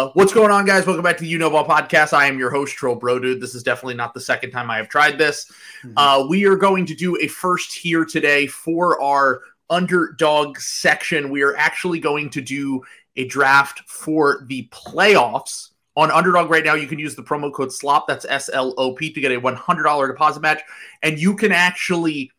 [0.00, 0.86] Uh, what's going on, guys?
[0.86, 2.14] Welcome back to the You Know Ball podcast.
[2.14, 3.38] I am your host, Troll Bro Dude.
[3.38, 5.52] This is definitely not the second time I have tried this.
[5.84, 5.92] Mm-hmm.
[5.94, 11.28] Uh, we are going to do a first here today for our underdog section.
[11.28, 12.82] We are actually going to do
[13.16, 15.68] a draft for the playoffs.
[15.96, 18.94] On Underdog right now, you can use the promo code SLOP, that's S L O
[18.94, 20.62] P, to get a $100 deposit match.
[21.02, 22.30] And you can actually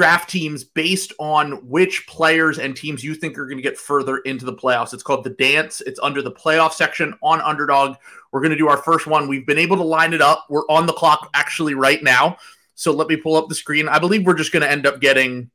[0.00, 4.16] draft teams based on which players and teams you think are going to get further
[4.20, 4.94] into the playoffs.
[4.94, 5.82] It's called the dance.
[5.82, 7.98] It's under the playoff section on Underdog.
[8.32, 9.28] We're going to do our first one.
[9.28, 10.46] We've been able to line it up.
[10.48, 12.38] We're on the clock actually right now.
[12.76, 13.90] So let me pull up the screen.
[13.90, 15.50] I believe we're just going to end up getting.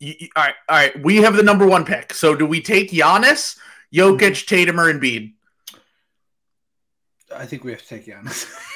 [0.00, 1.02] All right, all right.
[1.02, 2.14] We have the number one pick.
[2.14, 3.58] So do we take Giannis,
[3.92, 4.46] Jokic, hmm.
[4.46, 5.32] Tatum, or Embiid?
[7.34, 8.48] I think we have to take Giannis.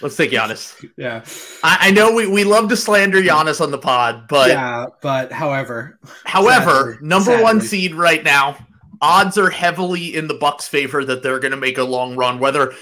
[0.00, 0.84] Let's take Giannis.
[0.96, 1.24] yeah.
[1.62, 5.32] I, I, know we, we love to slander Giannis on the pod, but yeah, but
[5.32, 7.42] however, however, sadly, number sadly.
[7.42, 8.56] one seed right now,
[9.00, 12.38] odds are heavily in the Bucks' favor that they're going to make a long run.
[12.38, 12.72] Whether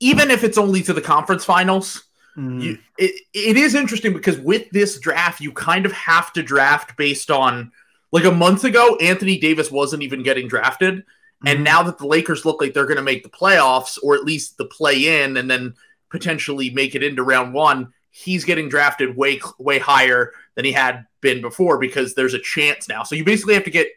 [0.00, 2.04] even if it's only to the conference finals,
[2.36, 2.62] mm.
[2.62, 6.96] you, it, it is interesting because with this draft, you kind of have to draft
[6.96, 7.72] based on
[8.12, 11.04] like a month ago, Anthony Davis wasn't even getting drafted.
[11.44, 11.62] And mm-hmm.
[11.62, 14.56] now that the Lakers look like they're going to make the playoffs or at least
[14.56, 15.74] the play in, and then
[16.10, 21.06] potentially make it into round one, he's getting drafted way way higher than he had
[21.20, 23.02] been before because there's a chance now.
[23.02, 23.88] So you basically have to get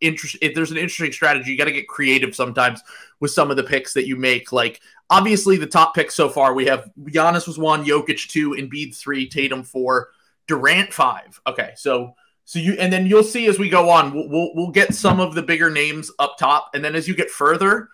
[0.00, 0.36] interest.
[0.42, 2.80] If there's an interesting strategy, you got to get creative sometimes
[3.20, 4.52] with some of the picks that you make.
[4.52, 8.96] Like obviously the top picks so far, we have Giannis was one, Jokic two, Embiid
[8.96, 10.10] three, Tatum four,
[10.46, 11.40] Durant five.
[11.46, 12.14] Okay, so.
[12.46, 15.20] So you and then you'll see as we go on, we'll, we'll, we'll get some
[15.20, 17.90] of the bigger names up top, and then as you get further,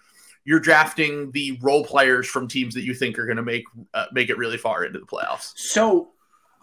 [0.47, 4.07] you're drafting the role players from teams that you think are going to make uh,
[4.13, 5.53] make it really far into the playoffs.
[5.57, 6.11] So,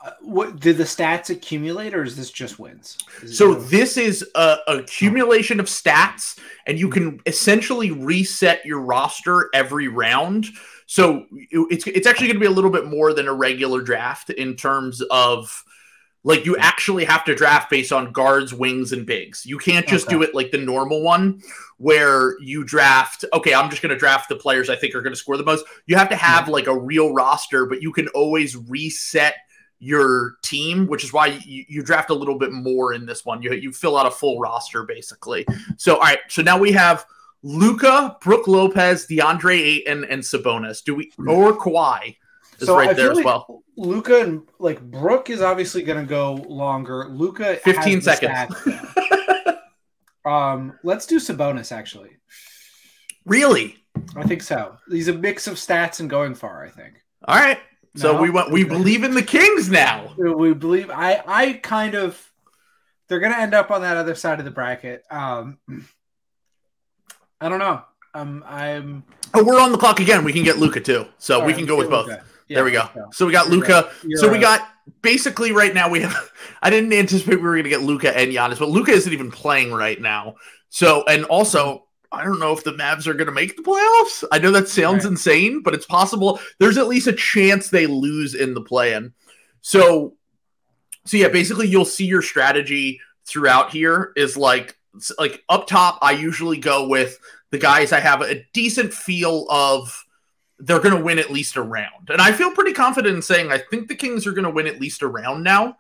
[0.04, 2.98] uh, what do the stats accumulate, or is this just wins?
[3.30, 9.50] So this is a, a accumulation of stats, and you can essentially reset your roster
[9.54, 10.48] every round.
[10.86, 14.30] So it's it's actually going to be a little bit more than a regular draft
[14.30, 15.64] in terms of
[16.24, 19.46] like you actually have to draft based on guards, wings, and bigs.
[19.46, 20.16] You can't just okay.
[20.16, 21.42] do it like the normal one
[21.78, 25.14] where you draft, okay, I'm just going to draft the players I think are going
[25.14, 25.66] to score the most.
[25.86, 26.54] You have to have yeah.
[26.54, 29.36] like a real roster, but you can always reset
[29.80, 33.42] your team, which is why you, you draft a little bit more in this one.
[33.42, 35.46] You, you fill out a full roster basically.
[35.76, 37.06] So, all right, so now we have
[37.42, 40.82] Luka, Brook Lopez, DeAndre Ayton, and Sabonis.
[40.82, 42.16] Do we, or Kawhi?
[42.64, 43.64] Is so right I there as like well.
[43.78, 47.08] Luka and like Brook is obviously going to go longer.
[47.10, 48.56] Luka, fifteen seconds.
[50.26, 52.18] um, let's do Sabonis actually.
[53.26, 53.78] Really?
[54.16, 54.78] I think so.
[54.90, 56.64] He's a mix of stats and going far.
[56.64, 56.96] I think.
[57.28, 57.60] All right.
[57.96, 58.22] So no?
[58.22, 60.14] we want we believe in the Kings now.
[60.18, 60.90] We believe.
[60.90, 62.20] I I kind of.
[63.10, 65.04] They're going to end up on that other side of the bracket.
[65.12, 65.60] Um,
[67.40, 67.84] I don't know.
[68.14, 69.04] Um, I'm.
[69.34, 70.24] Oh, we're on the clock again.
[70.24, 72.10] We can get Luka too, so we right, can go with both.
[72.54, 73.10] Yeah, there we go.
[73.12, 73.90] So we got Luka.
[74.16, 74.68] So we got
[75.02, 76.32] basically right now we have.
[76.62, 79.32] I didn't anticipate we were going to get Luka and Giannis, but Luka isn't even
[79.32, 80.36] playing right now.
[80.70, 84.24] So and also I don't know if the Mavs are going to make the playoffs.
[84.32, 85.12] I know that sounds right.
[85.12, 86.40] insane, but it's possible.
[86.60, 89.14] There's at least a chance they lose in the play-in.
[89.62, 90.14] So,
[91.06, 94.78] so yeah, basically you'll see your strategy throughout here is like
[95.18, 95.98] like up top.
[96.04, 97.18] I usually go with
[97.50, 100.06] the guys I have a decent feel of
[100.60, 102.10] they're going to win at least a round.
[102.10, 104.68] And I feel pretty confident in saying I think the Kings are going to win
[104.68, 105.78] at least a round now.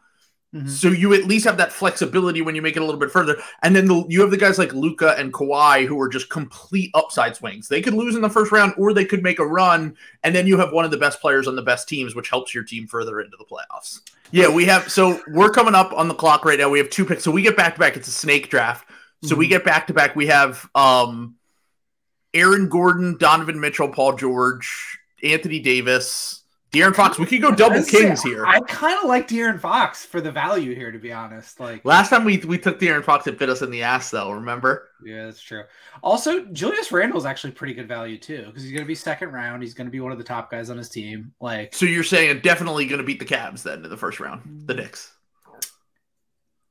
[0.53, 0.67] Mm-hmm.
[0.67, 3.38] So you at least have that flexibility when you make it a little bit further.
[3.63, 6.91] And then the, you have the guys like Luka and Kawhi who are just complete
[6.94, 7.67] upside swings.
[7.67, 9.95] They could lose in the first round or they could make a run.
[10.23, 12.53] And then you have one of the best players on the best teams, which helps
[12.53, 14.01] your team further into the playoffs.
[14.29, 14.91] Yeah, we have.
[14.91, 16.69] So we're coming up on the clock right now.
[16.69, 17.23] We have two picks.
[17.23, 17.97] So we get back to back.
[17.97, 18.88] It's a snake draft.
[19.23, 19.39] So mm-hmm.
[19.39, 20.16] we get back to back.
[20.16, 21.35] We have um
[22.33, 27.19] Aaron Gordon, Donovan Mitchell, Paul George, Anthony Davis, De'Aaron Fox.
[27.19, 28.45] We could go double kings here.
[28.47, 31.59] I kind of like De'Aaron Fox for the value here, to be honest.
[31.59, 34.31] Like last time we we took De'Aaron Fox, it bit us in the ass, though.
[34.31, 34.89] Remember?
[35.05, 35.63] Yeah, that's true.
[36.01, 39.31] Also, Julius Randle is actually pretty good value too, because he's going to be second
[39.31, 39.62] round.
[39.62, 41.33] He's going to be one of the top guys on his team.
[41.39, 44.63] Like, so you're saying definitely going to beat the Cavs then in the first round,
[44.65, 45.12] the Knicks.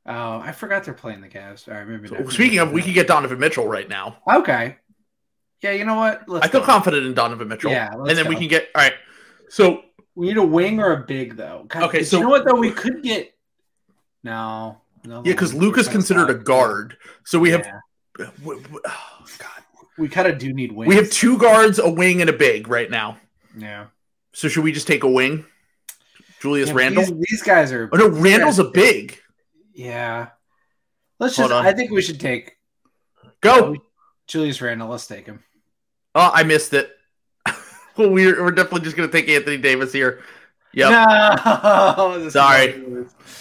[0.05, 1.69] Oh, I forgot they're playing the Cavs.
[1.69, 2.09] All right, maybe.
[2.09, 4.17] So, speaking of, we could get Donovan Mitchell right now.
[4.29, 4.79] Okay,
[5.62, 6.29] yeah, you know what?
[6.29, 6.67] Let's I feel go.
[6.67, 7.70] confident in Donovan Mitchell.
[7.70, 8.29] Yeah, and then go.
[8.29, 8.94] we can get all right.
[9.49, 11.64] So we need a wing or a big though.
[11.69, 12.55] God, okay, so you know what though?
[12.55, 13.35] We could get
[14.23, 15.23] no, no.
[15.25, 17.67] Yeah, because Luka's considered a guard, so we have.
[17.67, 18.29] Yeah.
[18.44, 19.62] Oh, God,
[19.99, 20.88] we kind of do need wings.
[20.88, 23.19] We have two guards, a wing, and a big right now.
[23.56, 23.87] Yeah.
[24.32, 25.44] So should we just take a wing?
[26.41, 27.05] Julius yeah, Randle.
[27.05, 27.88] These, these, guys are.
[27.93, 29.19] Oh no, Randle's a big.
[29.75, 30.29] Yeah.
[31.19, 31.53] Let's just.
[31.53, 32.56] I think we should take.
[33.41, 33.76] Go.
[34.26, 34.88] Julius Randle.
[34.88, 35.43] Let's take him.
[36.14, 36.91] Oh, I missed it.
[37.97, 40.23] well, we're we're definitely just gonna take Anthony Davis here.
[40.75, 40.91] Yep.
[40.91, 42.82] No, Sorry.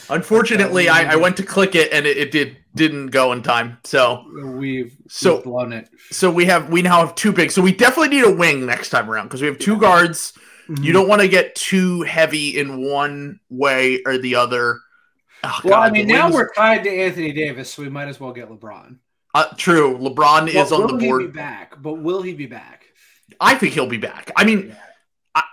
[0.09, 3.77] Unfortunately, I, I went to click it and it, it did didn't go in time.
[3.83, 5.89] So we've so we've blown it.
[6.11, 7.51] So we have we now have two big.
[7.51, 10.33] So we definitely need a wing next time around because we have two guards.
[10.67, 10.83] Mm-hmm.
[10.83, 14.79] You don't want to get too heavy in one way or the other.
[15.43, 18.19] Oh, well, God, I mean, now we're tied to Anthony Davis, so we might as
[18.19, 18.97] well get LeBron.
[19.33, 19.97] Uh, true.
[19.97, 21.01] LeBron well, is on the board.
[21.01, 21.81] Will he be back?
[21.81, 22.85] But will he be back?
[23.39, 24.31] I think he'll be back.
[24.35, 24.75] I mean.
[25.33, 25.43] I,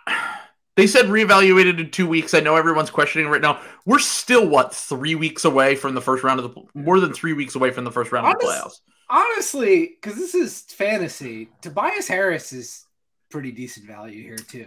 [0.79, 2.35] they said reevaluated in two weeks.
[2.35, 3.61] I know everyone's questioning right now.
[3.85, 7.33] We're still what three weeks away from the first round of the more than three
[7.33, 8.81] weeks away from the first round Honest, of the playoffs.
[9.11, 12.87] Honestly, because this is fantasy, Tobias Harris is
[13.29, 14.65] pretty decent value here too.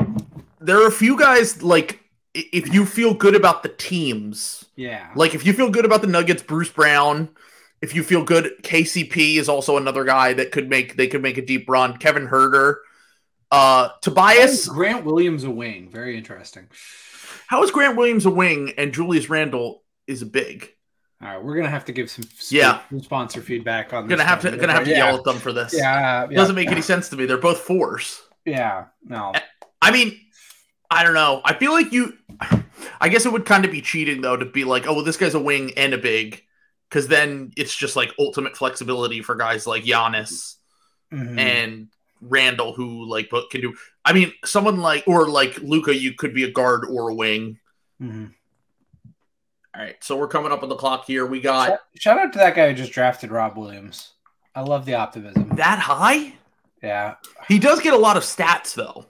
[0.59, 2.01] There are a few guys like
[2.33, 4.65] if you feel good about the teams.
[4.75, 5.11] Yeah.
[5.15, 7.29] Like if you feel good about the Nuggets, Bruce Brown.
[7.81, 11.37] If you feel good, KCP is also another guy that could make they could make
[11.37, 11.97] a deep run.
[11.97, 12.75] Kevin Huerter,
[13.49, 15.89] Uh Tobias Grant Williams a wing.
[15.89, 16.67] Very interesting.
[17.47, 20.69] How is Grant Williams a wing and Julius Randle is a big?
[21.21, 24.07] All right, we're gonna have to give some yeah sponsor feedback on.
[24.07, 25.05] This Gonna have to gonna have to yeah.
[25.05, 25.73] yell at them for this.
[25.75, 26.35] Yeah, yeah.
[26.35, 27.25] doesn't make any sense to me.
[27.25, 28.21] They're both fours.
[28.45, 29.33] Yeah, no.
[29.81, 30.19] I mean,
[30.89, 31.41] I don't know.
[31.45, 32.17] I feel like you.
[32.99, 35.17] I guess it would kind of be cheating though to be like, oh well, this
[35.17, 36.41] guy's a wing and a big,
[36.91, 40.57] because then it's just like ultimate flexibility for guys like Giannis
[41.11, 41.39] mm-hmm.
[41.39, 41.87] and
[42.19, 43.73] Randle, who like both can do.
[44.03, 47.59] I mean, someone like or like Luka, you could be a guard or a wing.
[48.01, 48.25] Mm-hmm.
[49.73, 51.25] All right, so we're coming up on the clock here.
[51.25, 54.11] We got shout, shout out to that guy who just drafted Rob Williams.
[54.53, 55.47] I love the optimism.
[55.55, 56.33] That high?
[56.83, 57.15] Yeah.
[57.47, 59.05] He does get a lot of stats though.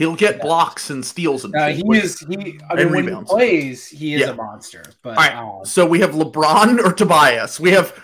[0.00, 0.42] He'll get yeah.
[0.44, 3.30] blocks and steals and uh, he is he I mean, when rebounds.
[3.30, 4.30] he plays, he is yeah.
[4.30, 4.82] a monster.
[5.02, 7.60] But All right, um, so we have LeBron or Tobias.
[7.60, 7.94] We have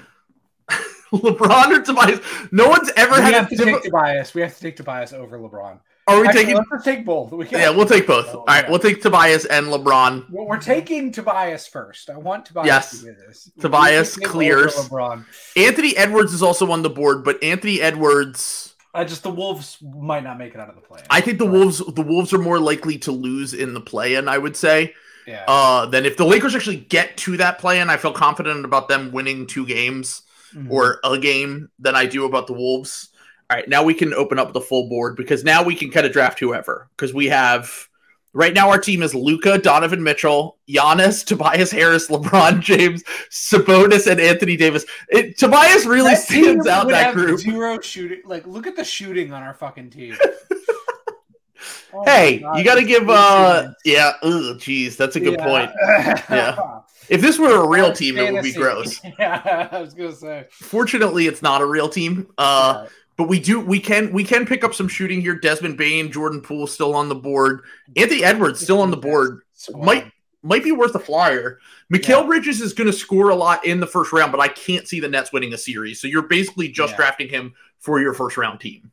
[1.11, 2.21] LeBron or Tobias.
[2.53, 4.35] No one's ever we had have to take Tobias.
[4.35, 5.81] We have to take Tobias over LeBron.
[6.07, 6.65] Are we Actually, taking?
[6.71, 7.33] Let's take both.
[7.33, 8.29] We yeah, we'll take both.
[8.29, 8.71] All right, yeah.
[8.71, 10.29] we'll take Tobias and LeBron.
[10.31, 12.11] Well, we're taking Tobias first.
[12.11, 12.91] I want Tobias yes.
[12.91, 13.51] to do this.
[13.59, 14.75] Tobias clears.
[14.75, 15.25] LeBron.
[15.57, 18.75] Anthony Edwards is also on the board, but Anthony Edwards.
[18.97, 21.03] I just the Wolves might not make it out of the play.
[21.11, 21.59] I think the right.
[21.59, 24.29] Wolves the Wolves are more likely to lose in the play-in.
[24.29, 24.95] I would say.
[25.27, 25.45] Yeah.
[25.49, 29.11] Uh, then if the Lakers actually get to that play-in, I feel confident about them
[29.11, 30.23] winning two games
[30.55, 30.71] mm-hmm.
[30.71, 33.09] or a game than I do about the Wolves.
[33.51, 36.07] All right, now we can open up the full board because now we can kind
[36.07, 37.89] of draft whoever because we have
[38.37, 44.21] right now our team is Luka, Donovan Mitchell, Giannis, Tobias Harris, LeBron James, Sabonis, and
[44.21, 44.85] Anthony Davis.
[45.09, 47.41] It, Tobias really that stands out that group.
[47.41, 48.21] Zero shooting.
[48.25, 50.17] Like, look at the shooting on our fucking team.
[51.94, 53.09] oh hey, God, you got to give.
[53.09, 54.12] uh Yeah.
[54.23, 55.44] Oh, jeez, that's a good yeah.
[55.44, 55.71] point.
[56.31, 56.81] Yeah.
[57.09, 59.00] If this were a real team, it would be gross.
[59.19, 60.47] Yeah, I was gonna say.
[60.50, 62.27] Fortunately, it's not a real team.
[62.37, 62.87] Uh,
[63.17, 65.35] but we do we can we can pick up some shooting here.
[65.35, 67.63] Desmond Bane, Jordan Poole still on the board.
[67.97, 69.41] Anthony Edwards still on the board.
[69.73, 71.59] Might might be worth a flyer.
[71.93, 72.27] Mikal yeah.
[72.27, 75.01] Bridges is going to score a lot in the first round, but I can't see
[75.01, 76.01] the Nets winning a series.
[76.01, 76.97] So you're basically just yeah.
[76.97, 78.93] drafting him for your first round team.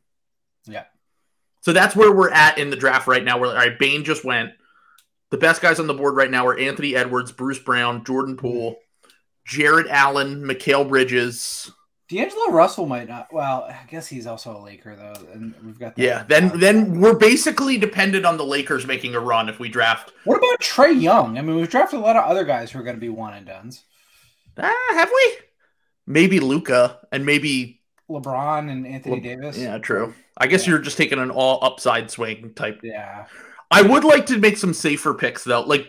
[0.66, 0.84] Yeah.
[1.60, 3.38] So that's where we're at in the draft right now.
[3.38, 3.78] We're all right.
[3.78, 4.52] Bane just went.
[5.30, 8.76] The best guys on the board right now are Anthony Edwards, Bruce Brown, Jordan Poole,
[9.46, 11.70] Jared Allen, Mikal Bridges.
[12.14, 13.32] D'Angelo Russell might not.
[13.32, 15.98] Well, I guess he's also a Laker though, and we've got.
[15.98, 20.12] yeah, then then we're basically dependent on the Lakers making a run if we draft.
[20.24, 21.36] What about Trae Young?
[21.38, 23.34] I mean, we've drafted a lot of other guys who are going to be one
[23.34, 23.82] and duns.
[24.56, 25.36] Ah, have we?
[26.06, 29.58] Maybe Luka and maybe LeBron and Anthony Le- Davis.
[29.58, 30.14] Yeah, true.
[30.38, 30.74] I guess yeah.
[30.74, 32.80] you're just taking an all upside swing type.
[32.84, 33.26] Yeah.
[33.72, 35.62] I would like to make some safer picks though.
[35.62, 35.88] Like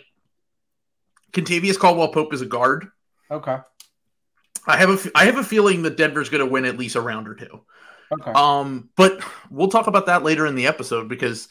[1.34, 2.88] Kentavious Caldwell Pope is a guard.
[3.30, 3.58] Okay.
[4.68, 7.02] I have a I have a feeling that Denver's going to win at least a
[7.02, 7.62] round or two.
[8.12, 8.32] Okay.
[8.32, 9.20] Um, but
[9.50, 11.48] we'll talk about that later in the episode because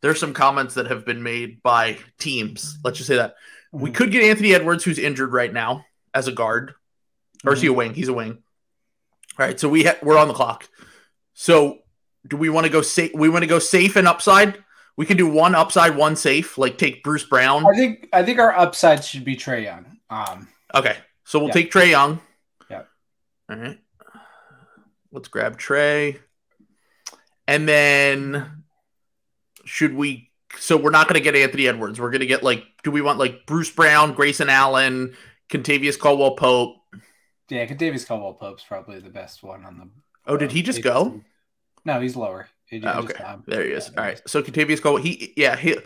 [0.00, 2.78] there's some comments that have been made by teams.
[2.84, 3.34] Let's just say that
[3.74, 3.80] mm-hmm.
[3.84, 5.84] we could get Anthony Edwards, who's injured right now,
[6.14, 7.52] as a guard, or mm-hmm.
[7.54, 7.78] is he a mm-hmm.
[7.78, 7.94] wing?
[7.94, 8.38] He's a wing.
[9.38, 10.68] All right, so we ha- we're on the clock.
[11.34, 11.78] So
[12.26, 13.12] do we want to go safe?
[13.14, 14.62] We want to go safe and upside.
[14.96, 16.58] We can do one upside, one safe.
[16.58, 17.64] Like take Bruce Brown.
[17.66, 19.98] I think I think our upside should be Trae Young.
[20.10, 21.54] Um, okay, so we'll yeah.
[21.54, 22.20] take Trae Young.
[23.50, 23.78] All right.
[25.12, 26.18] Let's grab Trae.
[27.46, 28.64] And then
[29.64, 32.00] should we so we're not going to get Anthony Edwards.
[32.00, 35.14] We're going to get like do we want like Bruce Brown, Grayson Allen,
[35.50, 36.76] Kentavious Caldwell Pope?
[37.48, 39.88] Yeah, Kentavious Caldwell Pope's probably the best one on the
[40.26, 41.22] Oh, did he just go?
[41.86, 42.48] No, he's lower.
[42.66, 43.14] He oh, okay.
[43.18, 43.88] Just, there he is.
[43.96, 44.20] All right.
[44.26, 45.78] So Kentavious Caldwell he yeah, he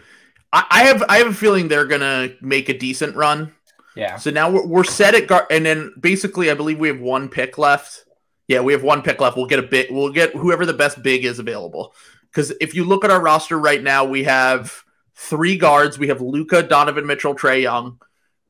[0.53, 3.55] I, I have I have a feeling they're going to make a decent run.
[3.95, 4.17] Yeah.
[4.17, 7.29] So now we're, we're set at guard, and then basically, I believe we have one
[7.29, 8.05] pick left
[8.49, 9.37] Yeah, we have one pick left.
[9.37, 9.93] We'll get a bit.
[9.93, 11.95] We'll get whoever the best big is available.
[12.31, 14.83] Because if you look at our roster right now, we have
[15.15, 15.99] three guards.
[15.99, 18.01] We have Luka, Donovan Mitchell, Trae Young.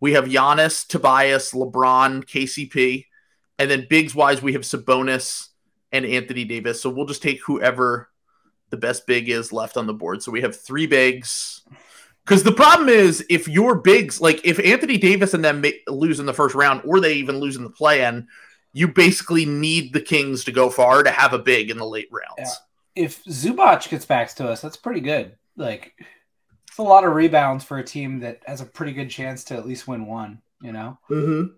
[0.01, 3.07] We have Giannis, Tobias, LeBron, KCP,
[3.59, 5.49] and then bigs wise we have Sabonis
[5.93, 6.81] and Anthony Davis.
[6.81, 8.09] So we'll just take whoever
[8.71, 10.23] the best big is left on the board.
[10.23, 11.63] So we have three bigs.
[12.25, 16.26] Because the problem is, if your bigs, like if Anthony Davis and them lose in
[16.26, 18.29] the first round, or they even lose in the play in,
[18.73, 22.09] you basically need the Kings to go far to have a big in the late
[22.11, 22.59] rounds.
[22.95, 23.05] Yeah.
[23.05, 25.37] If Zubac gets back to us, that's pretty good.
[25.57, 25.95] Like,
[26.69, 29.57] it's a lot of rebounds for a team that has a pretty good chance to
[29.57, 30.99] at least win one, you know?
[31.11, 31.55] Mm-hmm.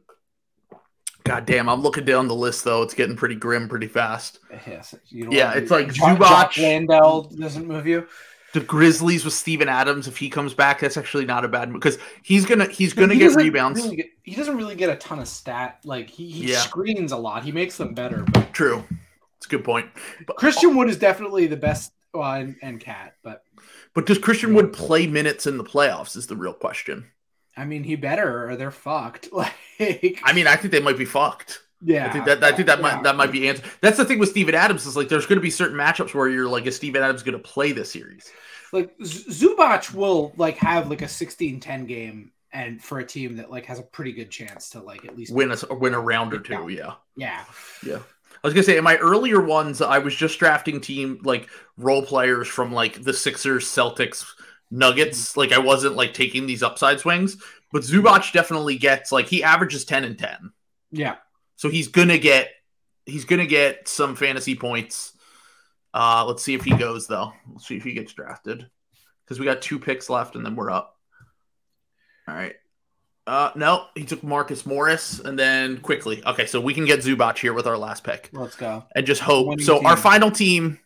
[1.25, 2.83] God damn, I'm looking down the list though.
[2.83, 4.41] It's getting pretty grim pretty fast.
[4.67, 4.95] Yes.
[5.11, 6.61] yeah, it's like Zubac.
[6.61, 8.07] Landell doesn't move you.
[8.55, 11.83] The Grizzlies with Steven Adams, if he comes back, that's actually not a bad move
[11.83, 13.83] because he's gonna he's gonna he get rebounds.
[13.83, 15.81] Really get, he doesn't really get a ton of stat.
[15.85, 16.61] Like he, he yeah.
[16.61, 17.43] screens a lot.
[17.43, 18.23] He makes them better.
[18.33, 18.85] But true,
[19.39, 19.91] it's a good point.
[20.25, 21.93] But, Christian Wood is definitely the best.
[22.13, 23.43] Well, and, and Cat, but
[23.93, 26.17] but does Christian Wood play minutes in the playoffs?
[26.17, 27.11] Is the real question.
[27.57, 29.31] I mean, he better or they're fucked.
[29.81, 31.64] Like, I mean, I think they might be fucked.
[31.83, 32.83] Yeah, I think that I think that yeah.
[32.83, 33.63] might that might be answer.
[33.81, 36.29] That's the thing with Steven Adams is like there's going to be certain matchups where
[36.29, 38.31] you're like, is Steven Adams going to play this series?
[38.73, 43.67] Like Zubac will like have like a 16-10 game, and for a team that like
[43.67, 46.41] has a pretty good chance to like at least win a win a round or
[46.41, 46.69] two.
[46.69, 47.45] Yeah, yeah,
[47.85, 47.99] yeah.
[48.43, 52.03] I was gonna say in my earlier ones, I was just drafting team like role
[52.03, 54.27] players from like the Sixers, Celtics,
[54.71, 55.31] Nuggets.
[55.31, 55.41] Mm-hmm.
[55.41, 57.37] Like I wasn't like taking these upside swings.
[57.73, 60.53] But Zubac definitely gets like he averages 10 and 10.
[60.93, 61.17] Yeah.
[61.57, 62.51] So he's gonna get
[63.07, 65.13] he's gonna get some fantasy points.
[65.93, 67.33] Uh let's see if he goes though.
[67.51, 68.69] Let's see if he gets drafted.
[69.25, 70.97] Because we got two picks left and then we're up.
[72.29, 72.55] All right.
[73.27, 76.23] Uh no, he took Marcus Morris and then quickly.
[76.27, 78.31] Okay, so we can get Zubac here with our last pick.
[78.33, 78.85] Let's go.
[78.95, 79.61] And just hope.
[79.61, 79.87] So team.
[79.87, 80.79] our final team,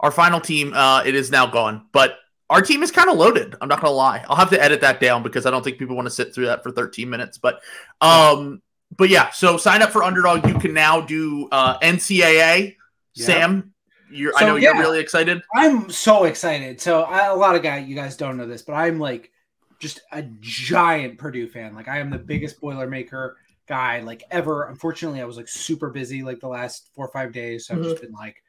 [0.00, 1.86] our final team, uh, it is now gone.
[1.92, 2.16] But
[2.48, 3.56] our team is kind of loaded.
[3.60, 4.24] I'm not gonna lie.
[4.28, 6.46] I'll have to edit that down because I don't think people want to sit through
[6.46, 7.38] that for 13 minutes.
[7.38, 7.60] But
[8.00, 8.62] um,
[8.96, 9.30] but yeah.
[9.30, 10.46] So sign up for Underdog.
[10.46, 12.76] You can now do uh, NCAA.
[13.14, 13.26] Yeah.
[13.26, 13.72] Sam,
[14.10, 14.32] you're.
[14.32, 15.42] So, I know yeah, you're really excited.
[15.54, 16.80] I'm so excited.
[16.80, 19.30] So I, a lot of guys, you guys don't know this, but I'm like
[19.78, 21.74] just a giant Purdue fan.
[21.74, 23.34] Like I am the biggest Boilermaker
[23.66, 24.64] guy like ever.
[24.64, 27.82] Unfortunately, I was like super busy like the last four or five days, so mm-hmm.
[27.82, 28.42] I've just been like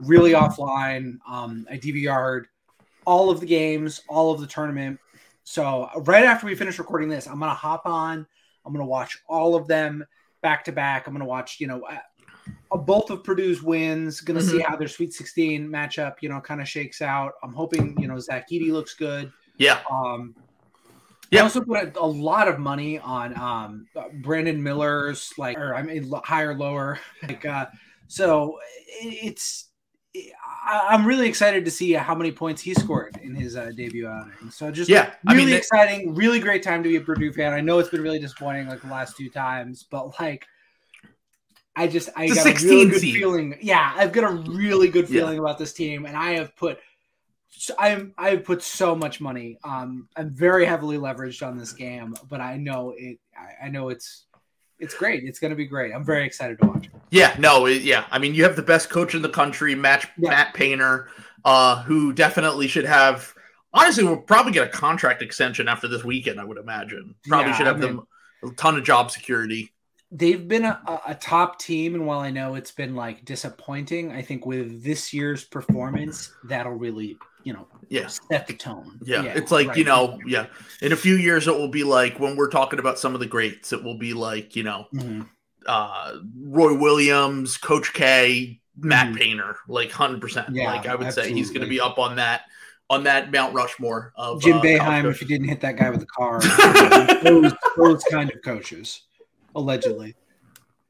[0.00, 1.18] really offline.
[1.28, 2.48] Um, I DVR'd
[3.04, 4.98] all of the games, all of the tournament.
[5.44, 8.26] So right after we finish recording this, I'm gonna hop on.
[8.64, 10.04] I'm gonna watch all of them
[10.42, 11.06] back to back.
[11.06, 11.82] I'm gonna watch, you know,
[12.70, 14.20] a both of Purdue's wins.
[14.20, 14.58] Gonna mm-hmm.
[14.58, 17.34] see how their Sweet 16 matchup, you know, kind of shakes out.
[17.42, 19.32] I'm hoping, you know, Zach Edey looks good.
[19.58, 19.80] Yeah.
[19.90, 20.34] Um,
[21.30, 21.40] yeah.
[21.40, 23.86] I also put a, lot of money on um,
[24.22, 26.98] Brandon Miller's, like, or I mean, higher, lower.
[27.22, 27.66] Like, uh,
[28.08, 28.58] so
[29.00, 29.70] it's
[30.64, 34.50] I'm really excited to see how many points he scored in his uh, debut outing.
[34.50, 37.52] So just yeah, really I mean, exciting, really great time to be a Purdue fan.
[37.52, 40.46] I know it's been really disappointing like the last two times, but like
[41.74, 43.14] I just I got a really good seed.
[43.14, 43.58] feeling.
[43.60, 45.40] Yeah, I've got a really good feeling yeah.
[45.40, 46.78] about this team, and I have put
[47.78, 49.58] I'm I've put so much money.
[49.64, 53.18] Um, I'm very heavily leveraged on this game, but I know it.
[53.36, 54.26] I, I know it's
[54.82, 55.22] it's great.
[55.24, 55.94] It's going to be great.
[55.94, 56.88] I'm very excited to watch.
[57.10, 58.04] Yeah, no, yeah.
[58.10, 60.30] I mean, you have the best coach in the country, Matt yeah.
[60.30, 61.08] Matt Painter,
[61.44, 63.32] uh, who definitely should have.
[63.72, 66.40] Honestly, we'll probably get a contract extension after this weekend.
[66.40, 67.14] I would imagine.
[67.28, 68.06] Probably yeah, should have I mean, them
[68.42, 69.72] a ton of job security.
[70.10, 74.20] They've been a, a top team, and while I know it's been like disappointing, I
[74.20, 78.98] think with this year's performance, that'll really you know, yeah, set the tone.
[79.02, 79.76] Yeah, yeah it's like right.
[79.76, 80.46] you know, yeah.
[80.80, 83.26] In a few years, it will be like when we're talking about some of the
[83.26, 85.22] greats, it will be like you know, mm-hmm.
[85.66, 89.16] uh, Roy Williams, Coach K, Matt mm-hmm.
[89.16, 90.54] Painter, like hundred percent.
[90.54, 91.32] Yeah, like I would absolutely.
[91.32, 92.42] say he's going to be up on that
[92.90, 95.10] on that Mount Rushmore of Jim uh, Boeheim.
[95.10, 96.40] If you didn't hit that guy with a car,
[97.22, 99.02] those, those kind of coaches,
[99.54, 100.14] allegedly.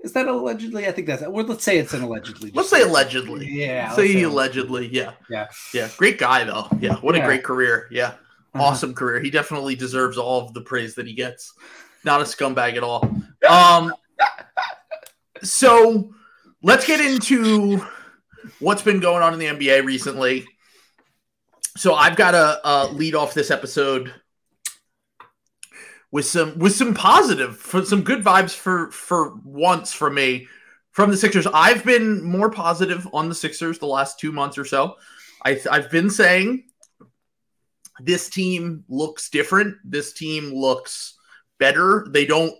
[0.03, 0.87] Is that allegedly?
[0.89, 1.23] I think that's.
[1.23, 2.51] Well, let's say it's an allegedly.
[2.53, 3.47] Let's say allegedly.
[3.49, 3.95] Yeah.
[3.95, 4.89] Say, say allegedly.
[4.89, 5.13] Yeah.
[5.31, 5.49] Yeah.
[5.73, 5.89] Yeah.
[5.97, 6.67] Great guy though.
[6.81, 6.97] Yeah.
[6.97, 7.23] What yeah.
[7.23, 7.89] a great career.
[7.91, 8.15] Yeah.
[8.55, 8.65] Uh-huh.
[8.65, 9.21] Awesome career.
[9.21, 11.55] He definitely deserves all of the praise that he gets.
[12.05, 13.09] Not a scumbag at all.
[13.49, 13.93] Um.
[15.43, 16.13] so
[16.63, 17.85] let's get into
[18.61, 20.47] what's been going on in the NBA recently.
[21.77, 24.15] So I've got to uh, lead off this episode
[26.13, 30.47] with some with some positive for some good vibes for for once from me
[30.93, 31.47] from the Sixers.
[31.47, 34.97] I've been more positive on the Sixers the last two months or so.
[35.45, 36.65] I, I've been saying
[38.01, 39.77] this team looks different.
[39.85, 41.15] This team looks
[41.59, 42.07] better.
[42.11, 42.55] They don't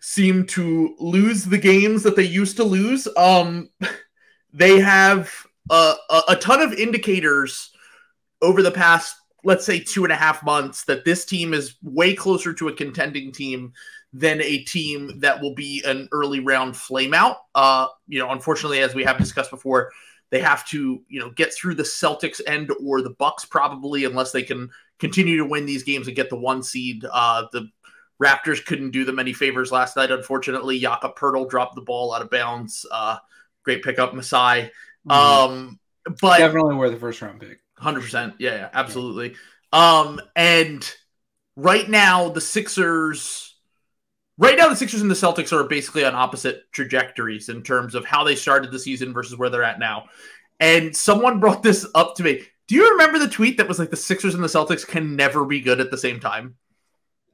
[0.00, 3.08] seem to lose the games that they used to lose.
[3.16, 3.70] Um,
[4.52, 5.32] they have
[5.70, 7.70] a, a, a ton of indicators
[8.40, 12.14] over the past, let's say, two and a half months that this team is way
[12.14, 13.72] closer to a contending team
[14.12, 17.36] than a team that will be an early round flameout.
[17.54, 19.90] Uh, you know, unfortunately, as we have discussed before,
[20.30, 24.32] they have to, you know, get through the Celtics and or the Bucks probably, unless
[24.32, 27.04] they can continue to win these games and get the one seed.
[27.10, 27.68] Uh, the
[28.22, 30.78] Raptors couldn't do them any favors last night, unfortunately.
[30.78, 32.84] Jakob Poeltl dropped the ball out of bounds.
[32.90, 33.16] Uh,
[33.62, 34.70] great pickup, Masai.
[35.08, 35.10] Mm-hmm.
[35.10, 35.78] Um,
[36.20, 37.60] but definitely worth the first round pick.
[37.78, 38.34] Hundred percent.
[38.38, 39.36] Yeah, yeah, absolutely.
[39.72, 40.88] Um, and
[41.56, 43.54] right now the Sixers
[44.38, 48.04] right now the Sixers and the Celtics are basically on opposite trajectories in terms of
[48.04, 50.06] how they started the season versus where they're at now.
[50.60, 52.42] And someone brought this up to me.
[52.68, 55.44] Do you remember the tweet that was like the Sixers and the Celtics can never
[55.44, 56.56] be good at the same time?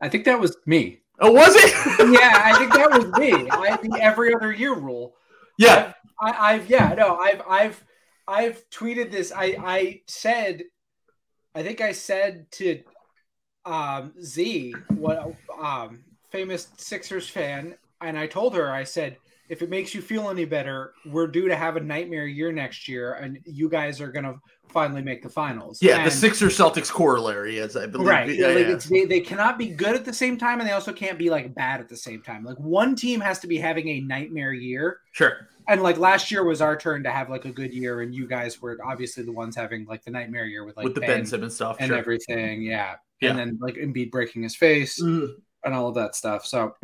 [0.00, 1.00] I think that was me.
[1.20, 1.72] Oh, was it?
[2.20, 3.32] yeah, I think that was me.
[3.50, 5.14] I think every other year rule.
[5.58, 5.92] Yeah.
[6.20, 7.84] I've, I, have yeah, no, I've I've
[8.26, 9.32] I've tweeted this.
[9.32, 10.64] I I said
[11.54, 12.82] I think I said to
[13.64, 19.70] um Z what um famous Sixers fan, and I told her, I said, if it
[19.70, 23.38] makes you feel any better, we're due to have a nightmare year next year, and
[23.44, 24.36] you guys are going to
[24.68, 25.82] finally make the finals.
[25.82, 28.08] Yeah, and, the Sixers Celtics corollary, as I believe.
[28.08, 28.34] Right.
[28.34, 28.76] Yeah, like yeah.
[28.76, 31.54] They, they cannot be good at the same time, and they also can't be like
[31.54, 32.44] bad at the same time.
[32.44, 35.00] Like one team has to be having a nightmare year.
[35.12, 35.48] Sure.
[35.68, 38.26] And like last year was our turn to have like a good year, and you
[38.26, 41.20] guys were obviously the ones having like the nightmare year with like with the Ben,
[41.20, 41.96] ben Simmons stuff and sure.
[41.96, 42.62] everything.
[42.62, 42.96] Yeah.
[43.20, 43.30] yeah.
[43.30, 45.02] And then like Embiid breaking his face.
[45.02, 45.34] Mm
[45.64, 46.46] and all of that stuff.
[46.46, 46.74] So,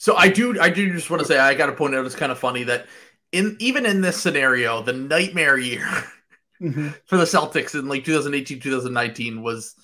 [0.00, 2.14] so I do, I do just want to say I got to point out it's
[2.14, 2.86] kind of funny that
[3.32, 5.84] in even in this scenario, the nightmare year
[6.60, 6.88] mm-hmm.
[7.04, 9.74] for the Celtics in like 2018, 2019 was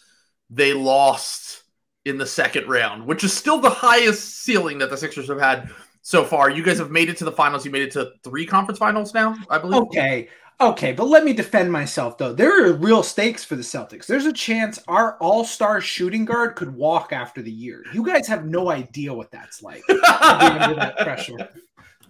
[0.48, 1.64] they lost
[2.06, 5.68] in the second round, which is still the highest ceiling that the Sixers have had
[6.00, 6.48] so far.
[6.48, 7.66] You guys have made it to the finals.
[7.66, 9.82] You made it to three conference finals now, I believe.
[9.82, 10.30] Okay.
[10.58, 12.32] Okay, but let me defend myself though.
[12.32, 14.06] There are real stakes for the Celtics.
[14.06, 17.84] There's a chance our all-star shooting guard could walk after the year.
[17.92, 21.50] You guys have no idea what that's like under that pressure.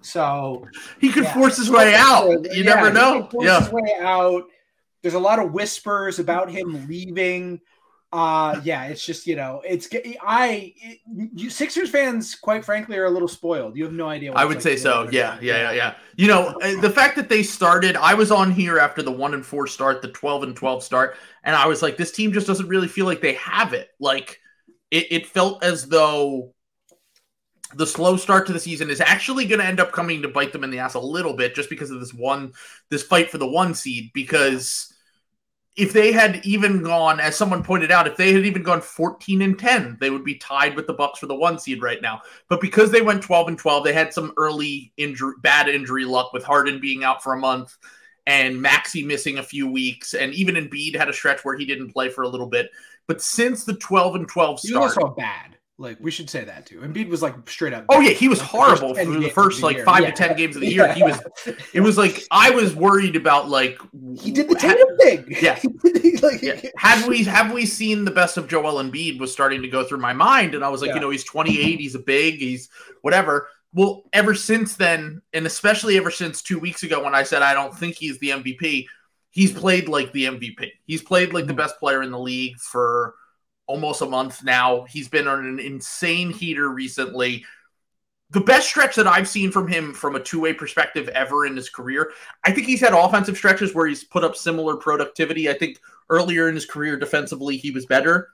[0.00, 0.64] So
[1.00, 1.34] he could yeah.
[1.34, 2.28] force his way out.
[2.54, 3.26] You yeah, never know.
[3.32, 3.60] force yeah.
[3.60, 4.44] his way out.
[5.02, 7.60] There's a lot of whispers about him leaving.
[8.16, 9.88] Uh yeah, it's just you know, it's
[10.22, 11.00] I it,
[11.34, 13.76] you Sixers fans, quite frankly, are a little spoiled.
[13.76, 14.32] You have no idea.
[14.32, 15.06] I would like say so.
[15.10, 15.94] Yeah, yeah, yeah, yeah.
[16.16, 19.34] You know, uh, the fact that they started, I was on here after the one
[19.34, 22.46] and four start, the twelve and twelve start, and I was like, this team just
[22.46, 23.88] doesn't really feel like they have it.
[24.00, 24.40] Like
[24.90, 26.54] it, it felt as though
[27.74, 30.52] the slow start to the season is actually going to end up coming to bite
[30.54, 32.54] them in the ass a little bit, just because of this one,
[32.88, 34.90] this fight for the one seed, because
[35.76, 39.42] if they had even gone, as someone pointed out, if they had even gone 14
[39.42, 42.22] and 10, they would be tied with the Bucks for the one seed right now.
[42.48, 46.32] But because they went 12 and 12, they had some early injury, bad injury luck
[46.32, 47.76] with Harden being out for a month
[48.26, 51.92] and Maxey missing a few weeks, and even Embiid had a stretch where he didn't
[51.92, 52.70] play for a little bit.
[53.06, 55.55] But since the 12 and 12 start, was also bad.
[55.78, 56.80] Like we should say that too.
[56.80, 57.84] Embiid was like straight up.
[57.90, 60.10] Oh yeah, he was horrible for the first like five yeah.
[60.10, 60.86] to ten games of the year.
[60.86, 60.94] Yeah.
[60.94, 61.20] He was.
[61.74, 63.78] It was like I was worried about like
[64.18, 65.26] he did the Tatum thing.
[65.28, 65.58] Yeah.
[66.22, 66.58] like, yeah.
[66.78, 69.98] Had we have we seen the best of Joel Embiid was starting to go through
[69.98, 72.70] my mind, and I was like, you know, he's 28, he's a big, he's
[73.02, 73.48] whatever.
[73.74, 77.52] Well, ever since then, and especially ever since two weeks ago when I said I
[77.52, 78.86] don't think he's the MVP,
[79.28, 80.70] he's played like the MVP.
[80.86, 81.58] He's played like the mm-hmm.
[81.58, 83.14] best player in the league for
[83.66, 84.84] almost a month now.
[84.84, 87.44] He's been on an insane heater recently.
[88.30, 91.56] The best stretch that I've seen from him from a two way perspective ever in
[91.56, 92.12] his career.
[92.44, 95.48] I think he's had offensive stretches where he's put up similar productivity.
[95.48, 95.78] I think
[96.10, 98.30] earlier in his career defensively he was better.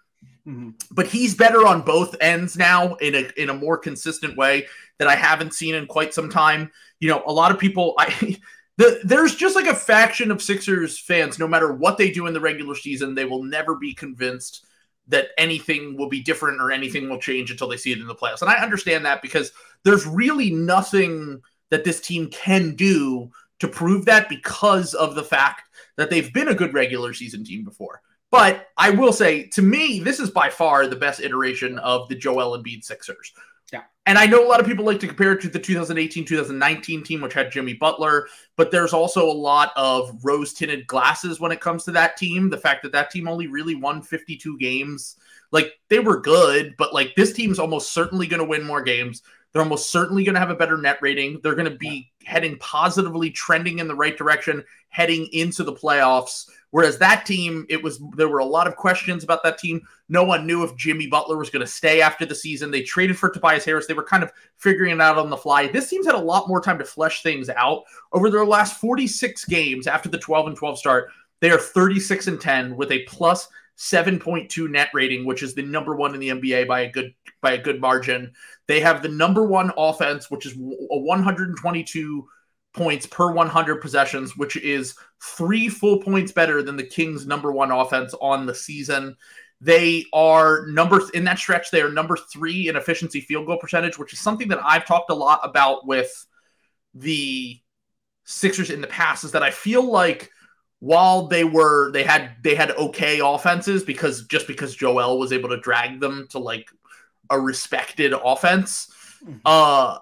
[0.47, 0.71] Mm-hmm.
[0.91, 4.67] But he's better on both ends now in a in a more consistent way
[4.99, 6.71] that I haven't seen in quite some time.
[6.99, 8.39] You know, a lot of people I
[8.79, 12.35] the, there's just like a faction of Sixers fans, no matter what they do in
[12.35, 14.67] the regular season, they will never be convinced
[15.09, 18.15] that anything will be different or anything will change until they see it in the
[18.15, 18.43] playoffs.
[18.43, 19.53] And I understand that because
[19.85, 25.63] there's really nothing that this team can do to prove that because of the fact
[25.97, 28.01] that they've been a good regular season team before.
[28.31, 32.15] But I will say, to me, this is by far the best iteration of the
[32.15, 33.33] Joel Embiid Sixers.
[33.73, 33.83] Yeah.
[34.07, 37.03] And I know a lot of people like to compare it to the 2018 2019
[37.03, 41.53] team, which had Jimmy Butler, but there's also a lot of rose tinted glasses when
[41.53, 42.51] it comes to that team.
[42.51, 45.17] The fact that that team only really won 52 games,
[45.53, 49.23] like they were good, but like this team's almost certainly going to win more games.
[49.53, 51.39] They're almost certainly going to have a better net rating.
[51.43, 56.47] They're going to be heading positively, trending in the right direction, heading into the playoffs
[56.73, 59.83] Whereas that team, it was there were a lot of questions about that team.
[60.09, 62.71] No one knew if Jimmy Butler was going to stay after the season.
[62.71, 63.87] They traded for Tobias Harris.
[63.87, 65.67] They were kind of figuring it out on the fly.
[65.67, 67.83] This team's had a lot more time to flesh things out
[68.13, 71.11] over their last 46 games after the 12 and 12 start.
[71.41, 75.95] They are 36 and 10 with a plus 7.2 net rating, which is the number
[75.95, 78.33] one in the NBA by a good by a good margin.
[78.67, 82.29] They have the number one offense, which is a 122
[82.73, 87.71] points per 100 possessions, which is three full points better than the Kings' number one
[87.71, 89.17] offense on the season.
[89.61, 91.71] They are number in that stretch.
[91.71, 95.11] They are number three in efficiency field goal percentage, which is something that I've talked
[95.11, 96.27] a lot about with
[96.95, 97.61] the
[98.25, 99.25] Sixers in the past.
[99.25, 100.31] Is that I feel like
[100.81, 105.51] while they were they had they had okay offenses because just because Joel was able
[105.51, 106.69] to drag them to like
[107.31, 108.91] a respected offense,
[109.25, 109.39] mm-hmm.
[109.45, 109.99] uh,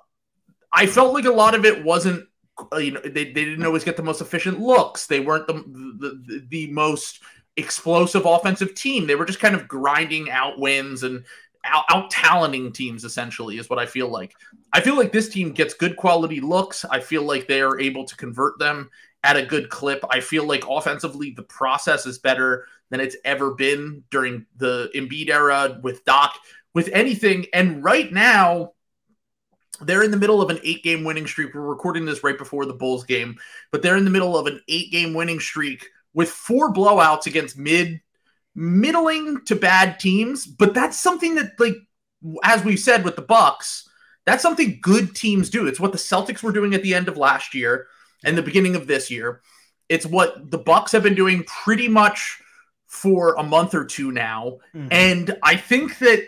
[0.72, 2.26] I felt like a lot of it wasn't
[2.72, 5.06] Uh, you know they, they didn't always get the most efficient looks.
[5.06, 7.20] They weren't the, the the most
[7.56, 9.06] explosive offensive team.
[9.06, 11.24] They were just kind of grinding out wins and
[11.64, 14.34] out, out talenting teams essentially is what i feel like.
[14.72, 16.84] I feel like this team gets good quality looks.
[16.84, 18.90] I feel like they are able to convert them
[19.22, 20.02] at a good clip.
[20.10, 25.28] I feel like offensively the process is better than it's ever been during the Embiid
[25.28, 26.36] era with doc
[26.72, 27.46] with anything.
[27.52, 28.72] And right now
[29.82, 31.54] they're in the middle of an eight game winning streak.
[31.54, 33.38] We're recording this right before the Bulls game,
[33.70, 37.58] but they're in the middle of an eight game winning streak with four blowouts against
[37.58, 38.00] mid,
[38.54, 40.46] middling to bad teams.
[40.46, 41.76] But that's something that, like,
[42.42, 43.88] as we've said with the Bucks,
[44.26, 45.66] that's something good teams do.
[45.66, 47.86] It's what the Celtics were doing at the end of last year
[48.24, 49.40] and the beginning of this year.
[49.88, 52.40] It's what the Bucks have been doing pretty much
[52.86, 54.58] for a month or two now.
[54.74, 54.88] Mm-hmm.
[54.90, 56.24] And I think that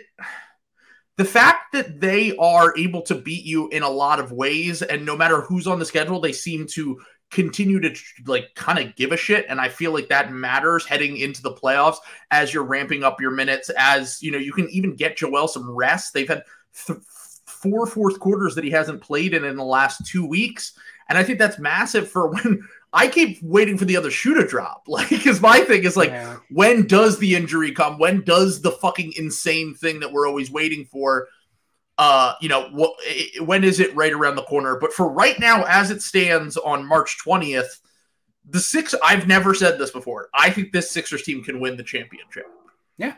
[1.17, 5.05] the fact that they are able to beat you in a lot of ways and
[5.05, 6.99] no matter who's on the schedule they seem to
[7.31, 7.95] continue to
[8.25, 11.53] like kind of give a shit and i feel like that matters heading into the
[11.53, 11.97] playoffs
[12.31, 15.69] as you're ramping up your minutes as you know you can even get joel some
[15.69, 16.13] rest.
[16.13, 16.43] They've had
[16.85, 16.99] th-
[17.45, 20.77] four fourth quarters that he hasn't played in in the last two weeks
[21.09, 22.61] and i think that's massive for when
[22.93, 24.83] I keep waiting for the other shoe to drop.
[24.87, 26.37] Like, because my thing is like, yeah.
[26.51, 27.97] when does the injury come?
[27.97, 31.27] When does the fucking insane thing that we're always waiting for?
[31.97, 32.93] Uh, you know, what?
[33.41, 34.77] When is it right around the corner?
[34.79, 37.81] But for right now, as it stands on March twentieth,
[38.47, 38.93] the six.
[39.03, 40.29] I've never said this before.
[40.33, 42.47] I think this Sixers team can win the championship.
[42.97, 43.15] Yeah.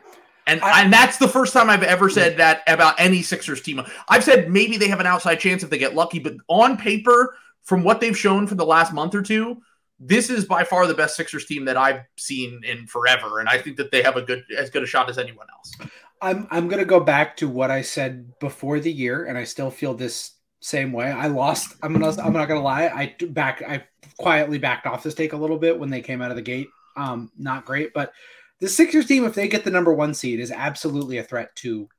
[0.48, 3.82] And, I, and that's the first time I've ever said that about any Sixers team.
[4.08, 7.36] I've said maybe they have an outside chance if they get lucky, but on paper,
[7.66, 9.62] from what they've shown for the last month or two,
[10.00, 13.58] this is by far the best Sixers team that I've seen in forever, and I
[13.58, 15.90] think that they have a good as good a shot as anyone else.
[16.22, 19.72] I'm I'm gonna go back to what I said before the year, and I still
[19.72, 21.12] feel this same way.
[21.12, 21.76] I lost.
[21.82, 22.22] I'm gonna.
[22.22, 22.88] I'm not gonna lie.
[22.88, 23.62] I back.
[23.62, 23.86] I
[24.18, 26.68] quietly backed off this take a little bit when they came out of the gate.
[26.98, 28.14] Um, not great, but
[28.60, 31.90] the Sixers team, if they get the number one seed, is absolutely a threat to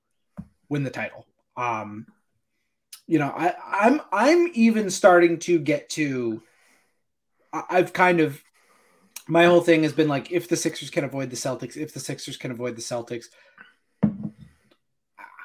[0.68, 1.26] win the title.
[1.56, 2.06] Um,
[3.06, 6.42] you know, I, I'm I'm even starting to get to.
[7.52, 8.42] I've kind of
[9.28, 12.00] my whole thing has been like if the Sixers can avoid the Celtics, if the
[12.00, 13.26] Sixers can avoid the Celtics.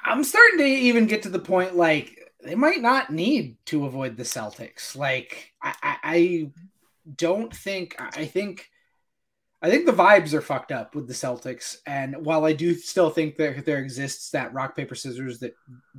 [0.04, 4.16] I'm starting to even get to the point like they might not need to avoid
[4.16, 4.96] the Celtics.
[4.96, 6.50] Like I, I, I
[7.16, 8.68] don't think I think
[9.64, 11.76] I think the vibes are fucked up with the Celtics.
[11.86, 15.54] And while I do still think that there exists that rock, paper, scissors that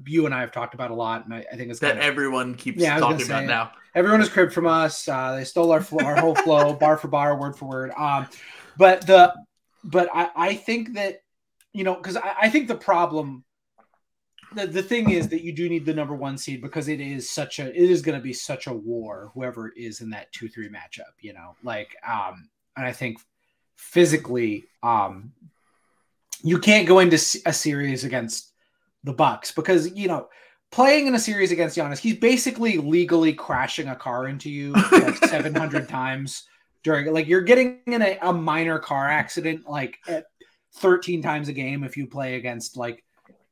[0.06, 2.04] you and I have talked about a lot, and I, I think it's that of,
[2.04, 3.72] everyone keeps yeah, talking about now.
[3.96, 5.08] Everyone is cribbed from us.
[5.08, 7.92] Uh, they stole our our whole flow, bar for bar, word for word.
[7.98, 8.28] Um,
[8.78, 9.34] but the
[9.84, 11.22] but I, I think that
[11.72, 13.46] you know because I, I think the problem
[14.56, 17.30] the, the thing is that you do need the number one seed because it is
[17.30, 20.48] such a it is going to be such a war whoever is in that two
[20.48, 23.18] three matchup you know like um and i think
[23.76, 25.32] physically um
[26.44, 28.52] you can't go into a series against
[29.04, 30.28] the bucks because you know
[30.72, 35.16] playing in a series against Giannis he's basically legally crashing a car into you like
[35.26, 36.48] 700 times
[36.84, 39.98] during like you're getting in a, a minor car accident like
[40.76, 43.04] 13 times a game if you play against like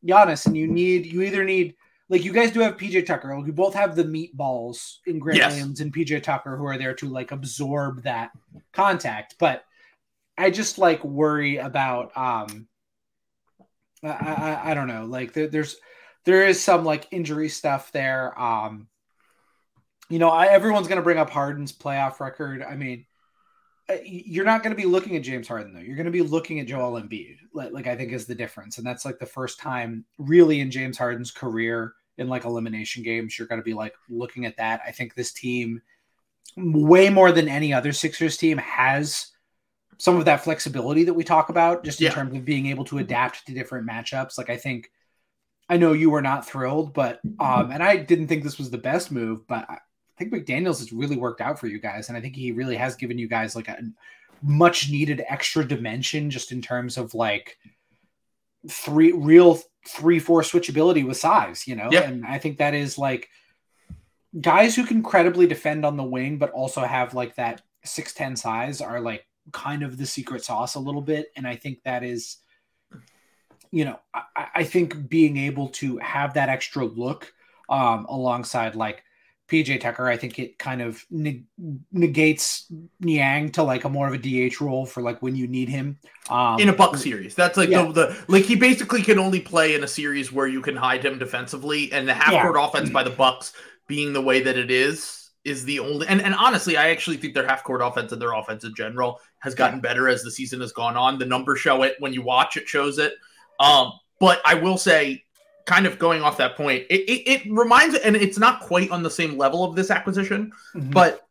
[0.06, 1.76] Giannis and you need you either need
[2.12, 3.36] like you guys do have PJ Tucker.
[3.36, 5.54] Like you both have the meatballs in Grant yes.
[5.54, 8.32] Williams and PJ Tucker who are there to like absorb that
[8.74, 9.36] contact.
[9.40, 9.64] But
[10.42, 12.68] I just like worry about um
[14.04, 15.78] I, I, I don't know like there, there's
[16.26, 18.88] there is some like injury stuff there um
[20.10, 22.64] you know I, everyone's to bring up Harden's playoff record.
[22.64, 23.06] I mean
[23.88, 25.80] uh, you're not going to be looking at James Harden though.
[25.80, 28.80] You're going to be looking at Joel Embiid like, like I think is the difference
[28.80, 33.38] and that's like the first time really in James Harden's career in like elimination games
[33.38, 34.82] you're going to be like looking at that.
[34.88, 35.84] I think this team
[36.58, 39.28] way more than any other Sixers team has
[39.98, 42.14] some of that flexibility that we talk about, just in yeah.
[42.14, 44.38] terms of being able to adapt to different matchups.
[44.38, 44.90] Like I think,
[45.70, 48.78] I know you were not thrilled, but um, and I didn't think this was the
[48.78, 49.78] best move, but I
[50.18, 52.96] think McDaniel's has really worked out for you guys, and I think he really has
[52.96, 53.80] given you guys like a
[54.42, 57.58] much needed extra dimension, just in terms of like
[58.70, 62.02] three real three four switchability with size, you know, yeah.
[62.02, 63.30] and I think that is like
[64.40, 68.82] guys who can credibly defend on the wing, but also have like that 6'10 size
[68.82, 71.32] are like kind of the secret sauce a little bit.
[71.36, 72.38] And I think that is,
[73.72, 77.34] you know, I, I think being able to have that extra look
[77.70, 79.04] um, alongside like
[79.48, 81.46] PJ Tucker, I think it kind of neg-
[81.92, 85.68] negates Niang to like a more of a DH role for like when you need
[85.68, 87.36] him um, in a Buck series.
[87.36, 87.84] That's like yeah.
[87.84, 91.04] the, the like he basically can only play in a series where you can hide
[91.04, 92.66] him defensively, and the half court yeah.
[92.66, 93.52] offense by the Bucks
[93.88, 97.34] being the way that it is is the only and, and honestly i actually think
[97.34, 100.62] their half court offense and their offense in general has gotten better as the season
[100.62, 101.20] has gone on.
[101.20, 101.96] The numbers show it.
[102.00, 103.14] When you watch it shows it.
[103.60, 105.26] Um but i will say
[105.66, 109.04] kind of going off that point it, it, it reminds and it's not quite on
[109.04, 110.92] the same level of this acquisition mm-hmm.
[110.92, 111.28] but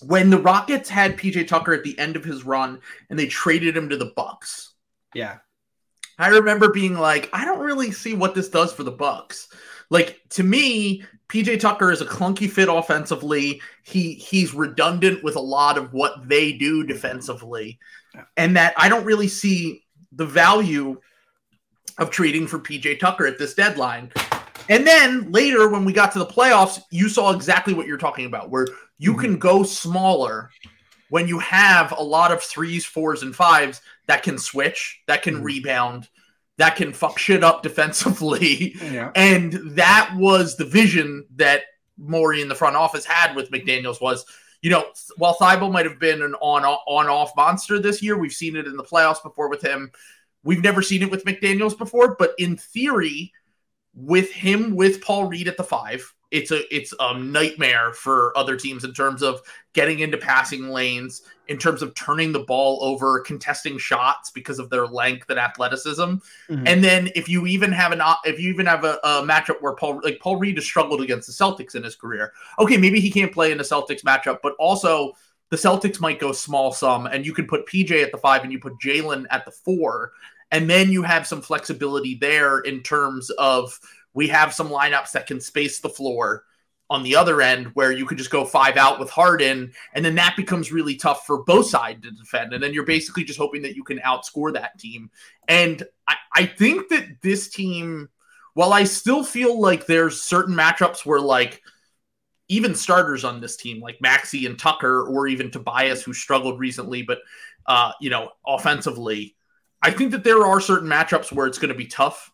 [0.00, 3.76] when the rockets had pj tucker at the end of his run and they traded
[3.76, 4.72] him to the bucks
[5.14, 5.38] yeah.
[6.18, 9.48] I remember being like i don't really see what this does for the bucks
[9.90, 13.60] like to me, PJ Tucker is a clunky fit offensively.
[13.84, 17.78] He he's redundant with a lot of what they do defensively.
[18.36, 21.00] And that I don't really see the value
[21.98, 24.10] of trading for PJ Tucker at this deadline.
[24.68, 28.26] And then later when we got to the playoffs, you saw exactly what you're talking
[28.26, 28.66] about where
[28.98, 29.20] you mm-hmm.
[29.20, 30.50] can go smaller
[31.10, 35.36] when you have a lot of threes, fours, and fives that can switch, that can
[35.36, 35.44] mm-hmm.
[35.44, 36.08] rebound,
[36.58, 38.76] that can fuck shit up defensively.
[38.82, 39.12] Yeah.
[39.16, 41.62] And that was the vision that
[41.96, 44.24] Morey in the front office had with McDaniels was,
[44.60, 44.84] you know,
[45.16, 48.66] while Thybulle might have been an on on off monster this year, we've seen it
[48.66, 49.90] in the playoffs before with him.
[50.42, 53.32] We've never seen it with McDaniels before, but in theory,
[53.94, 58.56] with him with Paul Reed at the five, it's a it's a nightmare for other
[58.56, 59.40] teams in terms of
[59.72, 64.68] getting into passing lanes, in terms of turning the ball over, contesting shots because of
[64.68, 66.02] their length and athleticism.
[66.02, 66.66] Mm-hmm.
[66.66, 69.74] And then if you even have an if you even have a, a, matchup where
[69.74, 73.10] Paul like Paul Reed has struggled against the Celtics in his career, okay, maybe he
[73.10, 75.12] can't play in the Celtics matchup, but also
[75.50, 78.52] the Celtics might go small sum, and you can put PJ at the five and
[78.52, 80.12] you put Jalen at the four,
[80.50, 83.78] and then you have some flexibility there in terms of
[84.18, 86.42] we have some lineups that can space the floor
[86.90, 90.16] on the other end where you could just go five out with Harden, and then
[90.16, 92.52] that becomes really tough for both sides to defend.
[92.52, 95.08] And then you're basically just hoping that you can outscore that team.
[95.46, 98.08] And I, I think that this team,
[98.54, 101.62] while I still feel like there's certain matchups where like
[102.48, 107.02] even starters on this team, like Maxey and Tucker, or even Tobias, who struggled recently,
[107.02, 107.18] but
[107.66, 109.36] uh, you know, offensively,
[109.80, 112.32] I think that there are certain matchups where it's going to be tough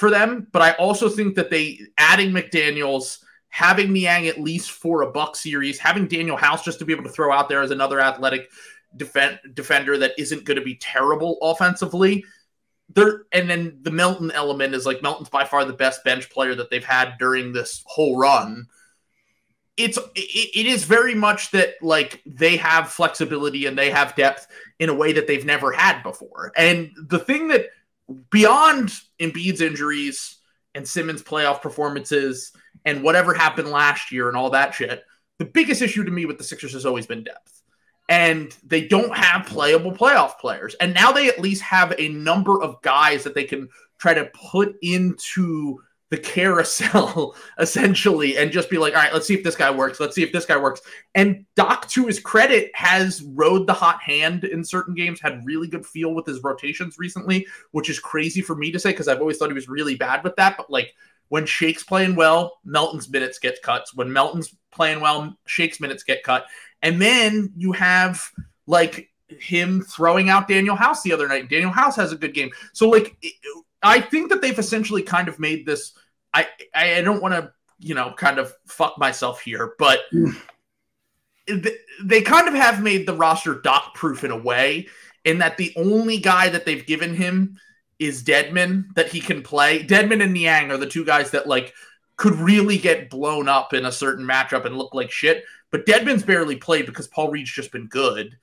[0.00, 0.48] for them.
[0.50, 3.18] But I also think that they adding McDaniels,
[3.50, 7.04] having Niang at least for a buck series, having Danuel House just to be able
[7.04, 8.50] to throw out there as another athletic
[8.96, 12.24] defend, defender that isn't going to be terrible offensively.
[12.88, 16.56] There and then the Melton element is like Melton's by far the best bench player
[16.56, 18.66] that they've had during this whole run.
[19.76, 24.48] It's it, it is very much that like they have flexibility and they have depth
[24.80, 26.52] in a way that they've never had before.
[26.56, 27.66] And the thing that
[28.30, 30.36] beyond Embiid's injuries
[30.74, 32.52] and Simmons' playoff performances
[32.84, 35.02] and whatever happened last year and all that shit,
[35.38, 37.62] the biggest issue to me with the Sixers has always been depth.
[38.08, 40.74] And they don't have playable playoff players.
[40.80, 43.68] And now they at least have a number of guys that they can
[43.98, 49.34] try to put into the carousel essentially and just be like, all right, let's see
[49.34, 50.00] if this guy works.
[50.00, 50.82] Let's see if this guy works.
[51.14, 55.68] And Doc, to his credit, has rode the hot hand in certain games, had really
[55.68, 59.20] good feel with his rotations recently, which is crazy for me to say because I've
[59.20, 60.56] always thought he was really bad with that.
[60.56, 60.94] But like
[61.28, 63.86] when Shake's playing well, Melton's minutes get cut.
[63.94, 66.46] When Melton's playing well, Shake's minutes get cut.
[66.82, 68.20] And then you have
[68.66, 71.48] like him throwing out Danuel House the other night.
[71.48, 72.50] Danuel House has a good game.
[72.72, 73.16] So like
[73.82, 75.92] I think that they've essentially kind of made this.
[76.32, 80.30] I I don't want to you know kind of fuck myself here, but hmm.
[82.04, 84.88] they kind of have made the roster doc proof in a way,
[85.24, 87.58] in that the only guy that they've given him
[87.98, 89.84] is Dedmon that he can play.
[89.84, 91.74] Dedmon and Niang are the two guys that like
[92.16, 95.44] could really get blown up in a certain matchup and look like shit.
[95.70, 98.36] But Dedmon's barely played because Paul Reed's just been good.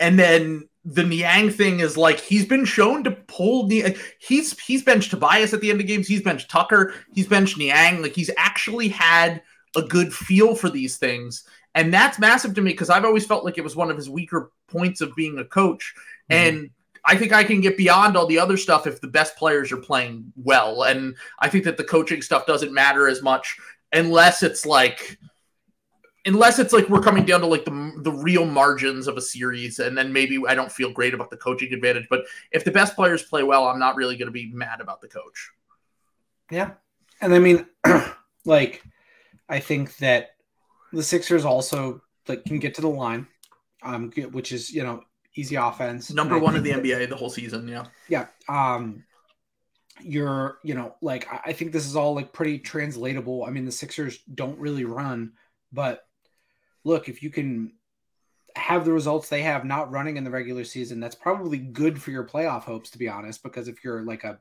[0.00, 4.82] And then the Niang thing is like he's been shown to pull the he's he's
[4.82, 8.00] benched Tobias at the end of games, he's benched Tucker, he's benched Niang.
[8.00, 9.42] Like he's actually had
[9.76, 11.44] a good feel for these things.
[11.74, 14.08] And that's massive to me because I've always felt like it was one of his
[14.08, 15.94] weaker points of being a coach.
[16.30, 16.56] Mm-hmm.
[16.58, 16.70] And
[17.04, 19.76] I think I can get beyond all the other stuff if the best players are
[19.76, 20.84] playing well.
[20.84, 23.58] And I think that the coaching stuff doesn't matter as much
[23.92, 25.18] unless it's like
[26.28, 29.78] unless it's like we're coming down to like the the real margins of a series
[29.78, 32.94] and then maybe I don't feel great about the coaching advantage, but if the best
[32.94, 35.50] players play well, I'm not really going to be mad about the coach.
[36.50, 36.72] Yeah.
[37.20, 37.66] And I mean
[38.44, 38.82] like
[39.48, 40.36] I think that
[40.92, 43.26] the Sixers also like can get to the line,
[43.82, 45.02] um, which is you know
[45.34, 46.12] easy offense.
[46.12, 47.66] Number one in the NBA the whole season.
[47.66, 47.86] Yeah.
[48.08, 48.26] Yeah.
[48.48, 49.04] Um,
[50.00, 53.44] you're you know like I think this is all like pretty translatable.
[53.44, 55.32] I mean the Sixers don't really run,
[55.72, 56.07] but
[56.88, 57.72] look if you can
[58.56, 62.10] have the results they have not running in the regular season, that's probably good for
[62.10, 63.42] your playoff hopes to be honest.
[63.42, 64.38] Because if you're like a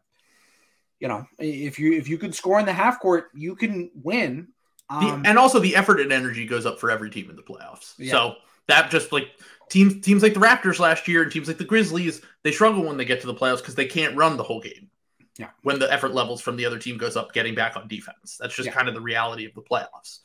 [0.99, 4.47] you know if you if you could score in the half court, you can win
[4.89, 7.41] um, the, and also the effort and energy goes up for every team in the
[7.41, 7.93] playoffs.
[7.97, 8.11] Yeah.
[8.11, 8.35] So
[8.67, 9.29] that just like
[9.69, 12.97] teams teams like the Raptors last year and teams like the Grizzlies, they struggle when
[12.97, 14.89] they get to the playoffs because they can't run the whole game.
[15.37, 15.49] Yeah.
[15.61, 18.37] When the effort levels from the other team goes up getting back on defense.
[18.39, 18.73] That's just yeah.
[18.73, 20.19] kind of the reality of the playoffs.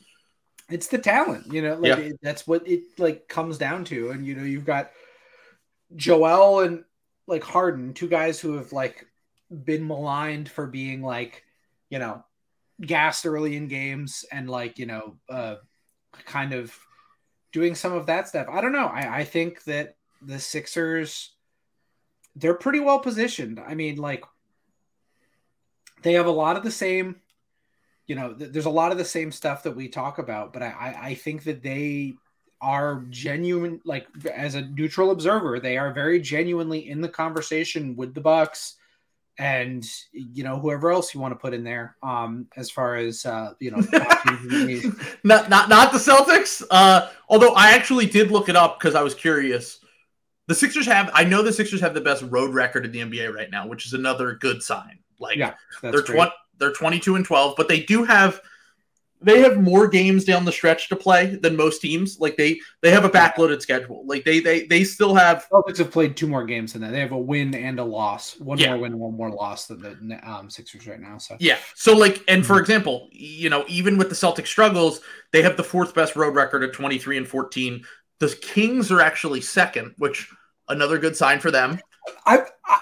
[0.69, 1.97] It's the talent, you know, like yeah.
[1.97, 4.11] it, that's what it like comes down to.
[4.11, 4.91] And you know, you've got
[5.95, 6.83] Joel and
[7.27, 9.05] like Harden, two guys who have like
[9.49, 11.43] been maligned for being like,
[11.89, 12.23] you know,
[12.81, 15.55] gassed early in games and like you know uh,
[16.25, 16.75] kind of
[17.51, 18.47] doing some of that stuff.
[18.49, 18.87] I don't know.
[18.87, 21.31] I, I think that the Sixers
[22.35, 23.59] they're pretty well positioned.
[23.59, 24.23] I mean, like
[26.01, 27.17] they have a lot of the same,
[28.07, 30.61] you know, th- there's a lot of the same stuff that we talk about, but
[30.61, 32.15] I, I, I think that they
[32.63, 38.13] are genuine like as a neutral observer they are very genuinely in the conversation with
[38.13, 38.75] the bucks
[39.37, 43.25] and you know whoever else you want to put in there um as far as
[43.25, 43.77] uh you know
[45.25, 49.01] not not not the celtics uh although i actually did look it up because i
[49.01, 49.79] was curious.
[50.47, 53.33] The sixers have i know the sixers have the best road record in the nba
[53.33, 54.99] right now which is another good sign.
[55.19, 58.41] Like yeah they're 20 they're 22 and 12 but they do have
[59.23, 62.19] they have more games down the stretch to play than most teams.
[62.19, 64.03] Like they they have a backloaded schedule.
[64.05, 65.47] Like they they they still have.
[65.51, 66.91] Celtics have played two more games than that.
[66.91, 68.37] They have a win and a loss.
[68.39, 68.71] One yeah.
[68.71, 71.17] more win, one more loss than the um, Sixers right now.
[71.17, 71.57] So yeah.
[71.75, 72.61] So like, and for mm-hmm.
[72.61, 74.99] example, you know, even with the Celtics struggles,
[75.31, 77.85] they have the fourth best road record at twenty three and fourteen.
[78.19, 80.29] The Kings are actually second, which
[80.67, 81.79] another good sign for them.
[82.25, 82.79] I, I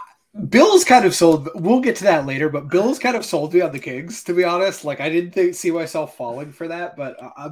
[0.50, 1.50] Bill's kind of sold.
[1.56, 4.24] We'll get to that later, but Bill's kind of sold me on the Kings.
[4.24, 7.50] To be honest, like I didn't think, see myself falling for that, but I, I,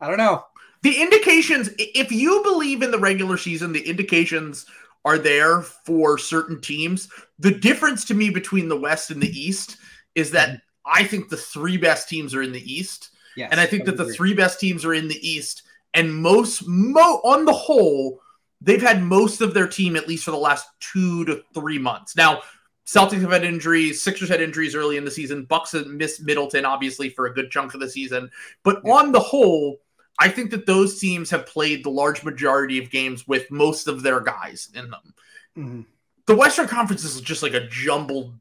[0.00, 0.44] I don't know.
[0.82, 4.66] The indications, if you believe in the regular season, the indications
[5.04, 7.08] are there for certain teams.
[7.38, 9.76] The difference to me between the West and the East
[10.14, 10.60] is that.
[10.86, 13.84] I think the three best teams are in the East, yes, and I think I
[13.84, 14.06] that agree.
[14.06, 18.22] the three best teams are in the East, and most, mo on the whole
[18.60, 22.16] they've had most of their team at least for the last two to three months.
[22.16, 22.42] Now,
[22.86, 26.64] Celtics have had injuries, Sixers had injuries early in the season, Bucks have missed Middleton
[26.64, 28.30] obviously for a good chunk of the season.
[28.64, 28.92] But yeah.
[28.92, 29.80] on the whole,
[30.18, 34.02] I think that those teams have played the large majority of games with most of
[34.02, 35.14] their guys in them.
[35.56, 35.80] Mm-hmm.
[36.26, 38.34] The Western Conference is just like a jumbled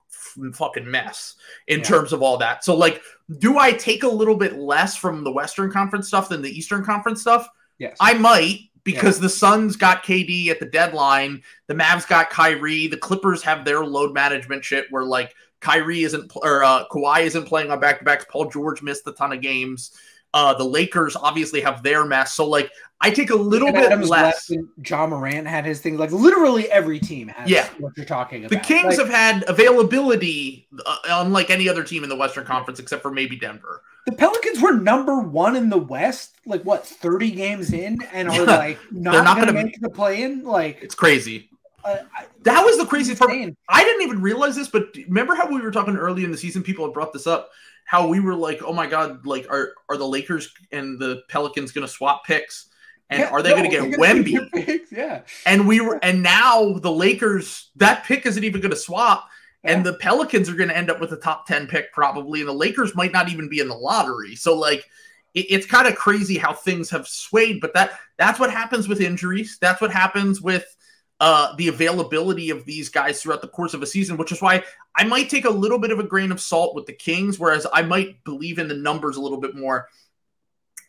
[0.53, 1.36] fucking mess
[1.67, 1.86] in yeah.
[1.86, 2.63] terms of all that.
[2.63, 3.01] So, like,
[3.39, 6.84] do I take a little bit less from the Western Conference stuff than the Eastern
[6.84, 7.47] Conference stuff?
[7.77, 7.95] Yes.
[7.99, 9.24] I might, because yeah.
[9.24, 13.86] the Suns got KD at the deadline, the Mavs got Kyrie, the Clippers have their
[13.86, 18.06] load management shit where like Kyrie isn't or uh, Kawhi isn't playing on back to
[18.06, 18.26] backs.
[18.30, 19.92] Paul George missed a ton of games.
[20.34, 22.36] Uh, the Lakers obviously have their mess.
[22.36, 24.52] So like I take a little bit Adams less.
[24.86, 25.98] Ja Morant had his thing.
[25.98, 27.68] Like literally every team has yeah.
[27.80, 28.52] what you're talking about.
[28.52, 32.80] The Kings like, have had availability uh, unlike any other team in the Western Conference
[32.80, 33.82] except for maybe Denver.
[34.10, 38.43] The Pelicans were number one in the West, like what, 30 games in, and are
[38.43, 40.43] like not, They're not going to make the play in?
[40.43, 41.52] Like, it's crazy.
[41.86, 41.98] Uh,
[42.41, 43.30] that was the crazy part.
[43.69, 46.63] I didn't even realize this, but remember how we were talking early in the season?
[46.63, 47.52] People had brought this up.
[47.86, 49.26] How we were like, "Oh my god!
[49.28, 52.69] Like, are are the Lakers and the Pelicans going to swap picks?
[53.12, 54.80] And yeah, are they no, going to get Wemby?
[54.91, 55.22] Yeah.
[55.45, 59.30] And we were, and now the Lakers that pick isn't even going to swap
[59.63, 62.50] and the Pelicans are going to end up with a top 10 pick probably, and
[62.50, 64.36] the Lakers might not even be in the lottery.
[64.36, 64.86] So, like,
[65.34, 69.01] it, it's kind of crazy how things have swayed, but that that's what happens with
[69.01, 69.57] injuries.
[69.60, 70.76] That's what happens with
[71.20, 74.64] uh, the availability of these guys throughout the course of a season, which is why
[74.95, 77.68] I might take a little bit of a grain of salt with the Kings, whereas
[77.74, 79.89] I might believe in the numbers a little bit more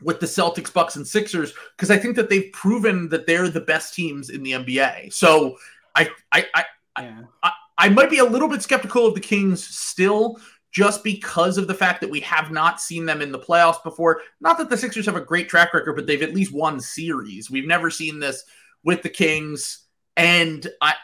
[0.02, 3.60] with the Celtics, Bucks, and Sixers, because I think that they've proven that they're the
[3.60, 5.12] best teams in the NBA.
[5.12, 5.56] So
[5.96, 6.64] I I I,
[7.02, 7.22] yeah.
[7.42, 10.38] I, I might be a little bit skeptical of the Kings still,
[10.70, 14.20] just because of the fact that we have not seen them in the playoffs before.
[14.40, 17.50] Not that the Sixers have a great track record, but they've at least won series.
[17.50, 18.44] We've never seen this
[18.84, 19.86] with the Kings.
[20.16, 20.94] And I,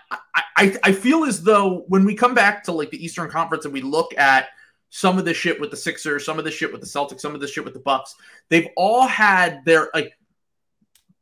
[0.56, 3.72] I, I feel as though when we come back to like the Eastern Conference and
[3.72, 4.48] we look at
[4.90, 7.34] some of the shit with the Sixers, some of the shit with the Celtics, some
[7.34, 8.14] of the shit with the Bucks,
[8.50, 10.12] they've all had their like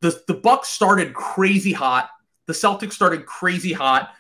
[0.01, 2.11] the the Bucks started crazy hot,
[2.47, 4.11] the Celtics started crazy hot.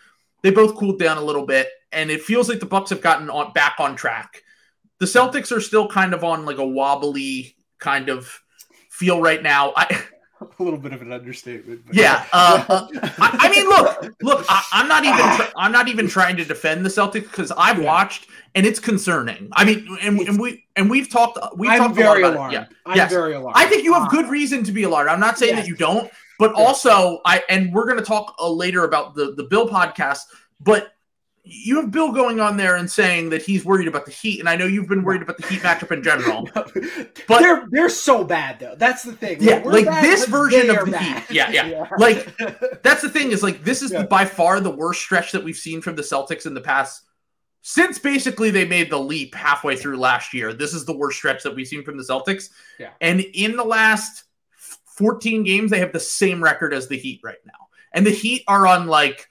[0.44, 3.30] They both cooled down a little bit, and it feels like the Bucks have gotten
[3.30, 4.42] on back on track.
[5.00, 8.42] The Celtics are still kind of on like a wobbly kind of
[8.90, 9.72] feel right now.
[9.74, 9.86] I
[10.42, 11.80] a little bit of an understatement.
[11.92, 14.44] Yeah, uh, uh, I, I, mean, look, look.
[14.50, 15.48] I, am not even.
[15.56, 17.86] I'm not even trying to defend the Celtics because I've yeah.
[17.86, 19.48] watched and it's concerning.
[19.52, 21.38] I mean, and, and we and we've talked.
[21.56, 22.54] We've I'm talked very a lot alarmed.
[22.54, 22.56] It.
[22.56, 23.10] Yeah, I'm yes.
[23.10, 23.56] very alarmed.
[23.56, 25.08] I think you have good reason to be alarmed.
[25.08, 25.62] I'm not saying yes.
[25.62, 26.10] that you don't,
[26.44, 26.66] but yes.
[26.66, 30.20] also I and we're going to talk uh, later about the the Bill podcast,
[30.60, 30.92] but
[31.42, 34.48] you have Bill going on there and saying that he's worried about the Heat, and
[34.48, 36.46] I know you've been worried about the Heat matchup in general.
[36.54, 38.74] but they're they're so bad though.
[38.76, 39.38] That's the thing.
[39.40, 41.22] Yeah, like, like this version of the bad.
[41.24, 41.34] Heat.
[41.34, 41.88] Yeah, yeah, yeah.
[41.96, 42.36] Like
[42.82, 44.02] that's the thing is like this is yeah.
[44.02, 47.04] the, by far the worst stretch that we've seen from the Celtics in the past
[47.62, 50.52] since basically they made the leap halfway through last year.
[50.52, 52.50] This is the worst stretch that we've seen from the Celtics.
[52.78, 52.90] Yeah.
[53.00, 54.24] And in the last
[54.96, 57.68] 14 games, they have the same record as the Heat right now.
[57.92, 59.28] And the Heat are on like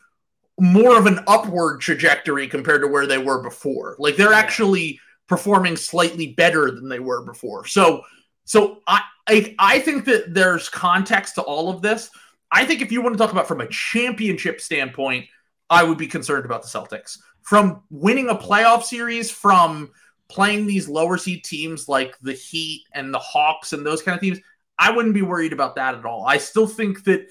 [0.59, 3.95] more of an upward trajectory compared to where they were before.
[3.99, 7.65] Like they're actually performing slightly better than they were before.
[7.65, 8.03] So
[8.45, 12.09] so I, I I think that there's context to all of this.
[12.51, 15.25] I think if you want to talk about from a championship standpoint,
[15.69, 17.17] I would be concerned about the Celtics.
[17.41, 19.91] From winning a playoff series, from
[20.29, 24.21] playing these lower seed teams like the Heat and the Hawks and those kind of
[24.21, 24.39] teams,
[24.77, 26.25] I wouldn't be worried about that at all.
[26.25, 27.27] I still think that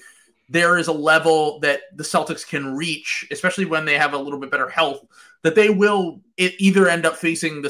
[0.49, 4.39] there is a level that the Celtics can reach, especially when they have a little
[4.39, 5.05] bit better health,
[5.41, 7.69] that they will either end up facing the.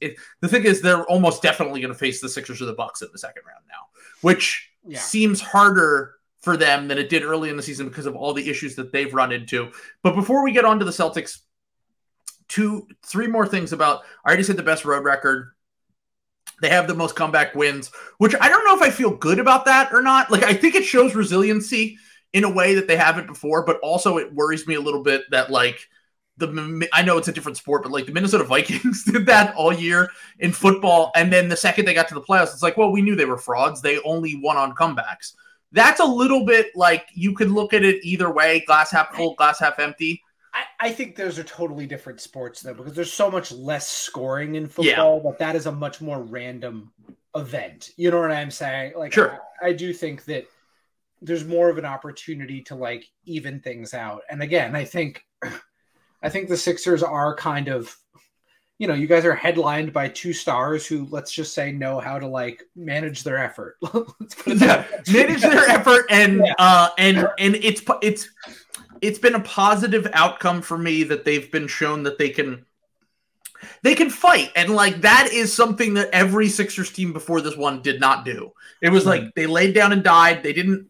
[0.00, 3.02] It, the thing is, they're almost definitely going to face the Sixers or the Bucks
[3.02, 3.86] in the second round now,
[4.20, 4.98] which yeah.
[4.98, 8.50] seems harder for them than it did early in the season because of all the
[8.50, 9.70] issues that they've run into.
[10.02, 11.38] But before we get on to the Celtics,
[12.52, 14.02] two, three more things about.
[14.24, 15.52] I already said the best road record.
[16.62, 19.66] They have the most comeback wins, which I don't know if I feel good about
[19.66, 20.30] that or not.
[20.30, 21.98] Like, I think it shows resiliency
[22.32, 25.22] in a way that they haven't before, but also it worries me a little bit
[25.32, 25.88] that, like,
[26.38, 29.72] the I know it's a different sport, but like the Minnesota Vikings did that all
[29.72, 31.10] year in football.
[31.14, 33.26] And then the second they got to the playoffs, it's like, well, we knew they
[33.26, 33.82] were frauds.
[33.82, 35.34] They only won on comebacks.
[35.72, 39.34] That's a little bit like you could look at it either way glass half full,
[39.34, 40.22] glass half empty.
[40.54, 44.54] I, I think those are totally different sports though, because there's so much less scoring
[44.54, 45.22] in football, yeah.
[45.22, 46.92] but that is a much more random
[47.34, 47.90] event.
[47.96, 48.92] You know what I'm saying?
[48.96, 49.40] Like, sure.
[49.62, 50.46] I, I do think that
[51.20, 54.22] there's more of an opportunity to like even things out.
[54.30, 55.24] And again, I think,
[56.22, 57.96] I think the Sixers are kind of
[58.82, 62.18] you know, you guys are headlined by two stars who, let's just say, know how
[62.18, 63.76] to like manage their effort.
[64.44, 66.52] yeah, manage their effort, and yeah.
[66.58, 68.28] uh, and and it's it's
[69.02, 72.64] it's been a positive outcome for me that they've been shown that they can
[73.82, 77.82] they can fight and like that is something that every Sixers team before this one
[77.82, 78.52] did not do.
[78.80, 80.42] It was like they laid down and died.
[80.42, 80.88] They didn't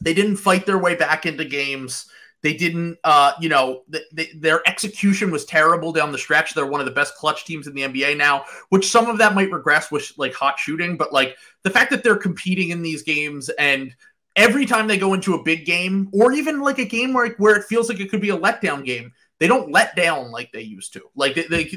[0.00, 2.06] they didn't fight their way back into games.
[2.42, 6.52] They didn't, uh, you know, they, their execution was terrible down the stretch.
[6.52, 9.34] They're one of the best clutch teams in the NBA now, which some of that
[9.34, 13.02] might regress with like hot shooting, but like the fact that they're competing in these
[13.02, 13.96] games and
[14.36, 17.56] every time they go into a big game or even like a game where, where
[17.56, 20.62] it feels like it could be a letdown game they don't let down like they
[20.62, 21.02] used to.
[21.14, 21.70] Like they, they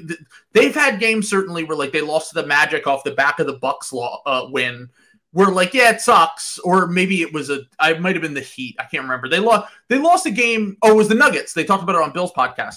[0.53, 3.47] they've had games certainly where like they lost to the magic off the back of
[3.47, 4.89] the bucks law, uh, win
[5.31, 8.39] where like yeah it sucks or maybe it was a i might have been the
[8.39, 9.27] heat i can't remember.
[9.27, 11.53] They lost they lost a game oh it was the nuggets.
[11.53, 12.75] They talked about it on bill's podcast.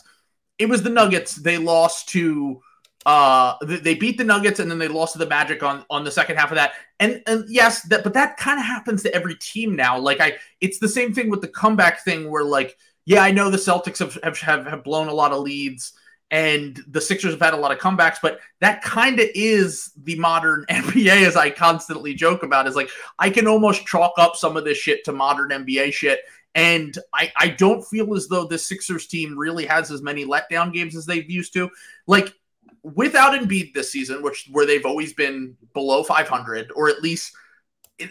[0.59, 1.37] It was the nuggets.
[1.37, 2.61] They lost to
[3.07, 6.11] uh they beat the nuggets and then they lost to the magic on on the
[6.11, 6.73] second half of that.
[6.99, 9.99] And and yes that but that kind of happens to every team now.
[9.99, 12.77] Like i it's the same thing with the comeback thing where like
[13.07, 15.95] yeah i know the celtics have have have blown a lot of leads
[16.31, 20.15] and the sixers have had a lot of comebacks but that kind of is the
[20.17, 24.57] modern nba as i constantly joke about is like i can almost chalk up some
[24.57, 26.21] of this shit to modern nba shit.
[26.55, 30.73] And I, I don't feel as though the Sixers team really has as many letdown
[30.73, 31.71] games as they've used to.
[32.07, 32.35] Like
[32.83, 37.33] without Embiid this season, which where they've always been below 500, or at least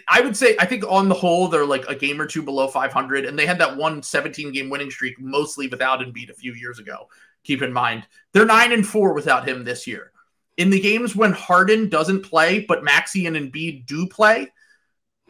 [0.08, 2.68] I would say I think on the whole they're like a game or two below
[2.68, 6.52] 500, and they had that one 17 game winning streak mostly without Embiid a few
[6.54, 7.08] years ago.
[7.44, 10.12] Keep in mind they're nine and four without him this year.
[10.56, 14.52] In the games when Harden doesn't play, but Maxey and Embiid do play,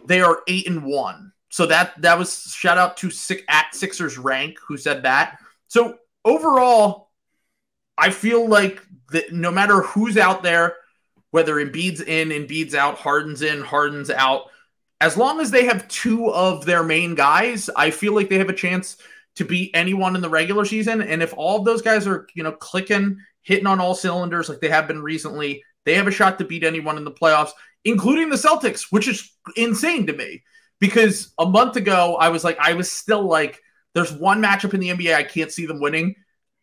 [0.07, 1.33] they are eight and one.
[1.51, 5.39] So that that was shout out to six, at Sixers rank who said that.
[5.69, 7.10] So overall,
[8.01, 8.83] I feel like
[9.13, 10.77] that no matter who's out there,
[11.31, 14.51] whether Embiid's in, Embiid's out, Harden's in, Harden's out,
[15.01, 18.49] as long as they have two of their main guys, I feel like they have
[18.49, 18.97] a chance
[19.37, 21.01] to beat anyone in the regular season.
[21.01, 24.61] And if all of those guys are, you know, clicking, hitting on all cylinders like
[24.61, 27.53] they have been recently, they have a shot to beat anyone in the playoffs,
[27.85, 30.43] including the Celtics, which is insane to me.
[30.81, 33.61] Because a month ago, I was like, I was still like,
[33.95, 36.15] there's one matchup in the NBA I can't see them winning.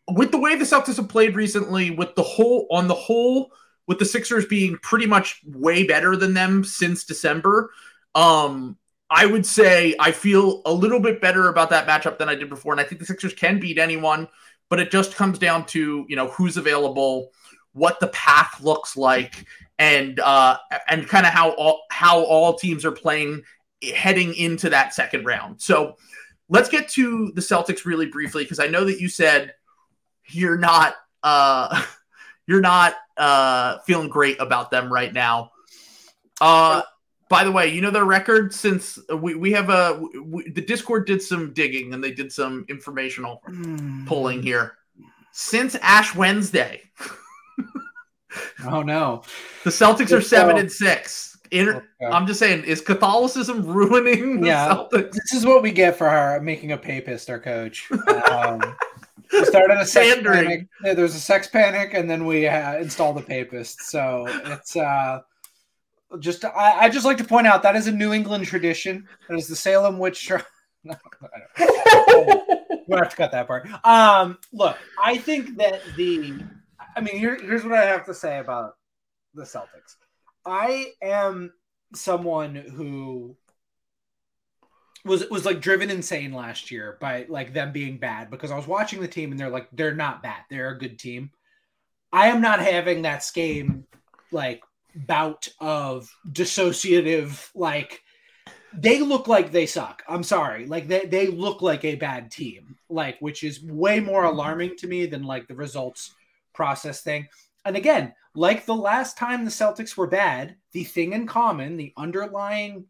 [0.08, 3.52] With the way the Celtics have played recently, with the whole on the whole,
[3.86, 7.70] with the Sixers being pretty much way better than them since December,
[8.14, 8.76] um,
[9.10, 12.48] I would say I feel a little bit better about that matchup than I did
[12.48, 14.28] before, and I think the Sixers can beat anyone.
[14.70, 17.32] But it just comes down to you know who's available,
[17.72, 19.46] what the path looks like,
[19.78, 23.42] and uh, and kind of how all how all teams are playing
[23.94, 25.60] heading into that second round.
[25.60, 25.96] So
[26.48, 29.54] let's get to the Celtics really briefly because I know that you said
[30.30, 31.82] you're not uh,
[32.46, 35.50] you're not uh, feeling great about them right now.
[36.40, 36.82] Uh,
[37.28, 41.06] by the way, you know their record since we, we have a we, the Discord
[41.06, 44.06] did some digging and they did some informational mm.
[44.06, 44.74] pulling here.
[45.32, 46.82] Since Ash Wednesday.
[48.64, 49.22] oh no.
[49.64, 51.38] The Celtics are 7 and 6.
[51.50, 52.12] Inter- okay.
[52.12, 55.12] I'm just saying, is Catholicism ruining yeah, Celtics?
[55.12, 57.88] This is what we get for our, making a papist our coach.
[58.30, 58.60] Um,
[59.38, 60.44] we started a sex Pandering.
[60.44, 60.68] panic.
[60.84, 63.82] Yeah, there was a sex panic, and then we uh, installed the papist.
[63.82, 65.20] So it's uh,
[66.18, 69.06] just I, I, just like to point out that is a New England tradition.
[69.28, 70.44] That is the Salem witch trial.
[70.84, 70.92] we
[72.96, 73.68] have to cut that part.
[73.84, 76.34] Um, look, I think that the,
[76.96, 78.76] I mean, here, here's what I have to say about
[79.34, 79.96] the Celtics.
[80.46, 81.52] I am
[81.94, 83.36] someone who
[85.04, 88.66] was was like driven insane last year by like them being bad because I was
[88.66, 90.42] watching the team and they're like they're not bad.
[90.50, 91.30] They're a good team.
[92.12, 93.86] I am not having that game
[94.32, 94.62] like
[94.94, 98.02] bout of dissociative like
[98.72, 100.02] they look like they suck.
[100.08, 100.66] I'm sorry.
[100.66, 104.34] Like they, they look like a bad team, like which is way more mm-hmm.
[104.34, 106.14] alarming to me than like the results
[106.52, 107.28] process thing.
[107.64, 111.92] And again, like the last time the Celtics were bad, the thing in common, the
[111.96, 112.84] underlying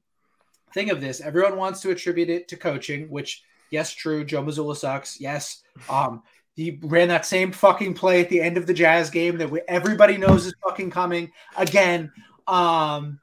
[0.72, 4.24] thing of this, everyone wants to attribute it to coaching, which yes, true.
[4.24, 5.20] Joe Mazzulla sucks.
[5.20, 5.62] Yes.
[5.88, 6.22] Um,
[6.54, 9.60] he ran that same fucking play at the end of the Jazz game that we,
[9.68, 12.10] everybody knows is fucking coming again.
[12.48, 13.20] Um,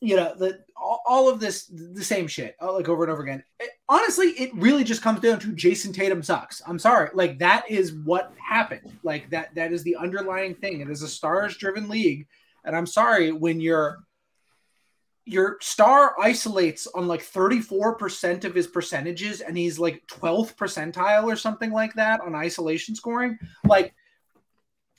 [0.00, 3.22] you know, the, all, all, of this, the same shit, uh, like over and over
[3.22, 3.42] again.
[3.60, 6.60] It, honestly, it really just comes down to Jayson Tatum sucks.
[6.66, 8.92] I'm sorry, like that is what happened.
[9.02, 10.82] Like that, that is the underlying thing.
[10.82, 12.26] It is a stars-driven league,
[12.64, 14.00] and I'm sorry when you're
[15.26, 21.36] your star isolates on like 34% of his percentages and he's like 12th percentile or
[21.36, 23.92] something like that on isolation scoring like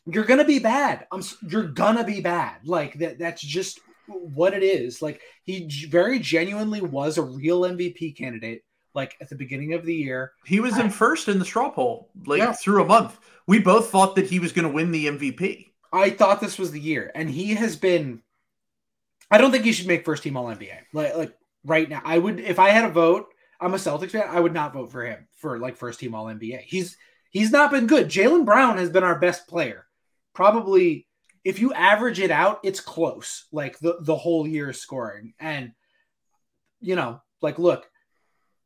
[0.10, 1.06] you're gonna be bad.
[1.12, 2.66] I'm you're gonna be bad.
[2.66, 5.02] Like that that's just what it is.
[5.02, 8.64] Like he very genuinely was a real mvp candidate
[8.94, 10.32] like at the beginning of the year.
[10.46, 12.54] He was in first in the straw poll like yeah.
[12.54, 13.20] through a month.
[13.48, 16.72] We both thought that he was going to win the mvp i thought this was
[16.72, 18.22] the year and he has been
[19.30, 20.78] I don't think he should make first team All NBA.
[20.94, 23.28] Like like right now, I would if I had a vote.
[23.60, 24.28] I'm a Celtics fan.
[24.30, 26.62] I would not vote for him for like first team All NBA.
[26.62, 26.98] He's
[27.30, 28.08] he's not been good.
[28.08, 29.86] Jaylen Brown has been our best player.
[30.34, 31.08] Probably
[31.44, 33.46] if you average it out, it's close.
[33.52, 35.72] Like the the whole year scoring, and
[36.82, 37.90] you know, like look,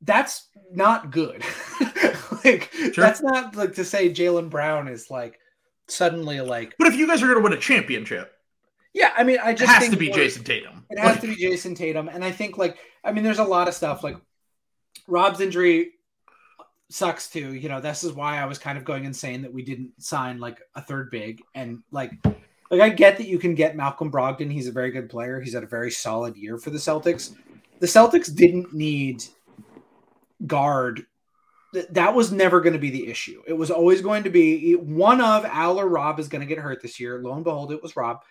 [0.02, 1.44] that's not good.
[2.44, 2.92] like sure.
[2.92, 5.40] that's not like to say Jaylen Brown is like
[5.88, 6.76] suddenly like.
[6.78, 8.34] But if you guys are going to win a championship,
[8.94, 10.86] yeah, I mean, I just it has to be Jayson Tatum.
[10.90, 13.44] It has like, to be Jayson Tatum, and I think like I mean, there's a
[13.44, 14.18] lot of stuff like
[15.08, 15.92] Rob's injury
[16.90, 17.54] sucks too.
[17.54, 20.40] You know, this is why I was kind of going insane that we didn't sign
[20.40, 22.12] like a third big and like
[22.70, 24.52] like I get that you can get Malcolm Brogdon.
[24.52, 25.42] He's a very good player.
[25.42, 27.36] He's had a very solid year for the Celtics.
[27.80, 29.24] The Celtics didn't need
[30.46, 31.06] guard.
[31.92, 33.42] That was never going to be the issue.
[33.48, 36.58] It was always going to be one of Al or Rob is going to get
[36.58, 37.22] hurt this year.
[37.22, 38.22] Lo and behold, it was Rob.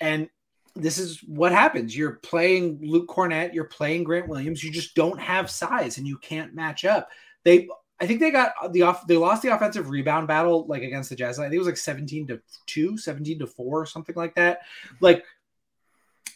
[0.00, 0.28] And
[0.74, 1.96] this is what happens.
[1.96, 4.62] You're playing Luke Kornet, you're playing Grant Williams.
[4.62, 7.08] You just don't have size and you can't match up.
[7.44, 7.68] They
[8.00, 11.16] I think they got the off they lost the offensive rebound battle like against the
[11.16, 11.38] Jazz.
[11.38, 14.60] I think it was like 17 to 2, 17 to 4 or something like that.
[15.00, 15.24] Like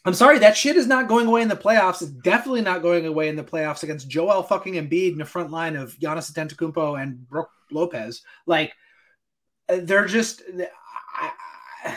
[0.04, 2.02] I'm sorry, that shit is not going away in the playoffs.
[2.02, 5.52] It's definitely not going away in the playoffs against Joel fucking Embiid in the front
[5.52, 8.22] line of Giannis Antetokounmpo and Brook Lopez.
[8.44, 8.72] Like
[9.68, 10.42] they're just
[11.16, 11.30] I,
[11.84, 11.96] I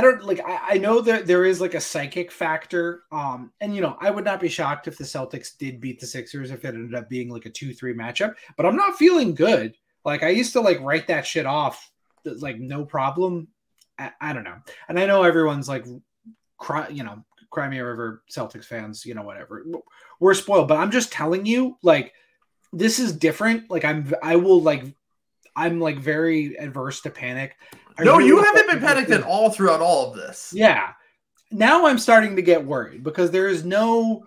[0.00, 3.04] don't like I, I know that there is like a psychic factor.
[3.12, 6.06] Um, and you know, I would not be shocked if the Celtics did beat the
[6.06, 9.74] Sixers if it ended up being like a two-three matchup, but I'm not feeling good.
[10.04, 11.90] Like I used to like write that shit off
[12.24, 13.48] like no problem.
[13.98, 14.56] I, I don't know.
[14.88, 15.86] And I know everyone's like,
[16.58, 19.64] cry, you know, Crimea River Celtics fans, you know, whatever.
[20.20, 22.12] We're spoiled, but I'm just telling you, like,
[22.72, 23.70] this is different.
[23.70, 24.84] Like, I'm, I will like,
[25.54, 27.56] I'm like very adverse to panic.
[27.98, 30.52] I no, really you haven't been panicked at all throughout all of this.
[30.54, 30.92] Yeah.
[31.50, 34.26] Now I'm starting to get worried because there is no,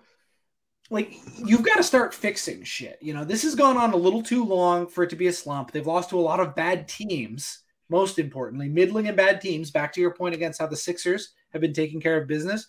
[0.90, 1.14] like,
[1.44, 2.98] you've got to start fixing shit.
[3.02, 5.32] You know, this has gone on a little too long for it to be a
[5.32, 5.70] slump.
[5.70, 7.60] They've lost to a lot of bad teams
[7.90, 9.70] most importantly, middling and bad teams.
[9.70, 12.66] Back to your point against how the Sixers have been taking care of business.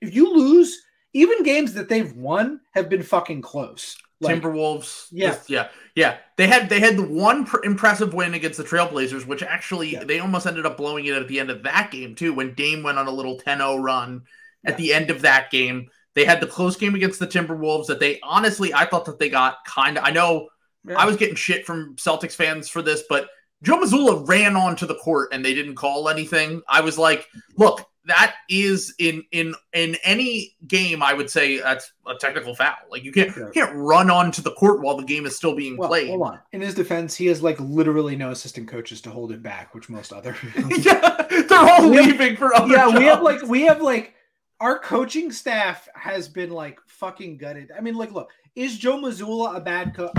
[0.00, 0.76] If you lose,
[1.12, 3.96] even games that they've won have been fucking close.
[4.20, 6.16] Like, Timberwolves, yeah, just, yeah, yeah.
[6.36, 10.04] They had they had the one pr- impressive win against the Trailblazers, which actually yeah.
[10.04, 12.32] they almost ended up blowing it at the end of that game too.
[12.32, 14.22] When Dame went on a little 10-0 run
[14.64, 18.00] at the end of that game, they had the close game against the Timberwolves that
[18.00, 20.04] they honestly I thought that they got kind of.
[20.04, 20.48] I know
[20.86, 20.98] yeah.
[20.98, 23.28] I was getting shit from Celtics fans for this, but
[23.62, 26.62] Joe Mazzulla ran onto the court and they didn't call anything.
[26.68, 31.92] I was like, look, that is in in in any game I would say that's
[32.06, 32.76] a technical foul.
[32.90, 35.76] Like you can't you can't run onto the court while the game is still being
[35.76, 36.08] well, played.
[36.08, 36.40] Hold on.
[36.52, 39.88] In his defense, he has like literally no assistant coaches to hold it back, which
[39.88, 40.36] most other
[40.78, 42.68] yeah, they're all we leaving for other.
[42.68, 42.98] Yeah, jobs.
[42.98, 44.14] we have like we have like
[44.60, 47.70] our coaching staff has been like fucking gutted.
[47.76, 50.12] I mean, like, look, is Joe Mazzulla a bad coach?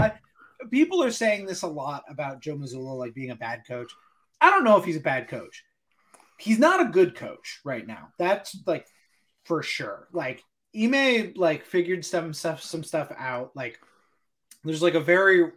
[0.71, 3.91] people are saying this a lot about Joe Mazzulla, like being a bad coach.
[4.41, 5.63] I don't know if he's a bad coach.
[6.37, 8.09] He's not a good coach right now.
[8.19, 8.87] That's like
[9.45, 10.07] for sure.
[10.11, 10.43] Like
[10.75, 13.55] Ime like figured some stuff some stuff out.
[13.55, 13.79] Like
[14.63, 15.51] there's like a very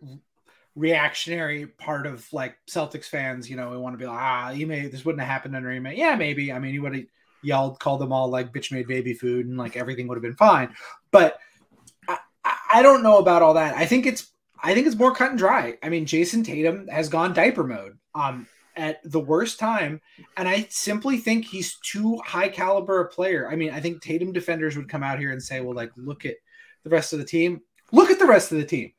[0.77, 4.91] reactionary part of like Celtics fans, you know, we want to be like, ah, Ime,
[4.91, 5.93] this wouldn't have happened under Ime.
[5.95, 6.53] Yeah, maybe.
[6.53, 7.05] I mean, he would have
[7.43, 10.37] yelled, called them all like bitch made baby food, and like everything would have been
[10.37, 10.75] fine.
[11.11, 11.39] But
[12.09, 12.19] I,
[12.75, 13.77] I don't know about all that.
[13.77, 14.31] I think it's
[14.63, 15.77] I think it's more cut and dry.
[15.83, 18.47] I mean, Jayson Tatum has gone diaper mode um,
[18.77, 20.01] at the worst time,
[20.37, 23.49] and I simply think he's too high caliber a player.
[23.51, 26.25] I mean, I think Tatum defenders would come out here and say, "Well, like, look
[26.25, 26.37] at
[26.85, 27.61] the rest of the team.
[27.93, 28.93] Look at the rest of the team."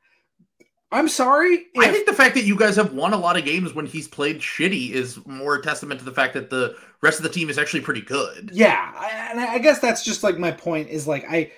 [0.92, 1.66] I'm sorry.
[1.74, 1.82] If...
[1.82, 4.06] I think the fact that you guys have won a lot of games when he's
[4.06, 7.48] played shitty is more a testament to the fact that the rest of the team
[7.48, 8.50] is actually pretty good.
[8.52, 8.92] Yeah,
[9.30, 10.90] and I guess that's just like my point.
[10.90, 11.50] Is like I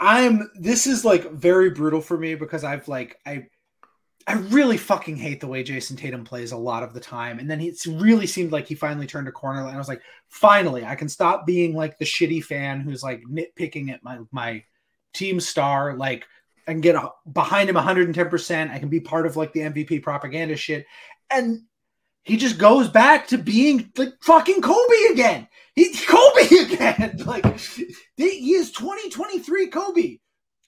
[0.00, 3.46] I'm this is like very brutal for me because I've like I
[4.28, 7.38] I really fucking hate the way Jayson Tatum plays a lot of the time.
[7.38, 9.60] And then it really seemed like he finally turned a corner.
[9.60, 13.22] And I was like, finally, I can stop being like the shitty fan who's like
[13.22, 14.64] nitpicking at my my
[15.14, 15.96] team star.
[15.96, 16.26] Like
[16.66, 17.02] I can get
[17.32, 18.70] behind him 110%.
[18.70, 20.84] I can be part of like the MVP propaganda shit.
[21.30, 21.62] And
[22.22, 25.48] he just goes back to being like fucking Kobe again.
[25.74, 27.22] He's Kobe again.
[27.24, 27.58] like
[28.18, 30.18] he is 2023 Kobe.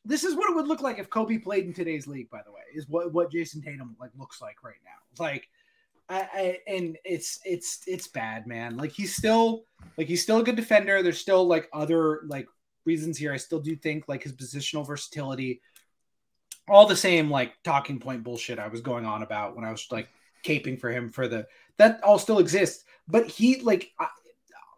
[0.04, 2.30] This is what it would look like if Kobe played in today's league.
[2.30, 5.22] By the way, is what what Jayson Tatum like looks like right now.
[5.22, 5.48] Like,
[6.08, 8.76] I, I and it's it's it's bad, man.
[8.76, 9.64] Like he's still
[9.98, 11.02] like he's still a good defender.
[11.02, 12.46] There's still like other like
[12.84, 13.32] reasons here.
[13.32, 15.60] I still do think like his positional versatility,
[16.68, 19.86] all the same like talking point bullshit I was going on about when I was
[19.90, 20.08] like
[20.44, 21.46] caping for him for the
[21.76, 22.84] that all still exists.
[23.06, 23.92] But he like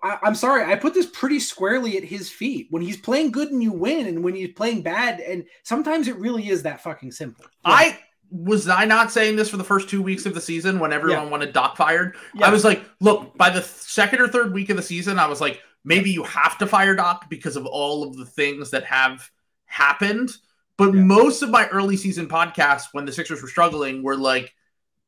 [0.03, 2.67] I, am sorry, I put this pretty squarely at his feet.
[2.71, 6.17] When he's playing good and you win, and when he's playing bad, and sometimes it
[6.17, 7.45] really is that fucking simple.
[7.45, 7.73] Yeah.
[7.73, 7.99] I
[8.31, 11.25] was I not saying this for the first two weeks of the season when everyone
[11.25, 11.31] yeah.
[11.31, 12.17] wanted Doc fired.
[12.35, 12.47] Yeah.
[12.47, 15.41] I was like, look, by the second or third week of the season, I was
[15.41, 19.31] like, maybe you have to fire Doc because of all of the things that have
[19.67, 20.31] happened.
[20.79, 24.53] But most of my early season podcasts, when the Sixers were struggling, were like,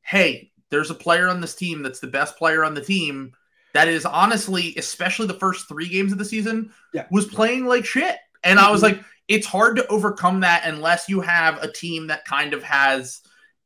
[0.03, 3.33] hey, there's a player on this team that's the best player on the team
[3.75, 7.07] that is honestly, especially the first three games of the season, yeah.
[7.11, 8.17] was playing like shit.
[8.43, 8.59] And.
[8.59, 8.97] I was mm-hmm.
[8.97, 13.21] like, it's hard to overcome that unless you have a team that kind of has.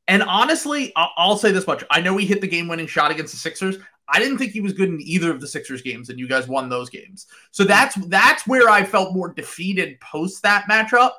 [0.06, 3.38] And honestly, I'll, say this much: I know he hit the game-winning shot against the
[3.38, 3.76] Sixers.
[4.08, 6.48] I didn't think he was good in either of the Sixers games, and you guys
[6.48, 7.26] won those games.
[7.50, 11.12] So that's that's where I felt more defeated post that matchup.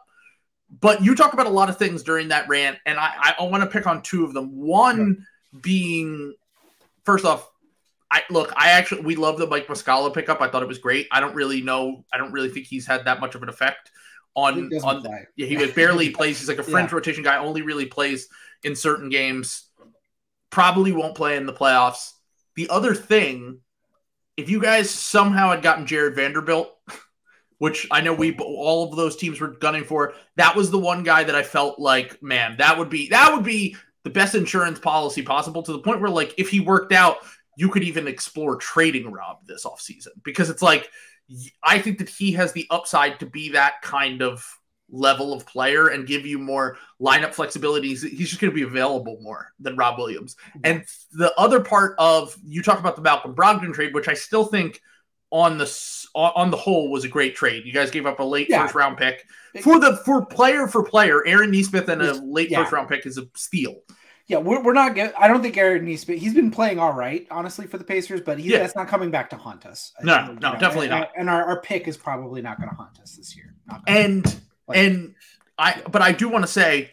[0.80, 3.64] But you talk about a lot of things during that rant, and I, I want
[3.64, 4.56] to pick on two of them.
[4.56, 5.18] One
[5.54, 5.60] yeah.
[5.62, 6.34] being,
[7.04, 7.49] first off,
[8.12, 10.42] I look, I actually we love the Mike Muscala pickup.
[10.42, 11.08] I thought it was great.
[11.12, 12.06] I don't really know.
[12.12, 13.92] I don't really think he's had that much of an effect
[14.36, 15.02] on on.
[15.02, 15.28] Play.
[15.36, 16.40] Yeah, he barely plays.
[16.40, 16.96] He's like a fringe yeah.
[16.96, 17.38] rotation guy.
[17.38, 18.28] Only really plays
[18.64, 19.68] in certain games.
[20.50, 22.14] Probably won't play in the playoffs.
[22.56, 23.60] The other thing,
[24.38, 26.76] if you guys somehow had gotten Jarred Vanderbilt,
[27.60, 31.04] which I know we all of those teams were gunning for, that was the one
[31.04, 34.80] guy that I felt like, man, that would be that would be the best insurance
[34.80, 37.18] policy possible to the point where like if he worked out
[37.60, 40.90] you could even explore trading Rob this offseason because it's like
[41.62, 44.46] I think that he has the upside to be that kind of
[44.90, 47.90] level of player and give you more lineup flexibility.
[47.90, 50.38] He's, he's just going to be available more than Rob Williams.
[50.48, 50.60] Mm-hmm.
[50.64, 54.46] And the other part of you talk about the Malcolm Brogdon trade, which I still
[54.46, 54.82] think
[55.30, 57.66] on the on the whole was a great trade.
[57.66, 58.64] You guys gave up a late yeah.
[58.64, 59.28] first round pick
[59.62, 61.28] for the for player for player.
[61.28, 62.62] Aaron Nesmith and a late yeah.
[62.64, 63.82] first round pick is a steal.
[64.30, 65.14] Yeah, we're, we're not get.
[65.20, 66.20] I don't think Aaron Nesmith.
[66.20, 68.60] He's been playing all right, honestly, for the Pacers, but he, yeah.
[68.60, 69.92] that's not coming back to haunt us.
[70.00, 71.12] I no, think, no, know, definitely and, not.
[71.18, 73.56] And our, our pick is probably not going to haunt us this year.
[73.88, 74.24] And
[74.68, 75.16] like, and
[75.58, 76.92] I, but I do want to say,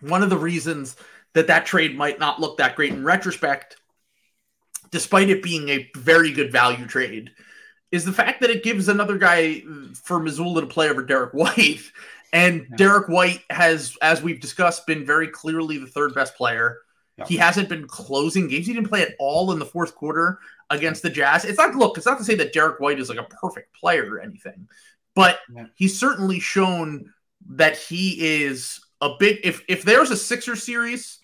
[0.00, 0.96] one of the reasons
[1.34, 3.76] that that trade might not look that great in retrospect
[4.90, 7.30] despite it being a very good value trade,
[7.92, 9.60] is the fact that it gives another guy
[9.94, 11.80] for Mazzulla to play over Derrick White.
[12.32, 12.76] And yeah.
[12.76, 16.78] Derrick White has, as we've discussed, been very clearly the third best player.
[17.16, 17.26] Yeah.
[17.26, 18.66] He hasn't been closing games.
[18.66, 20.38] He didn't play at all in the fourth quarter
[20.70, 21.44] against the Jazz.
[21.44, 24.08] It's not look, it's not to say that Derrick White is like a perfect player
[24.08, 24.68] or anything,
[25.14, 25.66] but yeah.
[25.74, 27.12] he's certainly shown
[27.50, 31.20] that he is a big if if there's a Sixer series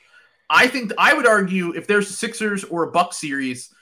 [0.49, 3.75] I think I would argue if there's a Sixers or a Buck series,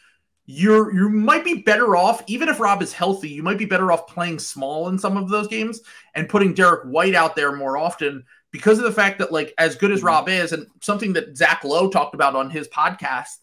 [0.47, 3.30] you're you might be better off even if Rob is healthy.
[3.30, 5.80] You might be better off playing small in some of those games
[6.14, 9.76] and putting Derrick White out there more often because of the fact that like as
[9.76, 10.09] good as mm-hmm.
[10.09, 13.38] Rob is, and something that Zach Lowe talked about on his podcast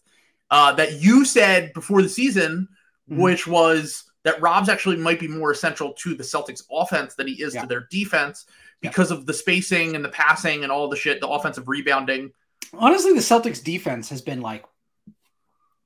[0.50, 2.68] uh, that you said before the season,
[3.10, 3.20] mm-hmm.
[3.20, 7.42] which was that Rob's actually might be more essential to the Celtics offense than he
[7.42, 7.62] is yeah.
[7.62, 8.46] to their defense
[8.80, 9.16] because yeah.
[9.16, 12.30] of the spacing and the passing and all the shit, the offensive rebounding
[12.74, 14.64] honestly, the Celtics defense has been like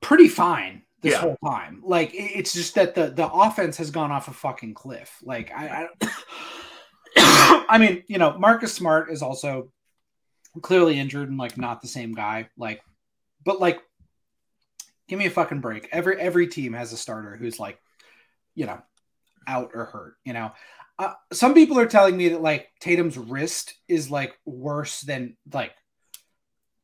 [0.01, 1.19] pretty fine this yeah.
[1.19, 1.81] whole time.
[1.85, 5.17] Like it's just that the the offense has gone off a fucking cliff.
[5.23, 9.71] Like I, I, I mean, you know, Marcus Smart is also
[10.61, 12.49] clearly injured and like not the same guy.
[12.57, 12.81] Like,
[13.43, 13.79] but like,
[15.07, 15.87] give me a fucking break.
[15.91, 17.79] Every every team has a starter who's like,
[18.55, 18.81] you know,
[19.47, 20.15] out or hurt.
[20.25, 20.51] You know.
[20.99, 25.73] Uh, some people are telling me that like Tatum's wrist is like worse than like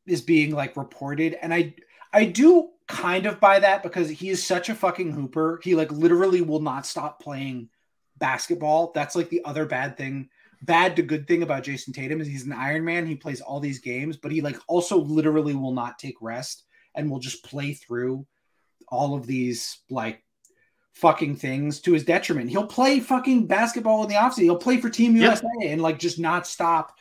[0.06, 1.74] is being like reported and i
[2.12, 5.90] i do kind of buy that because he is such a fucking hooper he like
[5.90, 7.68] literally will not stop playing
[8.18, 10.28] basketball that's like the other bad thing
[10.62, 13.60] bad to good thing about Jayson tatum is he's an iron man he plays all
[13.60, 16.64] these games but he like also literally will not take rest
[16.94, 18.26] and will just play through
[18.88, 20.22] all of these like
[20.94, 22.50] fucking things to his detriment.
[22.50, 24.42] He'll play fucking basketball in the offseason.
[24.42, 25.72] He'll play for Team USA yep.
[25.72, 26.96] and like just not stop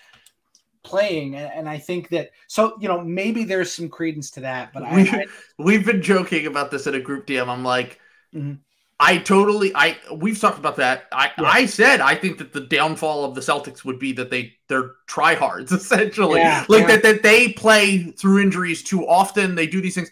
[0.83, 4.83] playing and i think that so you know maybe there's some credence to that but
[4.93, 5.25] we, I,
[5.57, 8.01] we've been joking about this in a group dm i'm like
[8.35, 8.55] mm-hmm.
[8.99, 11.45] i totally i we've talked about that i yeah.
[11.45, 14.91] i said i think that the downfall of the celtics would be that they they're
[15.07, 16.87] tryhards essentially yeah, like yeah.
[16.87, 20.11] that that they play through injuries too often they do these things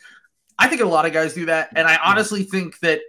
[0.58, 3.02] i think a lot of guys do that and i honestly think that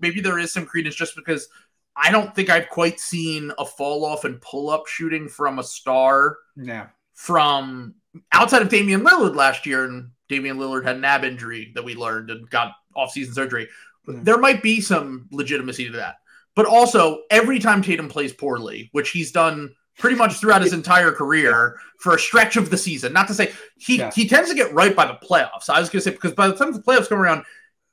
[0.00, 1.48] maybe there is some credence just because
[1.94, 5.62] I don't think I've quite seen a fall off and pull up shooting from a
[5.62, 6.38] star.
[6.56, 7.94] Yeah from
[8.32, 11.94] outside of Damian Lillard last year, and Damian Lillard had an ab injury that we
[11.94, 13.68] learned and got off-season surgery.
[14.06, 14.24] Mm.
[14.24, 16.16] There might be some legitimacy to that.
[16.54, 21.12] But also, every time Tatum plays poorly, which he's done pretty much throughout his entire
[21.12, 24.10] career for a stretch of the season, not to say he yeah.
[24.10, 25.70] he tends to get right by the playoffs.
[25.70, 27.44] I was going to say because by the time the playoffs come around,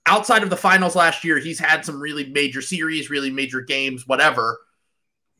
[0.05, 4.07] outside of the finals last year, he's had some really major series, really major games,
[4.07, 4.59] whatever.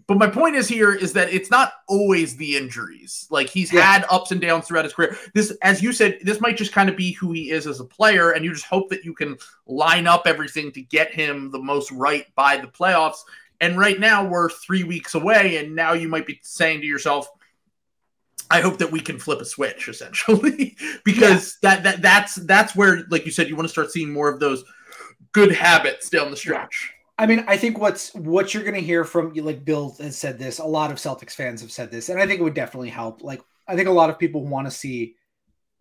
[0.10, 3.28] But my point is here is that it's not always the injuries.
[3.30, 3.82] Like he's yeah.
[3.82, 5.16] had ups and downs throughout his career.
[5.36, 7.86] This, as you said, this might just kind of be who he is as a
[7.86, 9.38] player, and you just hope that you can
[9.68, 13.20] line up everything to get him the most right by the playoffs.
[13.62, 17.30] And right now we're three weeks away, and now you might be saying to yourself,
[18.50, 21.76] I hope that we can flip a switch essentially, because yeah.
[21.76, 24.40] that that that's that's where, like you said, you want to start seeing more of
[24.40, 24.64] those
[25.34, 26.96] good habits down the stretch.
[27.20, 30.40] I mean, I think what's what you're going to hear from like Bill has said
[30.40, 30.60] this.
[30.60, 33.22] A lot of Celtics fans have said this, and I think it would definitely help.
[33.22, 35.16] Like, I think a lot of people want to see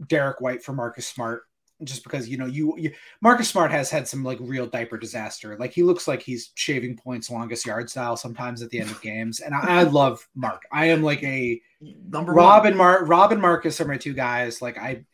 [0.09, 1.43] Derrick White for Marcus Smart,
[1.85, 5.57] just because you know you, you Marcus Smart has had some like real diaper disaster.
[5.57, 9.01] Like he looks like he's shaving points longest yard style sometimes at the end of
[9.01, 10.65] games, and I, I love Mark.
[10.73, 12.73] I am like a number Rob one.
[12.73, 14.61] and Mar Rob and Marcus are my two guys.
[14.61, 15.05] Like I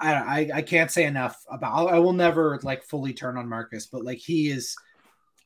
[0.00, 1.88] I, I, I can't say enough about.
[1.88, 4.74] I will never like fully turn on Marcus, but like he is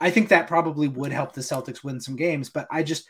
[0.01, 3.09] I think that probably would help the Celtics win some games, but I just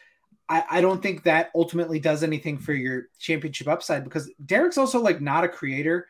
[0.49, 5.01] I, I don't think that ultimately does anything for your championship upside because Derrick's also
[5.01, 6.07] like not a creator.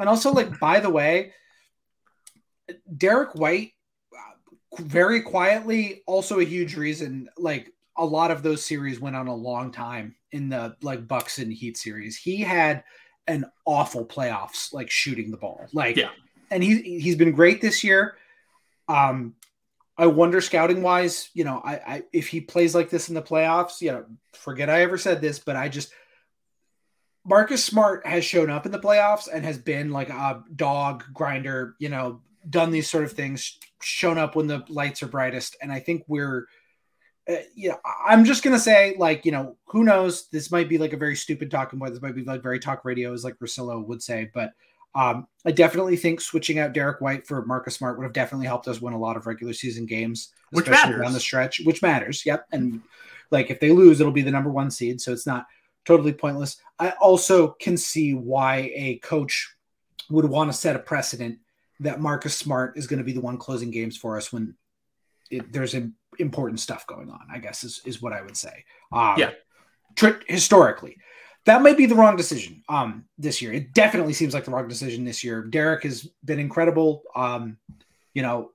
[0.00, 1.32] And also, like, by the way,
[2.96, 3.72] Derrick White
[4.78, 9.34] very quietly, also a huge reason, like a lot of those series went on a
[9.34, 12.16] long time in the like Bucks and Heat series.
[12.16, 12.84] He had
[13.26, 15.66] an awful playoffs, like shooting the ball.
[15.72, 16.10] Like, yeah.
[16.50, 18.16] and he he's been great this year.
[18.88, 19.34] Um,
[19.98, 23.22] I wonder scouting wise, you know, I, I if he plays like this in the
[23.22, 25.92] playoffs, you know, forget I ever said this, but I just
[27.26, 31.74] Marcus Smart has shown up in the playoffs and has been like a dog grinder,
[31.80, 35.56] you know, done these sort of things, shown up when the lights are brightest.
[35.60, 36.46] And I think we're,
[37.28, 40.28] uh, you know, I'm just gonna say, like, you know, who knows?
[40.28, 41.92] This might be like a very stupid talking point.
[41.92, 44.30] This might be like very talk radio, as like Russillo would say.
[44.32, 44.52] But
[44.94, 48.68] um, I definitely think switching out Derrick White for Marcus Smart would have definitely helped
[48.68, 52.24] us win a lot of regular season games, which matters down the stretch, which matters.
[52.24, 52.80] Yep, and
[53.30, 55.46] like if they lose, it'll be the number one seed, so it's not
[55.84, 56.60] totally pointless.
[56.78, 59.54] I also can see why a coach
[60.10, 61.38] would want to set a precedent
[61.80, 64.54] that Marcus Smart is going to be the one closing games for us when
[65.30, 65.76] it, there's
[66.18, 67.20] important stuff going on.
[67.30, 68.64] I guess is is what I would say.
[68.92, 69.30] Um, yeah,
[70.26, 70.96] historically,
[71.48, 72.62] that might be the wrong decision.
[72.68, 75.42] Um, this year, it definitely seems like the wrong decision this year.
[75.42, 77.02] Derrick has been incredible.
[77.16, 77.56] Um,
[78.12, 78.50] you know,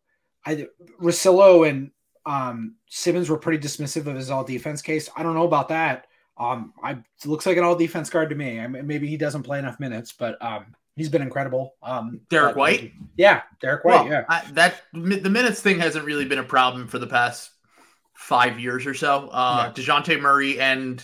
[0.45, 0.67] I
[1.01, 1.89] Russillo and
[2.27, 5.09] um, Simmons were pretty dismissive of his all defense case.
[5.17, 6.05] I don't know about that.
[6.37, 8.59] Um, I looks like an all defense guard to me.
[8.59, 11.73] I mean, maybe he doesn't play enough minutes, but um, he's been incredible.
[11.81, 14.25] Um, Derrick White, yeah, Derrick White, well, yeah.
[14.29, 17.49] I, that the minutes thing hasn't really been a problem for the past
[18.13, 19.29] five years or so.
[19.31, 19.83] Uh, yeah.
[19.83, 21.03] Dejounte Murray and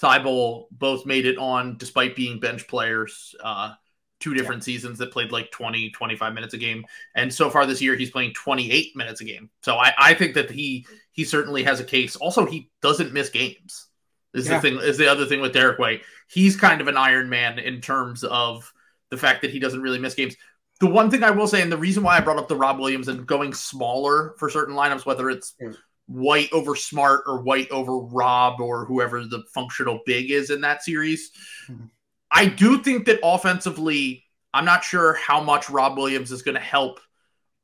[0.00, 3.34] Thybulle both made it on despite being bench players.
[3.42, 3.74] Uh,
[4.22, 4.66] two different yeah.
[4.66, 6.84] seasons that played like 20, 25 minutes a game.
[7.14, 9.50] And so far this year, he's playing 28 minutes a game.
[9.62, 12.16] So I, I think that he he certainly has a case.
[12.16, 13.88] Also, he doesn't miss games.
[14.32, 14.56] Is yeah.
[14.56, 16.02] the thing is the other thing with Derrick White.
[16.28, 18.72] He's kind of an Iron Man in terms of
[19.10, 20.36] the fact that he doesn't really miss games.
[20.80, 22.78] The one thing I will say, and the reason why I brought up the Rob
[22.78, 25.76] Williams and going smaller for certain lineups, whether it's mm.
[26.06, 30.82] White over Smart or White over Rob or whoever the functional big is in that
[30.82, 31.30] series,
[31.68, 31.88] mm.
[32.30, 34.24] I do think that offensively,
[34.54, 37.00] I'm not sure how much Rob Williams is going to help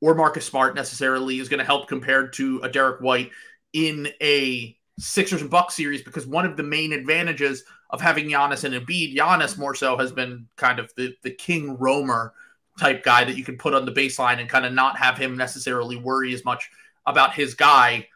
[0.01, 3.31] or Marcus Smart necessarily is going to help compared to a Derrick White
[3.73, 8.65] in a Sixers and Bucks series because one of the main advantages of having Giannis
[8.65, 12.35] and Embiid, Giannis more so has been kind of the, the king roamer
[12.79, 15.37] type guy that you can put on the baseline and kind of not have him
[15.37, 16.71] necessarily worry as much
[17.07, 18.07] about his guy.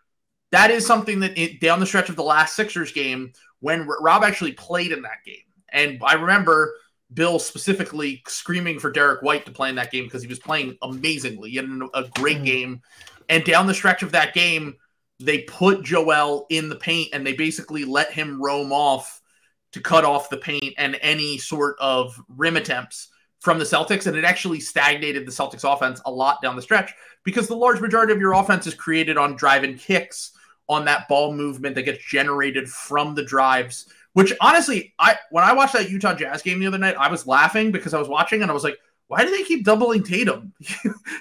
[0.52, 4.22] That is something that it, down the stretch of the last Sixers game when Rob
[4.22, 5.36] actually played in that game.
[5.70, 6.74] And I remember
[7.12, 10.76] Bill specifically screaming for Derrick White to play in that game because he was playing
[10.82, 11.50] amazingly.
[11.50, 12.44] He had a great mm-hmm.
[12.44, 12.82] game.
[13.28, 14.76] And down the stretch of that game,
[15.18, 19.20] they put Joel in the paint and they basically let him roam off
[19.72, 23.08] to cut off the paint and any sort of rim attempts
[23.40, 24.06] from the Celtics.
[24.06, 26.92] And it actually stagnated the Celtics offense a lot down the stretch
[27.24, 30.32] because the large majority of your offense is created on drive and kicks
[30.72, 33.86] on that ball movement that gets generated from the drives.
[34.14, 37.26] Which honestly, I when I watched that Utah Jazz game the other night, I was
[37.26, 38.78] laughing because I was watching and I was like,
[39.12, 40.52] why do they keep doubling Tatum?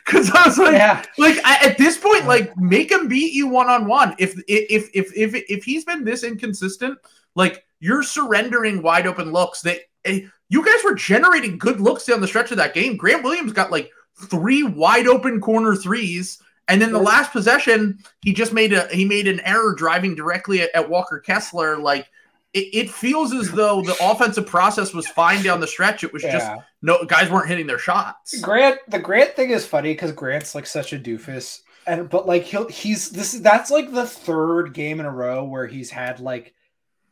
[0.05, 1.05] Because I was like, yeah.
[1.17, 4.13] like at this point, like make him beat you one on one.
[4.19, 6.97] If if if if if he's been this inconsistent,
[7.35, 9.61] like you're surrendering wide open looks.
[9.61, 12.97] That eh, you guys were generating good looks down the stretch of that game.
[12.97, 16.41] Grant Williams got like three wide open corner threes.
[16.71, 20.61] And then the last possession, he just made a he made an error driving directly
[20.61, 21.77] at, at Walker Kessler.
[21.77, 22.07] Like
[22.53, 26.05] it, it, feels as though the offensive process was fine down the stretch.
[26.05, 26.31] It was yeah.
[26.31, 26.51] just
[26.81, 28.39] no guys weren't hitting their shots.
[28.39, 32.43] Grant, the Grant thing is funny because Grant's like such a doofus, and but like
[32.43, 36.21] he'll he's this is that's like the third game in a row where he's had
[36.21, 36.53] like,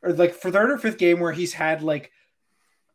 [0.01, 2.13] or like for third or fifth game where he's had like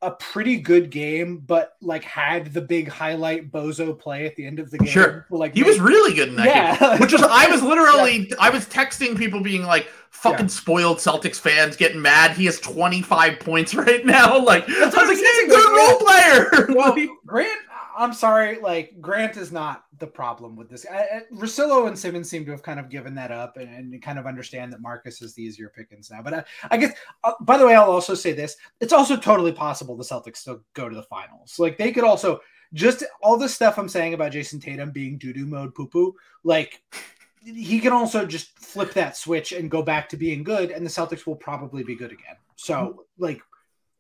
[0.05, 4.59] a pretty good game, but like had the big highlight bozo play at the end
[4.59, 4.89] of the game.
[4.89, 6.79] Sure, like he was really good in that yeah.
[6.79, 7.01] game.
[7.01, 8.37] Which is, I was literally, yeah.
[8.39, 10.51] I was texting people being like, "Fucking yeah.
[10.51, 12.33] spoiled Celtics fans getting mad.
[12.33, 16.75] He has 25 points right now." Like, I was like, "He's a good role player."
[16.75, 17.61] Well, Grant,
[17.97, 20.85] I'm sorry, like Grant is not the problem with this.
[20.91, 24.27] I, and Simmons seem to have kind of given that up and, and, kind of
[24.27, 26.23] understand that Marcus is the easier pickings now.
[26.23, 26.93] But I, I guess,
[27.23, 30.63] uh, by the way, I'll also say this: it's also totally possible the Celtics still
[30.75, 31.59] go to the finals.
[31.59, 32.41] Like they could also
[32.73, 36.15] just all this stuff I'm saying about Jayson Tatum being doo doo mode poo poo,
[36.43, 36.83] like.
[37.47, 40.89] He can also just flip that switch and go back to being good, and the
[40.89, 42.37] Celtics will probably be good again.
[42.57, 43.43] So, like,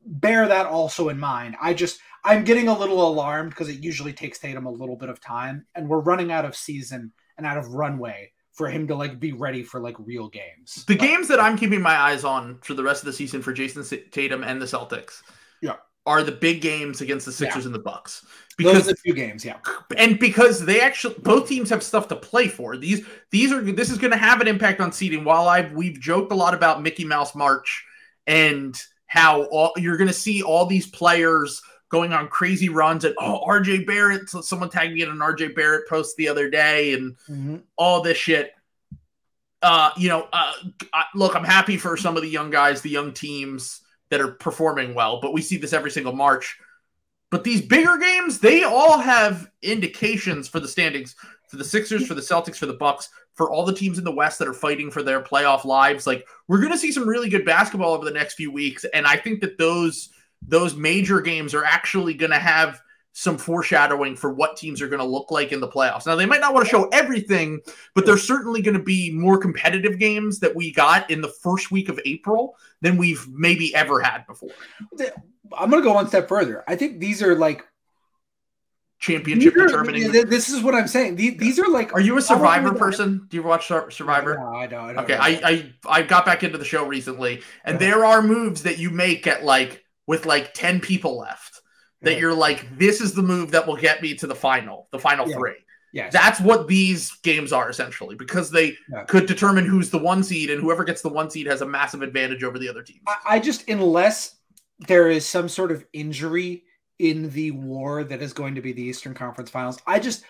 [0.07, 1.57] bear that also in mind.
[1.61, 5.09] I just I'm getting a little alarmed because it usually takes Tatum a little bit
[5.09, 8.95] of time, and we're running out of season and out of runway for him to
[8.95, 10.85] like be ready for like real games.
[10.87, 13.53] The games that I'm keeping my eyes on for the rest of the season for
[13.53, 15.23] Jayson Tatum and the Celtics,
[15.61, 17.69] yeah, are the big games against the Sixers yeah.
[17.69, 18.25] and the Bucks.
[18.57, 19.59] Because a few games, yeah,
[19.97, 22.77] and because they actually both teams have stuff to play for.
[22.77, 25.25] These these are this is going to have an impact on seeding.
[25.25, 27.85] While I've we've joked a lot about Mickey Mouse March
[28.29, 31.61] and how all, you're going to see all these players
[31.95, 34.29] going on crazy runs and oh RJ Barrett.
[34.29, 37.57] So someone tagged me in an RJ Barrett post the other day and mm-hmm.
[37.77, 38.53] all this shit.
[39.63, 40.53] Uh, you know, uh,
[40.93, 43.81] I, look, I'm happy for some of the young guys, the young teams
[44.11, 46.59] that are performing well, but we see this every single March.
[47.31, 51.15] But these bigger games, they all have indications for the standings
[51.49, 54.13] for the Sixers, for the Celtics, for the Bucks, for all the teams in the
[54.13, 56.09] West that are fighting for their playoff lives.
[56.09, 59.07] Like we're going to see some really good basketball over the next few weeks, and
[59.07, 60.11] I think that those
[60.47, 62.81] those major games are actually going to have
[63.17, 66.05] some foreshadowing for what teams are going to look like in the playoffs.
[66.05, 67.61] Now, they might not want to show everything,
[67.95, 71.71] but there's certainly going to be more competitive games that we got in the first
[71.71, 74.51] week of April than we've maybe ever had before.
[75.57, 76.65] I'm going to go one step further.
[76.67, 77.63] I think these are like
[78.99, 80.11] championship are, determining.
[80.11, 81.15] This is what I'm saying.
[81.15, 81.93] These, these are like.
[81.95, 83.27] Are you a Survivor person?
[83.29, 84.39] Do you watch Survivor?
[84.39, 84.91] No, I don't.
[84.91, 88.23] I don't okay, I, I I got back into the show recently, and there are
[88.23, 91.61] moves that you make at like with like ten people left
[92.03, 94.99] that you're like, this is the move that will get me to the final, the
[94.99, 95.37] final yeah.
[95.37, 95.55] three.
[95.93, 99.05] Yeah, that's what these games are essentially because they yeah.
[99.05, 102.03] could determine who's the one seed, and whoever gets the one seed has a massive
[102.03, 103.03] advantage over the other teams.
[103.07, 104.37] I, I just unless
[104.81, 106.65] there is some sort of injury
[106.99, 110.25] in the war that is going to be the Eastern Conference Finals, I just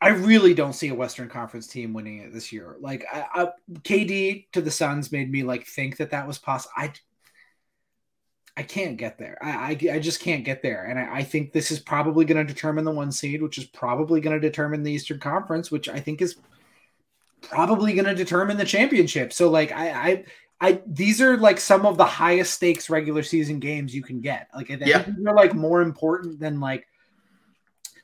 [0.00, 2.76] I really don't see a Western Conference team winning it this year.
[2.80, 3.48] Like I, I,
[3.80, 6.72] KD to the Suns made me like think that that was possible.
[6.76, 6.92] I
[8.60, 9.38] I can't get there.
[9.40, 10.84] I, I, I just can't get there.
[10.84, 13.64] And I, I think this is probably going to determine the one seed, which is
[13.64, 16.36] probably going to determine the Eastern Conference, which I think is
[17.40, 19.32] probably going to determine the championship.
[19.32, 20.24] So like I, I
[20.60, 24.48] I these are like some of the highest stakes regular season games you can get.
[24.54, 25.04] Like I think yeah.
[25.04, 26.86] these are like more important than like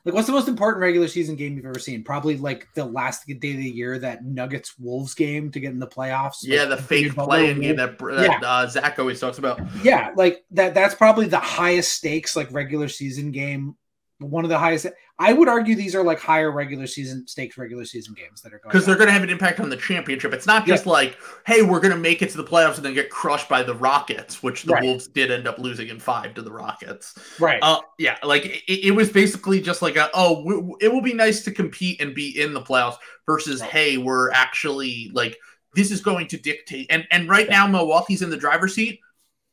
[0.07, 2.05] like, what's the most important regular season game you've ever seen?
[2.05, 5.81] Probably like the last day of the year, that Nuggets Wolves game to get in
[5.81, 6.37] the playoffs.
[6.43, 8.49] Yeah, like, the fake play-in game that, that yeah.
[8.49, 9.61] uh, Zach always talks about.
[9.83, 10.75] Yeah, like that.
[10.75, 13.75] That's probably the highest stakes like regular season game
[14.19, 14.87] one of the highest.
[15.19, 18.59] I would argue these are like higher regular season stakes regular season games that are
[18.59, 20.35] going because they're going to have an impact on the championship.
[20.35, 20.93] It's not just yeah.
[20.93, 23.63] like, hey, we're going to make it to the playoffs and then get crushed by
[23.63, 24.83] the Rockets, which the right.
[24.83, 27.15] Wolves did end up losing in five to the Rockets.
[27.41, 27.59] Right.
[27.63, 31.15] Uh, yeah, like it, it was basically just like a, oh, w- it will be
[31.15, 33.71] nice to compete and be in the playoffs versus right.
[33.71, 35.39] hey, we're actually like
[35.75, 36.89] this is going to dictate.
[36.91, 39.01] And and right now Milwaukee's in the driver's seat.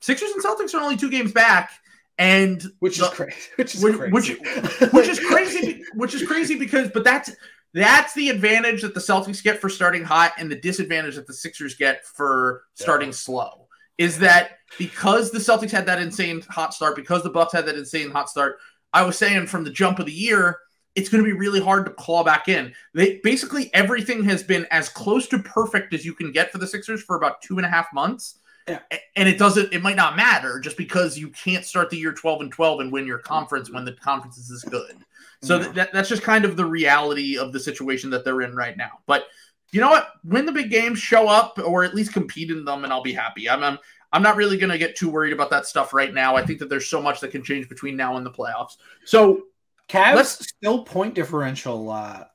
[0.02, 1.72] Sixers and Celtics are only two games back
[2.18, 4.12] and which the, is crazy, which is which, crazy.
[4.36, 7.32] Which, which is crazy, which is crazy because, but that's
[7.74, 11.34] that's the advantage that the Celtics get for starting hot, and the disadvantage that the
[11.34, 13.16] Sixers get for starting yeah.
[13.16, 13.68] slow.
[13.98, 17.76] Is that because the Celtics had that insane hot start, because the Bucks had that
[17.76, 18.58] insane hot start?
[18.92, 20.60] I was saying from the jump of the year,
[20.96, 22.74] it's going to be really hard to claw back in.
[22.94, 26.68] They basically everything has been as close to perfect as you can get for the
[26.68, 28.40] Sixers for about two and a half months.
[28.68, 32.42] And it doesn't, it might not matter just because you can't start the year 12
[32.42, 34.98] and 12 and win your conference when the conference is this good.
[35.42, 35.68] So yeah.
[35.74, 39.00] that, that's just kind of the reality of the situation that they're in right now.
[39.06, 39.26] But
[39.72, 40.14] you know what?
[40.24, 43.14] Win the big games, show up, or at least compete in them, and I'll be
[43.14, 43.50] happy.
[43.50, 43.80] I'm, I'm,
[44.14, 46.36] I'm not really going to get too worried about that stuff right now.
[46.36, 48.78] I think that there's so much that can change between now and the playoffs.
[49.04, 49.44] So,
[49.90, 51.90] Cavs let's still point differential.
[51.90, 52.26] Uh,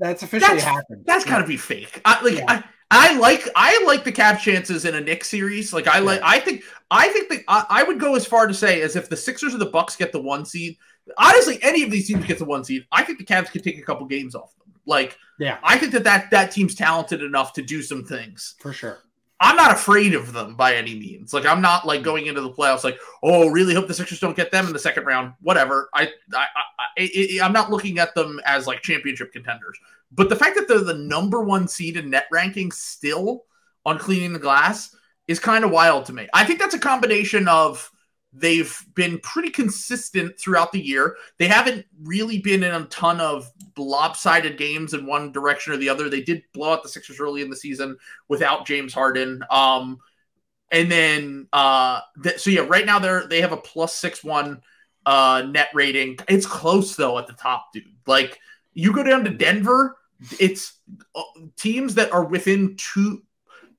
[0.00, 1.04] that's officially that's, happened.
[1.06, 2.00] That's got to be fake.
[2.04, 2.44] I, like, yeah.
[2.48, 5.72] I, I like I like the cap chances in a Knicks series.
[5.72, 8.54] Like I like I think I think that I, I, would go as far to
[8.54, 10.76] say as if the Sixers or the Bucks get the one seed.
[11.18, 12.86] Honestly, any of these teams get the one seed.
[12.92, 14.72] I think the Cavs could take a couple games off them.
[14.86, 18.72] Like yeah, I think that that that team's talented enough to do some things for
[18.72, 18.98] sure.
[19.38, 21.34] I'm not afraid of them by any means.
[21.34, 24.36] Like I'm not like going into the playoffs like, oh, really hope the Sixers don't
[24.36, 25.34] get them in the second round.
[25.42, 25.90] Whatever.
[25.94, 29.78] I I, I, I I'm not looking at them as like championship contenders.
[30.12, 33.44] But the fact that they're the number one seed in net ranking still
[33.84, 34.94] on cleaning the glass
[35.28, 36.28] is kind of wild to me.
[36.32, 37.90] I think that's a combination of
[38.38, 41.16] they've been pretty consistent throughout the year.
[41.38, 45.88] They haven't really been in a ton of lopsided games in one direction or the
[45.88, 46.08] other.
[46.08, 47.96] They did blow out the Sixers early in the season
[48.28, 49.42] without James Harden.
[49.50, 49.98] Um,
[50.70, 54.60] and then uh, th- so yeah, right now they're they have a plus six one
[55.04, 56.18] uh, net rating.
[56.28, 57.84] It's close though at the top, dude.
[58.06, 58.38] Like
[58.74, 59.96] you go down to Denver,
[60.40, 60.74] it's
[61.14, 61.22] uh,
[61.56, 63.22] teams that are within two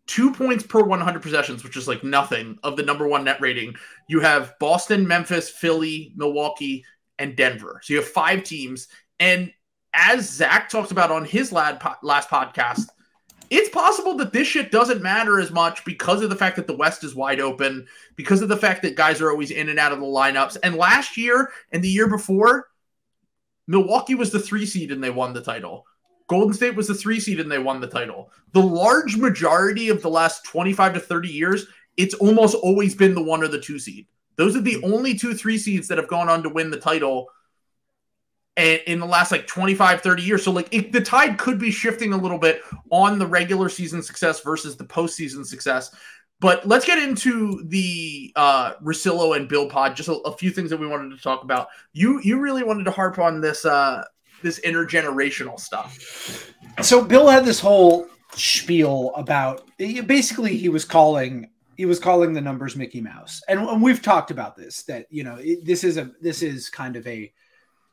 [0.08, 3.76] two points per 100 possessions, which is like nothing of the number one net rating.
[4.08, 6.86] You have Boston, Memphis, Philly, Milwaukee,
[7.20, 7.82] and Denver.
[7.84, 8.88] So you have five teams.
[9.20, 9.52] And
[9.94, 11.82] as Zach talked about on his last
[12.30, 12.88] podcast,
[13.50, 16.76] it's possible that this shit doesn't matter as much because of the fact that the
[16.76, 19.94] West is wide open, because of the fact that guys are always in and out
[19.94, 20.58] of the lineups.
[20.64, 22.68] And last year and the year before,
[23.68, 25.86] Milwaukee was the three seed and they won the title.
[26.28, 28.32] Golden State was the three seed and they won the title.
[28.52, 31.68] The large majority of the last 25 to 30 years,
[31.98, 34.08] it's almost always been the one or the two seed.
[34.36, 37.28] Those are the only two three seeds that have gone on to win the title
[38.56, 42.14] in the last like 25 30 years so like it, the tide could be shifting
[42.14, 45.96] a little bit on the regular season success versus the postseason success
[46.40, 49.96] but let's get into the uh Russillo and Bill Pod.
[49.96, 51.70] Just a, a, few things that we wanted to talk about.
[51.94, 54.04] You you really wanted to harp on this uh
[54.44, 56.54] this intergenerational stuff.
[56.82, 62.42] So Bill had this whole spiel about basically he was calling he was calling the
[62.42, 65.98] numbers Mickey Mouse, and, and we've talked about this that you know it, this is
[65.98, 67.32] a this is kind of a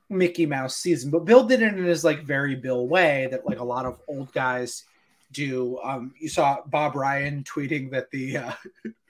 [0.09, 3.61] Mickey Mouse season, but Bill did it in his like very Bill way that like
[3.61, 4.85] a lot of old guys
[5.33, 5.79] do.
[5.85, 8.53] Um, you saw Bob Ryan tweeting that the uh,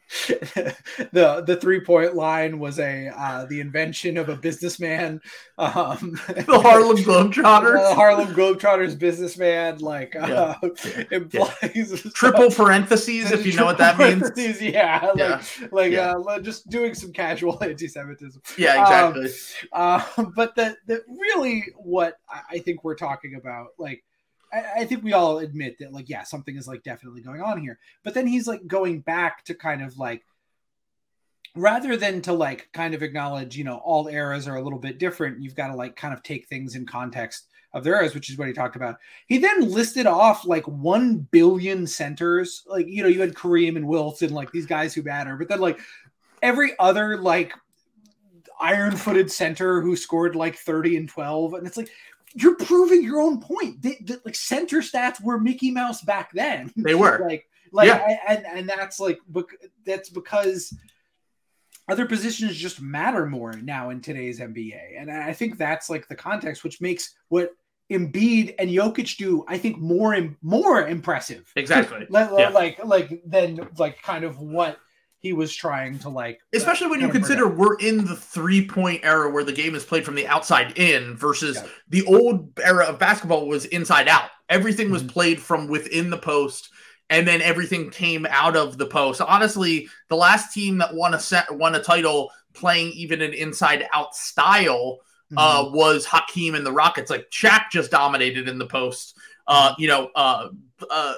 [1.12, 5.20] the the three point line was a uh, the invention of a businessman.
[5.58, 7.88] Um, the Harlem Globetrotters.
[7.88, 10.56] The Harlem Globetrotters businessman, like uh,
[11.10, 12.10] implies yeah.
[12.14, 14.30] triple parentheses if you know what that means.
[14.60, 15.42] Yeah, like yeah.
[15.72, 16.14] like yeah.
[16.14, 18.42] Uh, just doing some casual anti-Semitism.
[18.58, 19.30] Yeah, exactly.
[19.72, 22.18] Um, but the the really what
[22.50, 24.04] I think we're talking about, like
[24.54, 27.60] I, I think we all admit that, like, yeah, something is like definitely going on
[27.60, 27.78] here.
[28.02, 30.22] But then he's like going back to kind of like
[31.56, 34.98] rather than to like kind of acknowledge, you know, all eras are a little bit
[34.98, 35.42] different.
[35.42, 38.38] You've got to like kind of take things in context of their eras, which is
[38.38, 38.96] what he talked about.
[39.26, 42.62] He then listed off like one billion centers.
[42.66, 45.60] Like, you know, you had Kareem and Wilson, like these guys who matter, but then
[45.60, 45.80] like
[46.42, 47.52] every other like
[48.60, 51.54] iron footed center who scored like 30 and 12.
[51.54, 51.90] And it's like,
[52.34, 53.80] you're proving your own point.
[53.80, 56.72] They, they, like center stats were Mickey Mouse back then.
[56.76, 58.18] They were like like yeah.
[58.28, 59.18] and and that's like
[59.84, 60.76] that's because
[61.88, 64.98] other positions just matter more now in today's NBA.
[64.98, 67.50] And I think that's like the context which makes what
[67.92, 71.50] Embiid and Jokic do, I think more and more impressive.
[71.54, 72.06] Exactly.
[72.08, 72.48] like, yeah.
[72.48, 74.78] like like than like kind of what
[75.24, 79.00] he was trying to like especially uh, when you consider we're in the three point
[79.02, 81.68] era where the game is played from the outside in versus yeah.
[81.88, 85.12] the old era of basketball was inside out everything was mm-hmm.
[85.12, 86.68] played from within the post
[87.08, 91.18] and then everything came out of the post honestly the last team that won a
[91.18, 94.98] set won a title playing even an inside out style
[95.38, 95.68] uh, mm-hmm.
[95.68, 99.16] uh, was Hakeem and the Rockets like Shaq just dominated in the post
[99.46, 100.48] uh, you know uh,
[100.90, 101.14] uh,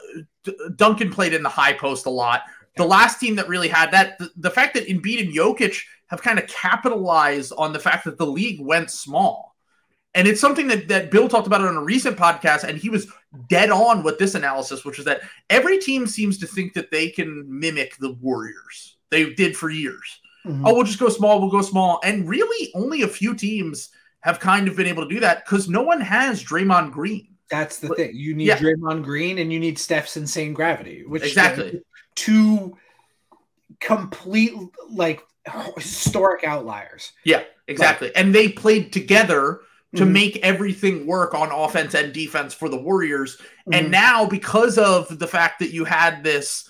[0.76, 2.42] Duncan played in the high post a lot
[2.76, 6.22] the last team that really had that, the, the fact that Embiid and Jokic have
[6.22, 9.56] kind of capitalized on the fact that the league went small.
[10.14, 13.06] And it's something that, that Bill talked about on a recent podcast, and he was
[13.48, 15.20] dead on with this analysis, which is that
[15.50, 18.96] every team seems to think that they can mimic the Warriors.
[19.10, 20.20] They did for years.
[20.46, 20.66] Mm-hmm.
[20.66, 22.00] Oh, we'll just go small, we'll go small.
[22.02, 25.68] And really, only a few teams have kind of been able to do that because
[25.68, 27.28] no one has Draymond Green.
[27.50, 28.12] That's the but, thing.
[28.14, 28.58] You need yeah.
[28.58, 31.80] Draymond Green and you need Steph's insane gravity, which exactly
[32.16, 32.76] two
[33.80, 34.52] complete
[34.90, 35.22] like
[35.76, 37.12] historic outliers.
[37.24, 38.08] Yeah, exactly.
[38.08, 39.60] Like, and they played together
[39.94, 40.12] to mm-hmm.
[40.12, 43.36] make everything work on offense and defense for the Warriors.
[43.36, 43.74] Mm-hmm.
[43.74, 46.68] And now because of the fact that you had this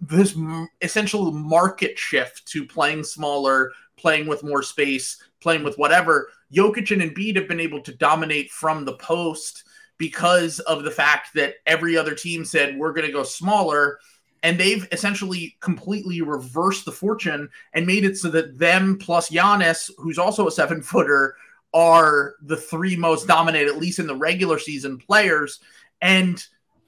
[0.00, 0.34] this
[0.80, 7.02] essential market shift to playing smaller, playing with more space, playing with whatever, Jokic and
[7.02, 9.64] Embiid have been able to dominate from the post
[9.98, 13.98] because of the fact that every other team said we're going to go smaller
[14.42, 19.90] and they've essentially completely reversed the fortune and made it so that them plus Giannis,
[19.98, 21.34] who's also a seven footer,
[21.74, 25.60] are the three most dominant, at least in the regular season, players.
[26.00, 26.42] And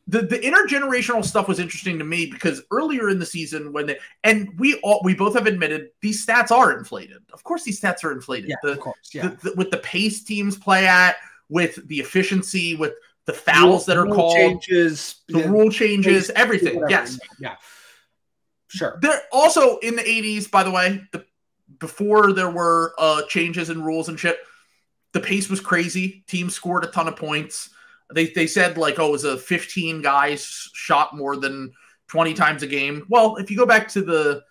[0.07, 3.98] the, the intergenerational stuff was interesting to me because earlier in the season, when they
[4.24, 7.18] and we all we both have admitted these stats are inflated.
[7.32, 8.51] Of course, these stats are inflated.
[8.51, 9.11] Yeah, the, of course.
[9.12, 9.28] Yeah.
[9.28, 11.16] The, the, with the pace teams play at,
[11.48, 12.94] with the efficiency, with
[13.26, 16.82] the fouls that are called, changes, the rule changes, everything.
[16.88, 17.56] Yes, yeah,
[18.68, 18.98] sure.
[19.00, 21.24] There also in the '80s, by the way, the
[21.78, 24.38] before there were uh, changes in rules and shit,
[25.12, 26.24] the pace was crazy.
[26.26, 27.70] Teams scored a ton of points.
[28.12, 31.72] They they said like, oh, it was a 15 guys shot more than
[32.09, 33.06] 20 times a game.
[33.09, 34.42] Well, if you go back to the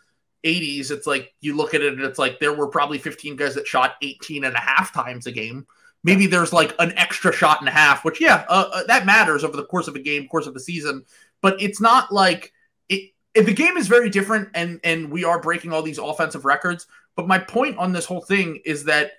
[0.46, 3.56] 80s, it's like you look at it and it's like there were probably 15 guys
[3.56, 5.68] that shot 18 and a half times a game.
[6.04, 9.44] Maybe there's like an extra shot and a half, which yeah, uh, uh, that matters
[9.44, 11.04] over the course of a game, course of a season.
[11.42, 12.54] But it's not like
[12.88, 13.12] it.
[13.34, 16.88] If the game is very different, and and we are breaking all these offensive records.
[17.16, 19.12] But my point on this whole thing is that,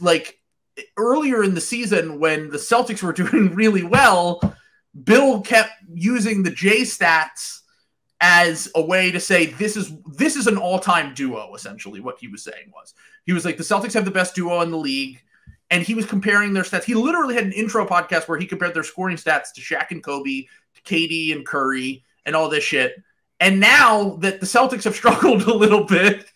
[0.00, 0.40] like
[0.96, 4.40] earlier in the season, when the Celtics were doing really well,
[5.04, 7.60] Bill kept using the J stats
[8.20, 12.26] as a way to say this is this is an all-time duo essentially what he
[12.26, 12.94] was saying was
[13.24, 15.22] he was like the Celtics have the best duo in the league
[15.70, 16.84] and he was comparing their stats.
[16.84, 20.02] He literally had an intro podcast where he compared their scoring stats to Shaq and
[20.02, 23.02] Kobe, to KD and Curry, and all this shit.
[23.40, 26.26] And now that the Celtics have struggled a little bit,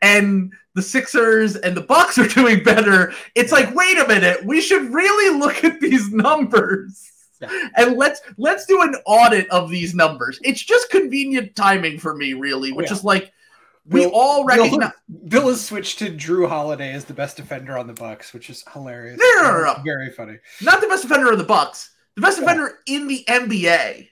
[0.00, 4.60] and the Sixers and the Bucks are doing better, it's like, wait a minute, we
[4.60, 7.10] should really look at these numbers.
[7.40, 7.68] Yeah.
[7.76, 10.40] And let's let's do an audit of these numbers.
[10.42, 12.98] It's just convenient timing for me, really, which oh, yeah.
[12.98, 13.32] is like
[13.88, 17.78] we Bill, all recognize Bill, Bill, has switched to Jrue Holiday as the best defender
[17.78, 19.18] on the Bucks, which is hilarious.
[19.18, 19.76] No, no, no, no.
[19.84, 20.38] Very funny.
[20.60, 21.90] Not the best defender on the Bucks.
[22.18, 24.08] The best defender in the NBA.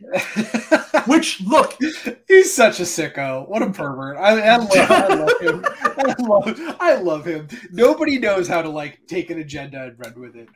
[1.08, 1.76] Which look,
[2.28, 3.48] he's such a sicko.
[3.48, 4.16] What a pervert.
[4.16, 5.64] I, I, love, I love him.
[5.80, 7.48] I love, I love him.
[7.72, 10.48] Nobody knows how to like take an agenda and run with it.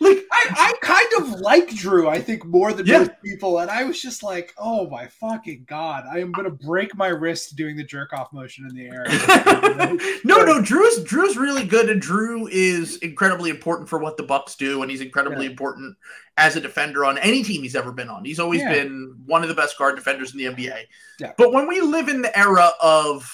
[0.00, 2.08] Like I, I kind of like Jrue.
[2.08, 3.00] I think more than yeah.
[3.00, 6.96] most people, and I was just like, oh my fucking god, I am gonna break
[6.96, 9.04] my wrist doing the jerk off motion in the air.
[10.24, 14.56] no, no, Drew's Jrue's really good, and Jrue is incredibly important for what the Bucks
[14.56, 15.50] do, and he's incredibly yeah.
[15.50, 15.96] important
[16.36, 18.24] as a defender on any team he's ever been on.
[18.24, 18.72] He's always yeah.
[18.72, 20.82] been one of the best guard defenders in the NBA.
[21.18, 21.32] Yeah.
[21.38, 23.30] But when we live in the era of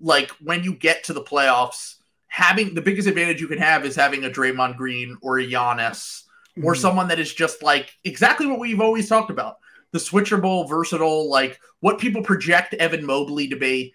[0.00, 1.96] like when you get to the playoffs,
[2.26, 6.24] having the biggest advantage you can have is having a Draymond Green or a Giannis
[6.56, 6.64] mm-hmm.
[6.64, 9.56] or someone that is just like exactly what we've always talked about.
[9.92, 13.94] The switchable, versatile, like what people project Evan Mobley to be.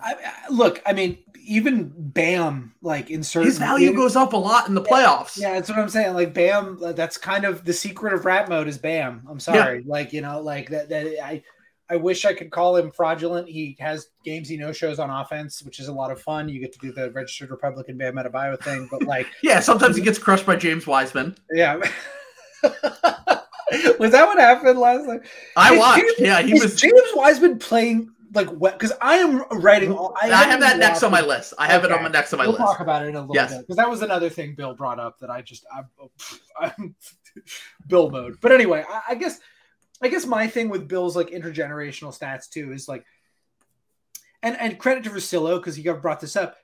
[0.00, 0.16] I,
[0.50, 4.74] look, I mean, even Bam, like in certain his value goes up a lot in
[4.74, 5.38] the playoffs.
[5.38, 6.14] Yeah, that's what I'm saying.
[6.14, 9.26] Like Bam, that's kind of the secret of rat mode is Bam.
[9.28, 9.84] I'm sorry, yeah.
[9.86, 10.88] like you know, like that.
[10.88, 11.42] That I,
[11.90, 13.48] I wish I could call him fraudulent.
[13.48, 16.48] He has games he no shows on offense, which is a lot of fun.
[16.48, 20.02] You get to do the registered Republican Bam Adebayo thing, but like, yeah, sometimes he
[20.02, 21.36] gets crushed by James Wiseman.
[21.52, 21.76] Yeah.
[22.62, 25.20] was that what happened last night?
[25.56, 26.00] I watched.
[26.00, 30.30] James, yeah, he was James Wiseman playing like what because I am writing all I,
[30.30, 31.54] I have that next on my list.
[31.58, 31.92] I have okay.
[31.92, 32.60] it on my next on my we'll list.
[32.60, 33.52] We'll talk about it in a little yes.
[33.52, 36.10] bit because that was another thing Bill brought up that I just I'm, oh,
[36.60, 36.94] I'm
[37.86, 38.38] Bill mode.
[38.40, 39.40] But anyway, I, I guess
[40.02, 43.04] I guess my thing with Bill's like intergenerational stats too is like
[44.42, 46.56] and and credit to Russillo because he brought this up.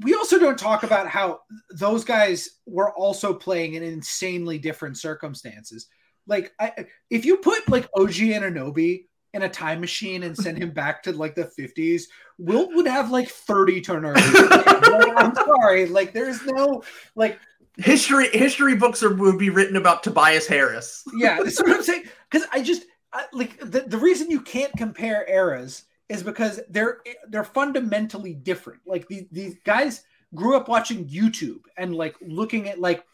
[0.00, 1.40] We also don't talk about how
[1.70, 5.86] those guys were also playing in insanely different circumstances.
[6.26, 10.70] Like, I, if you put like OG Anunoby in a time machine and send him
[10.70, 12.04] back to like the 50s,
[12.38, 14.32] Wilt would have like 30 turnovers.
[14.50, 15.86] like, I'm sorry.
[15.86, 16.82] Like there's no
[17.14, 17.38] like
[17.76, 21.04] history history books are, would be written about Tobias Harris.
[21.16, 22.04] yeah, that's what I'm saying.
[22.30, 26.98] Because I just I, like the, the reason you can't compare eras is because they're
[27.28, 28.80] they're fundamentally different.
[28.86, 33.04] Like these these guys grew up watching YouTube and like looking at like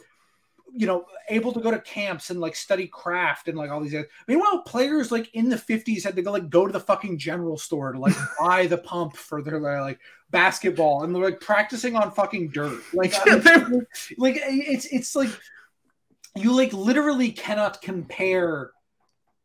[0.76, 3.94] you know, able to go to camps and like study craft and like all these.
[3.94, 4.08] Other...
[4.26, 7.56] Meanwhile, players like in the fifties had to go like go to the fucking general
[7.56, 12.10] store to like buy the pump for their like basketball and they're like practicing on
[12.10, 12.82] fucking dirt.
[12.92, 13.86] Like, I mean,
[14.18, 15.30] like it's it's like
[16.34, 18.72] you like literally cannot compare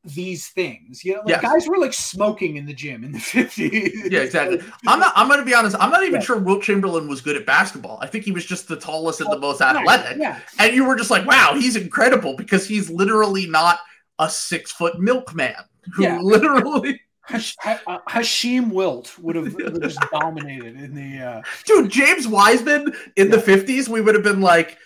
[0.04, 1.04] these things.
[1.04, 1.42] You know, like yes.
[1.42, 4.12] guys were like smoking in the gym in the 50s.
[4.12, 4.60] Yeah, exactly.
[4.88, 6.26] I'm not I'm gonna be honest, I'm not even yeah.
[6.26, 8.00] sure Wilt Chamberlain was good at basketball.
[8.02, 10.18] I think he was just the tallest and the most athletic.
[10.18, 10.40] Yeah.
[10.58, 13.80] And you were just like, wow, he's incredible because he's literally not
[14.20, 15.56] a six foot milkman
[15.94, 16.20] who yeah.
[16.22, 21.42] literally Hashim Wilt would have, just dominated in the uh...
[21.66, 21.92] dude.
[21.92, 23.36] James Wiseman in yeah.
[23.36, 24.78] the 50s, we would have been like,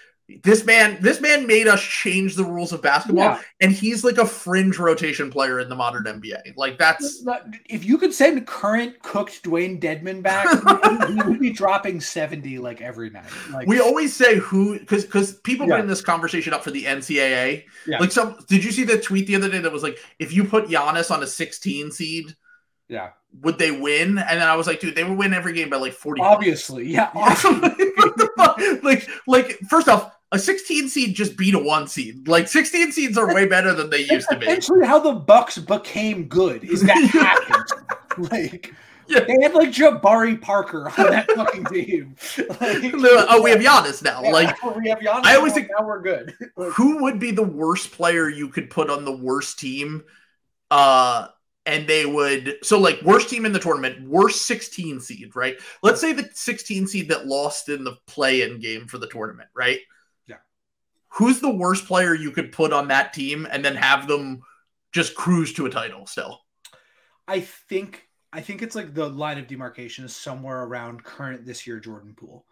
[0.43, 3.41] this man this man made us change the rules of basketball yeah.
[3.61, 7.25] and he's like a fringe rotation player in the modern nba like that's
[7.69, 10.47] if you could send current cooked dwayne dedmon back
[11.09, 15.33] he would be dropping 70 like every night like we always say who because because
[15.39, 15.75] people yeah.
[15.75, 17.99] bring this conversation up for the ncaa yeah.
[17.99, 20.43] like some did you see the tweet the other day that was like if you
[20.43, 22.35] put Giannis on a 16 seed
[22.87, 23.09] yeah
[23.41, 24.17] would they win?
[24.17, 26.21] And then I was like, dude, they would win every game by like 40.
[26.21, 27.09] Obviously, yeah.
[28.83, 32.27] like, like, first off, a 16 seed just beat a one seed.
[32.27, 34.47] Like 16 seeds are way better than they used to be.
[34.47, 38.31] Essentially, how the Bucks became good is that happened.
[38.31, 38.73] like,
[39.07, 39.19] yeah.
[39.19, 42.15] they had like Jabari Parker on that fucking team.
[42.59, 42.93] Like,
[43.29, 44.23] oh, we have Giannis now.
[44.23, 45.23] Yeah, like we have Giannis.
[45.23, 46.33] I always think now we're good.
[46.57, 50.03] Like, who would be the worst player you could put on the worst team?
[50.71, 51.27] Uh
[51.65, 55.57] and they would so like worst team in the tournament, worst 16 seed, right?
[55.83, 59.79] Let's say the 16 seed that lost in the play-in game for the tournament, right?
[61.15, 64.41] Who's the worst player you could put on that team and then have them
[64.91, 66.41] just cruise to a title still?
[67.27, 71.67] I think I think it's like the line of demarcation is somewhere around current this
[71.67, 72.45] year Jordan Poole.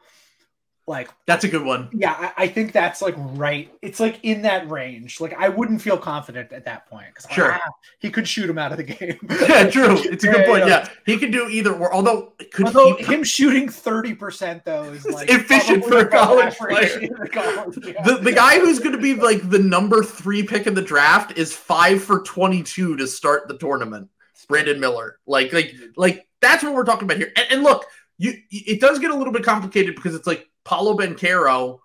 [0.87, 1.89] Like that's a good one.
[1.93, 3.71] Yeah, I, I, think that's like right.
[3.83, 5.21] It's like in that range.
[5.21, 8.57] Like I wouldn't feel confident at that point because sure ah, he could shoot him
[8.57, 9.17] out of the game.
[9.47, 9.95] yeah, true.
[9.99, 10.67] It's a good yeah, point.
[10.67, 11.73] Yeah, yeah, he could do either.
[11.73, 16.07] Or although could although he, him shooting thirty percent though is like efficient for a
[16.07, 17.07] college player.
[17.31, 20.81] College, the the guy who's going to be like the number three pick in the
[20.81, 24.09] draft is five for twenty two to start the tournament.
[24.47, 27.31] Brandon Miller, like like like that's what we're talking about here.
[27.37, 27.85] And, and look,
[28.21, 31.79] you it does get a little bit complicated because it's like Paolo Banchero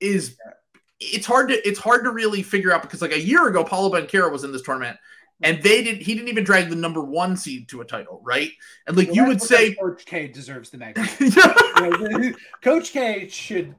[0.00, 0.36] is
[0.98, 3.90] it's hard to it's hard to really figure out because like a year ago Paolo
[3.90, 4.96] Banchero was in this tournament
[5.42, 8.50] and they did he didn't even drag the number one seed to a title, right?
[8.86, 12.36] And like well, you would say Coach K deserves the magnet.
[12.62, 13.74] Coach K should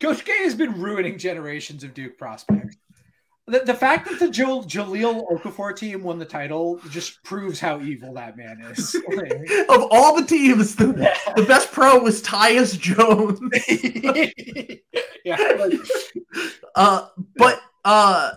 [0.00, 2.76] Coach K has been ruining generations of Duke prospects.
[3.48, 7.80] The, the fact that the jo- Jahlil Okafor team won the title just proves how
[7.80, 8.94] evil that man is.
[9.68, 11.34] of all the teams, the, yeah.
[11.34, 13.38] the best pro was Tyus Jones.
[15.24, 15.68] yeah.
[16.74, 17.06] uh,
[17.36, 18.32] but uh,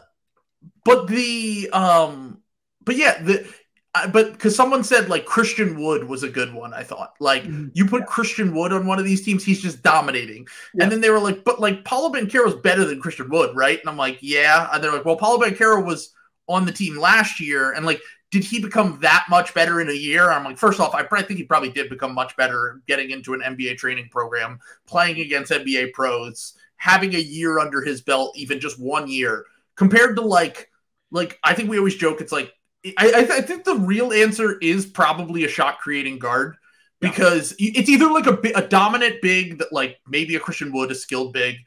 [0.86, 2.44] but the um,
[2.86, 3.52] but yeah, the
[3.94, 7.70] but because someone said like Christian Wood was a good one, I thought like mm-hmm.
[7.74, 8.06] you put yeah.
[8.06, 10.48] Christian Wood on one of these teams, he's just dominating.
[10.74, 10.84] Yeah.
[10.84, 13.80] And then they were like, but like Paolo Banchero is better than Christian Wood, right?
[13.80, 14.70] And I'm like, yeah.
[14.72, 16.14] And they're like, well, Paolo Banchero was
[16.48, 18.02] on the team last year, and like,
[18.32, 20.30] did he become that much better in a year?
[20.30, 23.42] I'm like, first off, I think he probably did become much better getting into an
[23.42, 28.80] NBA training program, playing against NBA pros, having a year under his belt, even just
[28.80, 29.46] one year,
[29.76, 30.70] compared to like,
[31.12, 32.54] like I think we always joke it's like
[32.86, 36.56] I, I, th- I, think the real answer is probably a shot creating guard
[37.02, 37.72] because yeah.
[37.76, 41.34] it's either like a, a dominant big that like maybe a Christian Wood, a skilled
[41.34, 41.58] big,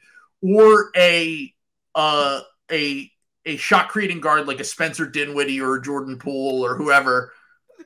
[0.41, 1.53] or a
[1.93, 2.41] uh,
[2.71, 3.11] a
[3.45, 7.31] a shot creating guard like a Spencer Dinwiddie or a Jordan Poole or whoever.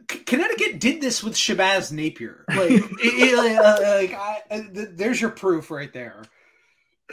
[0.08, 2.46] Connecticut did this with Shabazz Napier.
[2.48, 6.24] Like, it, it, uh, like I, uh, there's your proof right there.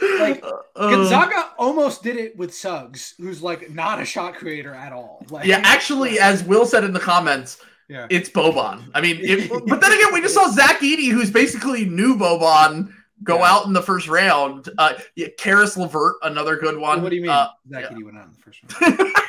[0.01, 4.91] Like uh, Gonzaga almost did it with Suggs, who's like not a shot creator at
[4.91, 5.25] all.
[5.29, 8.07] Like, yeah, actually, as Will said in the comments, yeah.
[8.09, 8.89] it's Boban.
[8.93, 12.91] I mean, if, but then again, we just saw Zach Edey, who's basically new Boban,
[13.23, 13.53] go yeah.
[13.53, 14.69] out in the first round.
[14.77, 17.01] Uh, yeah, Caris LeVert, another good one.
[17.01, 17.31] What do you mean?
[17.31, 17.97] Uh, Zach yeah.
[17.97, 19.11] Edey went out in the first round.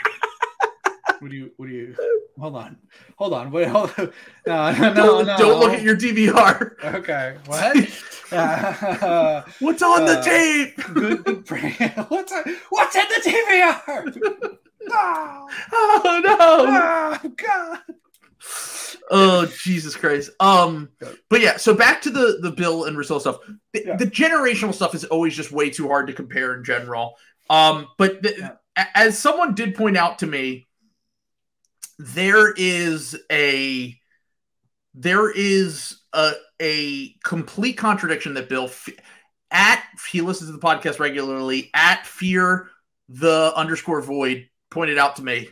[1.20, 1.50] what do you?
[1.56, 1.94] What do you?
[2.38, 2.76] Hold on,
[3.16, 3.50] hold on.
[3.50, 4.12] Wait, hold on.
[4.46, 5.36] No, no, don't, no.
[5.38, 6.82] Don't look at your DVR.
[6.94, 8.32] Okay, what?
[8.32, 10.76] Uh, what's on uh, the tape?
[10.94, 14.16] Good, good what's on, what's in the DVR?
[14.82, 15.48] no.
[15.72, 16.36] Oh no!
[16.38, 17.78] Oh God!
[19.10, 20.30] Oh Jesus Christ!
[20.40, 20.90] Um,
[21.30, 21.56] but yeah.
[21.56, 23.38] So back to the the Bill and Russillo stuff.
[23.72, 23.96] The, yeah.
[23.96, 27.16] the, generational stuff is always just way too hard to compare in general.
[27.48, 28.34] Um, but the,
[28.76, 28.86] yeah.
[28.94, 30.65] as someone did point out to me,
[31.98, 33.98] there is a
[34.94, 38.70] there is a, a complete contradiction that Bill
[39.50, 42.70] at he listens to the podcast regularly at fear
[43.08, 45.48] the underscore void pointed out to me.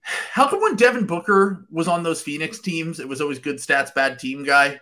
[0.00, 3.92] How come when Devin Booker was on those Phoenix teams, it was always good stats,
[3.94, 4.80] bad team guy?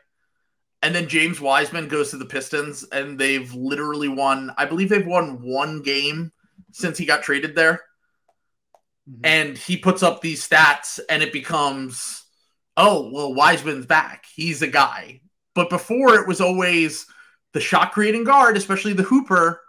[0.82, 5.06] And then James Wiseman goes to the Pistons and they've literally won, I believe they've
[5.06, 6.32] won one game
[6.72, 7.80] since he got traded there.
[9.08, 9.20] Mm-hmm.
[9.24, 12.26] And he puts up these stats and it becomes
[12.76, 14.26] oh, well, Wiseman's back.
[14.34, 15.20] He's a guy.
[15.54, 17.06] But before it was always
[17.52, 19.62] the shot creating guard, especially the Hooper,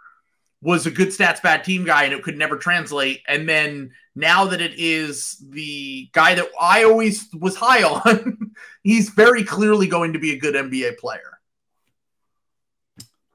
[0.60, 3.22] was a good stats, bad team guy, and it could never translate.
[3.26, 8.52] And then now that it is the guy that I always was high on,
[8.82, 11.38] he's very clearly going to be a good NBA player.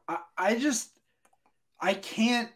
[0.07, 0.89] I, I just,
[1.79, 2.49] I can't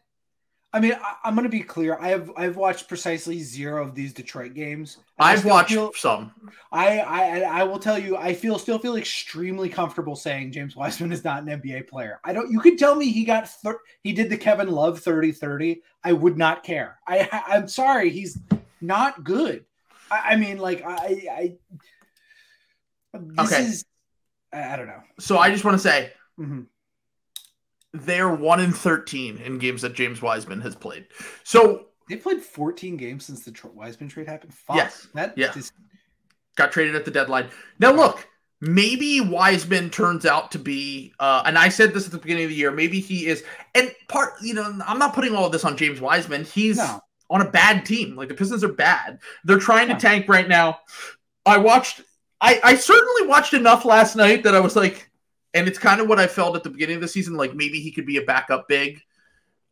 [0.73, 1.97] I mean, I, am going to be clear.
[1.99, 4.97] I have I've watched precisely zero of these Detroit games.
[5.17, 6.33] I've watched feel, some.
[6.71, 11.13] I, I I will tell you, I feel still feel extremely comfortable saying James Wiseman
[11.13, 12.19] is not an NBA player.
[12.25, 12.51] I don't.
[12.51, 15.81] You could tell me he got thir- he did the Kevin Love 30-30.
[16.03, 16.99] I would not care.
[17.07, 18.37] I I'm sorry, he's
[18.81, 19.63] not good.
[20.11, 21.55] I, I mean, like I I.
[23.13, 23.63] This okay.
[23.63, 23.85] is
[24.51, 25.01] I, I don't know.
[25.19, 26.11] So I just want to say.
[26.37, 26.63] Mm-hmm
[27.93, 31.07] they're one in thirteen in games that James Wiseman has played.
[31.43, 34.53] So they played fourteen games since the Wiseman trade happened.
[34.53, 35.53] Fuck, yes, that yeah.
[36.55, 37.49] Got traded at the deadline.
[37.79, 38.27] Now look,
[38.61, 42.49] maybe Wiseman turns out to be, uh, and I said this at the beginning of
[42.49, 42.71] the year.
[42.71, 43.43] Maybe he is,
[43.75, 44.33] and part.
[44.41, 46.45] You know, I'm not putting all of this on James Wiseman.
[46.45, 46.99] He's no.
[47.29, 48.15] on a bad team.
[48.15, 49.19] Like the Pistons are bad.
[49.43, 50.79] They're trying to tank right now.
[51.45, 52.01] I watched.
[52.39, 55.06] I, I certainly watched enough last night that I was like,
[55.57, 57.35] and it's kind of what I felt at the beginning of the season.
[57.35, 59.01] Like maybe he could be a backup big.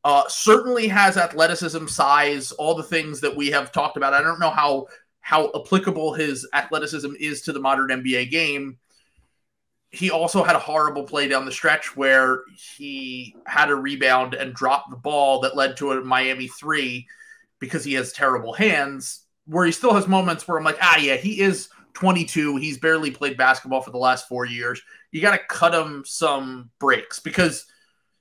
[0.04, 4.14] Uh, certainly has athleticism, size, all the things that we have talked about.
[4.14, 4.88] I don't know how
[5.22, 8.78] how applicable his athleticism is to the modern NBA game.
[9.92, 12.42] He also had a horrible play down the stretch where
[12.78, 17.08] he had a rebound and dropped the ball that led to a Miami three
[17.60, 19.22] because he has terrible hands.
[19.46, 22.58] Where he still has moments where I'm like, ah, yeah, he is 22.
[22.58, 24.82] He's barely played basketball for the last four years
[25.16, 27.66] you got to cut him some breaks because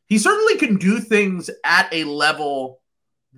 [0.07, 2.81] he certainly can do things at a level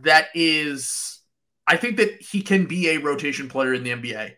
[0.02, 1.22] that is
[1.66, 4.32] I think that he can be a rotation player in the NBA.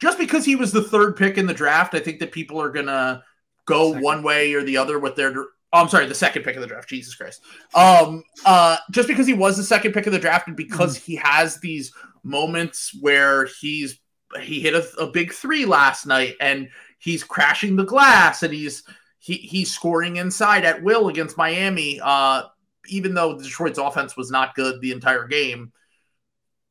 [0.00, 2.70] just because he was the third pick in the draft, I think that people are
[2.70, 3.22] gonna
[3.66, 4.02] go second.
[4.02, 5.34] one way or the other with their.
[5.36, 6.88] Oh, I'm sorry, the second pick of the draft.
[6.88, 7.42] Jesus Christ.
[7.74, 11.12] Um, uh, just because he was the second pick of the draft, and because mm-hmm.
[11.12, 11.92] he has these
[12.22, 14.00] moments where he's
[14.40, 16.70] he hit a, a big three last night, and
[17.04, 18.82] he's crashing the glass, and he's
[19.18, 22.00] he he's scoring inside at will against Miami.
[22.02, 22.44] Uh,
[22.88, 25.72] even though Detroit's offense was not good the entire game,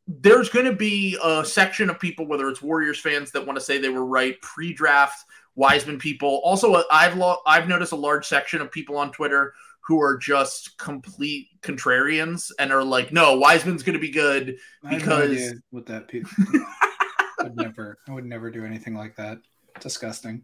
[0.08, 3.64] there's going to be a section of people, whether it's Warriors fans that want to
[3.64, 5.24] say they were right pre-draft,
[5.56, 6.42] Wiseman people.
[6.44, 10.18] Also, uh, I've lo- I've noticed a large section of people on Twitter who are
[10.18, 14.58] just complete contrarians and are like, "No, Wiseman's going to be good
[14.90, 16.10] because." No with that,
[17.40, 19.38] I would never, I would never do anything like that.
[19.80, 20.44] Disgusting,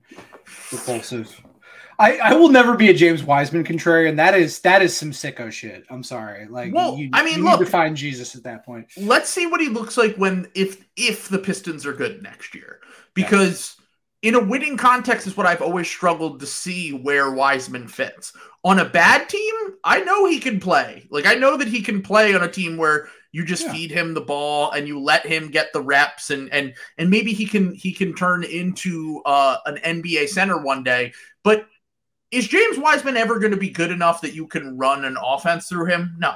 [0.71, 1.41] repulsive.
[1.97, 4.15] I, I will never be a James Wiseman contrarian.
[4.15, 5.85] That is that is some sicko shit.
[5.89, 6.47] I'm sorry.
[6.47, 8.87] Like, well, you, I mean, you look, need to find Jesus at that point.
[8.97, 12.79] Let's see what he looks like when if if the Pistons are good next year,
[13.13, 13.75] because.
[13.77, 13.85] Yeah.
[14.21, 18.35] In a winning context, is what I've always struggled to see where Wiseman fits.
[18.65, 21.07] On a bad team, I know he can play.
[21.09, 23.71] Like I know that he can play on a team where you just yeah.
[23.71, 27.31] feed him the ball and you let him get the reps and and and maybe
[27.33, 31.13] he can he can turn into uh, an NBA center one day.
[31.43, 31.67] But
[32.31, 35.67] is James Wiseman ever going to be good enough that you can run an offense
[35.67, 36.15] through him?
[36.17, 36.35] No.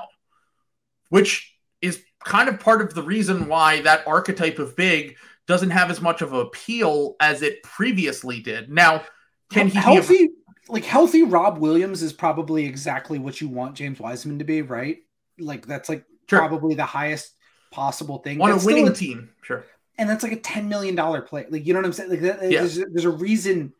[1.09, 5.91] Which is kind of part of the reason why that archetype of big doesn't have
[5.91, 8.69] as much of an appeal as it previously did.
[8.69, 9.03] Now,
[9.51, 10.25] can he healthy?
[10.25, 14.61] A- like healthy Rob Williams is probably exactly what you want James Wiseman to be,
[14.61, 14.99] right?
[15.37, 16.39] Like that's like sure.
[16.39, 17.33] probably the highest
[17.71, 19.65] possible thing on that's a winning a, team, sure.
[19.97, 21.45] And that's like a ten million dollar play.
[21.49, 22.09] Like you know what I'm saying?
[22.09, 22.59] Like that, yeah.
[22.59, 23.73] there's, there's a reason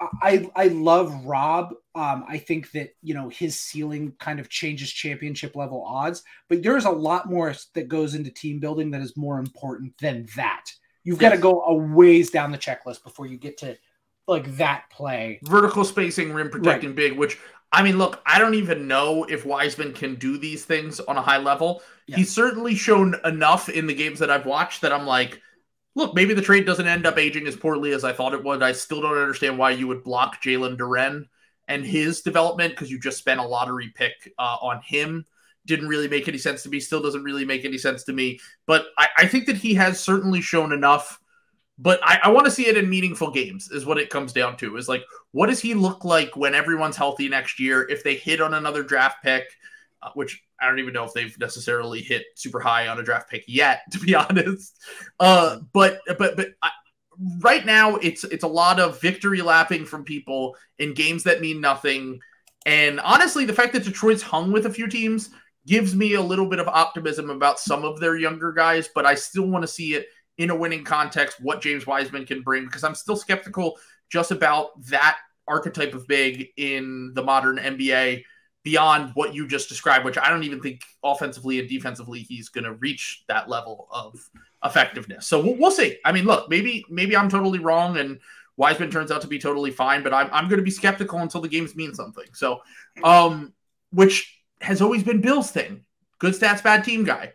[0.00, 1.74] I I love Rob.
[1.94, 6.62] Um, I think that you know his ceiling kind of changes championship level odds, but
[6.62, 10.66] there's a lot more that goes into team building that is more important than that.
[11.04, 11.30] You've yes.
[11.30, 13.76] got to go a ways down the checklist before you get to
[14.26, 15.40] like that play.
[15.42, 16.96] Vertical spacing, rim protecting, right.
[16.96, 17.18] big.
[17.18, 17.38] Which
[17.72, 21.22] I mean, look, I don't even know if Wiseman can do these things on a
[21.22, 21.82] high level.
[22.06, 22.16] Yeah.
[22.16, 25.40] He's certainly shown enough in the games that I've watched that I'm like
[25.94, 28.62] look, maybe the trade doesn't end up aging as poorly as I thought it would.
[28.62, 31.26] I still don't understand why you would block Jalen Duren
[31.68, 35.26] and his development because you just spent a lottery pick uh, on him.
[35.66, 36.80] Didn't really make any sense to me.
[36.80, 38.40] Still doesn't really make any sense to me.
[38.66, 41.19] But I, I think that he has certainly shown enough.
[41.82, 44.58] But I, I want to see it in meaningful games, is what it comes down
[44.58, 44.76] to.
[44.76, 45.02] Is like,
[45.32, 47.88] what does he look like when everyone's healthy next year?
[47.88, 49.44] If they hit on another draft pick,
[50.02, 53.30] uh, which I don't even know if they've necessarily hit super high on a draft
[53.30, 54.76] pick yet, to be honest.
[55.18, 56.70] Uh, but but but I,
[57.38, 61.62] right now, it's it's a lot of victory lapping from people in games that mean
[61.62, 62.20] nothing.
[62.66, 65.30] And honestly, the fact that Detroit's hung with a few teams
[65.66, 68.90] gives me a little bit of optimism about some of their younger guys.
[68.94, 70.08] But I still want to see it
[70.40, 74.70] in a winning context what James Wiseman can bring because I'm still skeptical just about
[74.84, 78.24] that archetype of big in the modern NBA
[78.62, 82.64] beyond what you just described, which I don't even think offensively and defensively he's going
[82.64, 84.18] to reach that level of
[84.64, 85.26] effectiveness.
[85.26, 85.98] So we'll, we'll, see.
[86.06, 88.18] I mean, look, maybe maybe I'm totally wrong and
[88.56, 91.42] Wiseman turns out to be totally fine, but I'm I'm going to be skeptical until
[91.42, 92.32] the games mean something.
[92.32, 92.60] So,
[93.04, 93.52] um,
[93.92, 95.84] which has always been Bill's thing.
[96.18, 97.34] Good stats, bad team guy.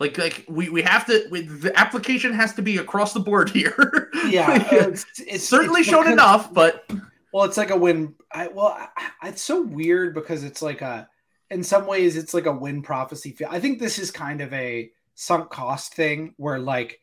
[0.00, 1.26] Like, like we, we have to.
[1.30, 4.10] We, the application has to be across the board here.
[4.26, 6.90] Yeah, uh, it's, it's, certainly it's shown enough, but
[7.32, 8.14] well, it's like a win.
[8.32, 11.08] I, well, I, it's so weird because it's like a,
[11.50, 13.30] in some ways, it's like a win prophecy.
[13.30, 13.48] Feel.
[13.50, 17.00] I think this is kind of a sunk cost thing where like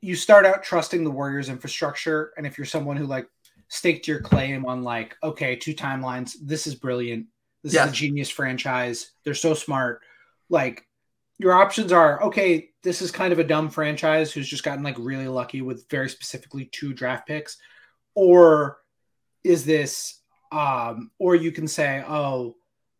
[0.00, 3.28] you start out trusting the Warriors infrastructure, and if you're someone who like
[3.68, 7.26] staked your claim on like, okay, two timelines, this is brilliant.
[7.62, 7.86] This yes.
[7.86, 9.10] is a genius franchise.
[9.24, 10.02] They're so smart.
[10.48, 10.85] Like
[11.38, 12.70] your options are okay.
[12.82, 16.08] This is kind of a dumb franchise who's just gotten like really lucky with very
[16.08, 17.58] specifically two draft picks,
[18.14, 18.78] or
[19.44, 20.20] is this
[20.52, 22.54] um or you can say oh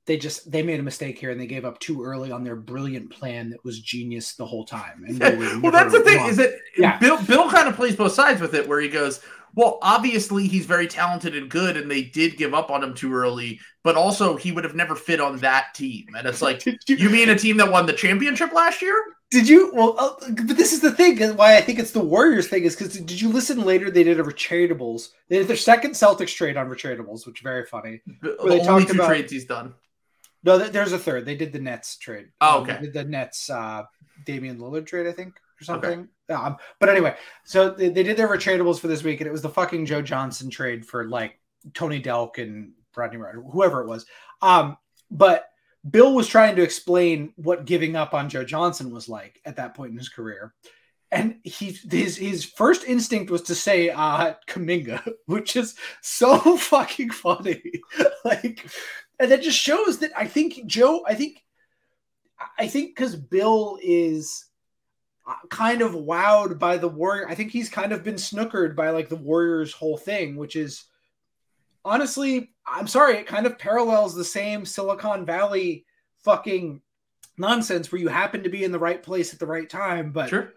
[0.07, 2.57] they just they made a mistake here and they gave up too early on their
[2.57, 5.21] brilliant plan that was genius the whole time and
[5.63, 6.29] well that's the thing wrong.
[6.29, 6.99] is that yeah.
[6.99, 9.21] bill bill kind of plays both sides with it where he goes
[9.57, 13.13] well obviously he's very talented and good and they did give up on him too
[13.13, 16.77] early but also he would have never fit on that team and it's like you,
[16.87, 18.97] you mean a team that won the championship last year
[19.31, 19.73] did you?
[19.75, 21.19] Well, uh, but this is the thing.
[21.37, 23.91] Why I think it's the Warriors thing is because did you listen later?
[23.91, 25.09] They did a retradables.
[25.29, 28.03] They did their second Celtics trade on retradables, which is very funny.
[28.23, 29.75] The they only two about, trades he's done.
[30.45, 31.25] No, there's a third.
[31.25, 32.29] They did the Nets trade.
[32.41, 32.87] Oh, um, okay.
[32.87, 33.83] the Nets uh,
[34.25, 36.09] Damian Lillard trade, I think, or something.
[36.31, 36.43] Okay.
[36.43, 39.43] Um, but anyway, so they, they did their retradables for this week, and it was
[39.43, 41.39] the fucking Joe Johnson trade for like
[41.75, 44.07] Tony Delk and Rodney Ryder, whoever it was.
[44.43, 44.77] Um,
[45.11, 45.47] but
[45.89, 49.75] Bill was trying to explain what giving up on Joe Johnson was like at that
[49.75, 50.53] point in his career.
[51.13, 57.11] and he his his first instinct was to say uh Kuminga, which is so fucking
[57.11, 57.63] funny.
[58.25, 58.69] like
[59.19, 61.43] and that just shows that I think Joe, I think
[62.59, 64.46] I think because Bill is
[65.27, 67.29] Uh, kind of wowed by the warrior.
[67.29, 70.85] I think he's kind of been snookered by like the Warriors whole thing, which is
[71.85, 75.85] honestly, I'm sorry, it kind of parallels the same Silicon Valley
[76.25, 76.81] fucking
[77.39, 80.29] nonsense where you happen to be in the right place at the right time, but
[80.29, 80.53] sure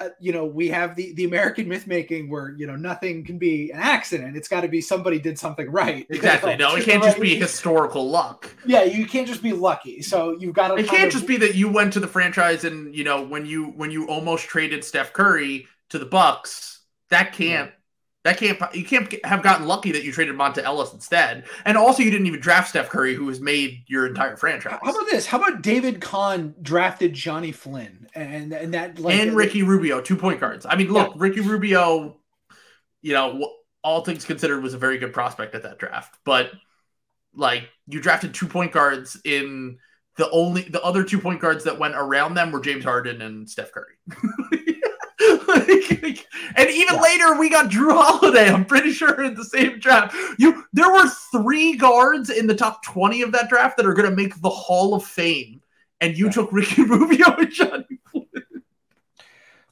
[0.00, 3.38] uh, you know, we have the the American myth making where you know nothing can
[3.38, 4.36] be an accident.
[4.36, 6.06] It's got to be somebody did something right.
[6.14, 6.56] Exactly.
[6.56, 8.54] no, it can't just be historical luck.
[8.66, 10.02] Yeah, you can't just be lucky.
[10.02, 10.76] So you've got to.
[10.76, 11.12] It can't of...
[11.12, 14.08] just be that you went to the franchise and you know when you when you
[14.08, 16.80] almost traded Steph Curry to the Bucks.
[17.10, 17.70] That can't.
[17.70, 17.76] Yeah.
[18.24, 22.02] That can't you can't have gotten lucky that you traded Monta Ellis instead, and also
[22.02, 24.78] you didn't even draft Steph Curry, who has made your entire franchise.
[24.82, 25.26] How about this?
[25.26, 30.16] How about David Kahn drafted Johnny Flynn and and that like, and Ricky Rubio, two
[30.16, 30.64] point guards.
[30.66, 31.14] I mean, look, yeah.
[31.16, 32.16] Ricky Rubio,
[33.02, 33.52] you know,
[33.82, 36.50] all things considered, was a very good prospect at that draft, but
[37.34, 39.78] like you drafted two point guards in
[40.16, 43.50] the only the other two point guards that went around them were James Harden and
[43.50, 43.94] Steph Curry.
[45.68, 46.26] like,
[46.56, 47.00] and even yeah.
[47.00, 48.50] later, we got Jrue Holiday.
[48.50, 50.14] I'm pretty sure in the same draft.
[50.38, 54.08] You there were three guards in the top 20 of that draft that are going
[54.08, 55.60] to make the Hall of Fame,
[56.00, 56.32] and you yeah.
[56.32, 58.28] took Ricky Rubio and Johnny Flynn.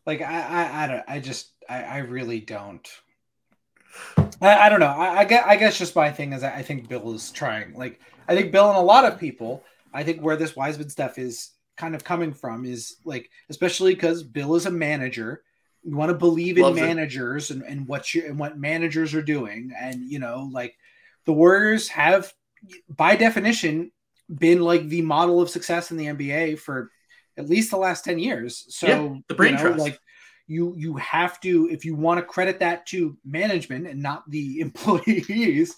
[0.06, 1.04] Like I, I, I don't.
[1.08, 2.88] I just, I, I really don't.
[4.40, 4.86] I, I don't know.
[4.86, 7.74] I, I guess, I guess just my thing is, I think Bill is trying.
[7.74, 9.64] Like, I think Bill and a lot of people.
[9.94, 14.22] I think where this Wiseman stuff is kind of coming from is like, especially because
[14.22, 15.42] Bill is a manager
[15.84, 19.22] you want to believe in Loves managers and, and what you and what managers are
[19.22, 20.76] doing and you know like
[21.24, 22.32] the warriors have
[22.88, 23.90] by definition
[24.32, 26.90] been like the model of success in the nba for
[27.36, 28.66] at least the last 10 years.
[28.68, 29.80] So yeah, the brain you know, trust.
[29.80, 29.98] like
[30.46, 34.60] you you have to if you want to credit that to management and not the
[34.66, 35.76] employees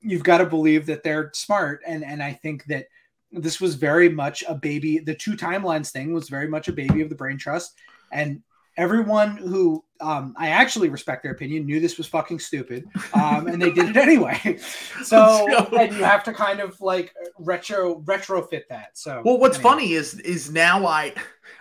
[0.00, 1.82] you've got to believe that they're smart.
[1.86, 2.86] And and i think that
[3.32, 7.02] this was very much a baby the two timelines thing was very much a baby
[7.02, 7.74] of the brain trust.
[8.12, 8.42] And
[8.76, 13.60] everyone who um, I actually respect their opinion knew this was fucking stupid, um, and
[13.60, 14.58] they did it anyway.
[15.02, 15.46] So
[15.78, 18.98] and you have to kind of like retro retrofit that.
[18.98, 19.70] So well, what's anyway.
[19.70, 21.14] funny is is now I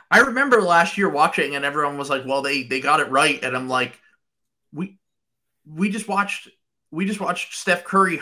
[0.09, 3.43] I remember last year watching and everyone was like, well, they they got it right,
[3.43, 3.99] and I'm like,
[4.73, 4.97] we
[5.65, 6.49] we just watched
[6.91, 8.21] we just watched Steph Curry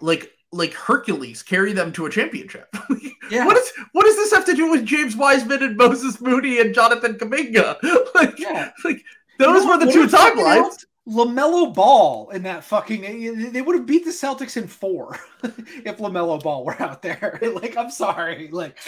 [0.00, 2.74] like like Hercules carry them to a championship.
[3.30, 3.46] yeah.
[3.46, 6.74] What is what does this have to do with James Wiseman and Moses Moody and
[6.74, 7.82] Jonathan Kuminga?
[8.14, 8.70] like, yeah.
[8.84, 9.02] like
[9.38, 10.84] those you know, were the two timelines.
[11.08, 16.40] LaMelo Ball in that fucking they would have beat the Celtics in four if LaMelo
[16.40, 17.40] Ball were out there.
[17.42, 18.48] like I'm sorry.
[18.48, 18.78] Like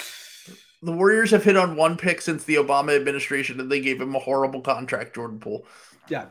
[0.82, 4.14] the Warriors have hit on one pick since the Obama administration and they gave him
[4.14, 5.66] a horrible contract, Jordan Poole.
[6.08, 6.26] Yeah.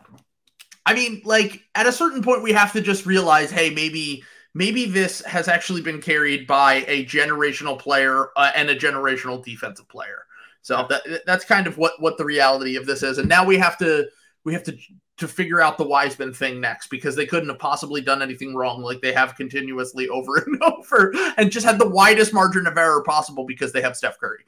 [0.85, 4.23] I mean, like at a certain point we have to just realize, hey, maybe
[4.53, 9.87] maybe this has actually been carried by a generational player uh, and a generational defensive
[9.89, 10.25] player.
[10.61, 13.17] So that that's kind of what what the reality of this is.
[13.17, 14.07] And now we have to
[14.43, 14.77] we have to
[15.17, 18.81] to figure out the Wiseman thing next because they couldn't have possibly done anything wrong
[18.81, 23.03] like they have continuously over and over and just had the widest margin of error
[23.03, 24.43] possible because they have Steph Curry.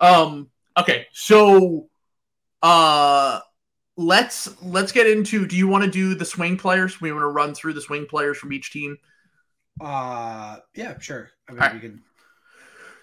[0.00, 1.88] Um okay, so
[2.62, 3.40] uh
[3.96, 7.00] let's let's get into do you want to do the swing players?
[7.00, 8.98] We want to run through the swing players from each team.
[9.80, 11.30] Uh, yeah, sure.
[11.48, 12.02] I mean, we can.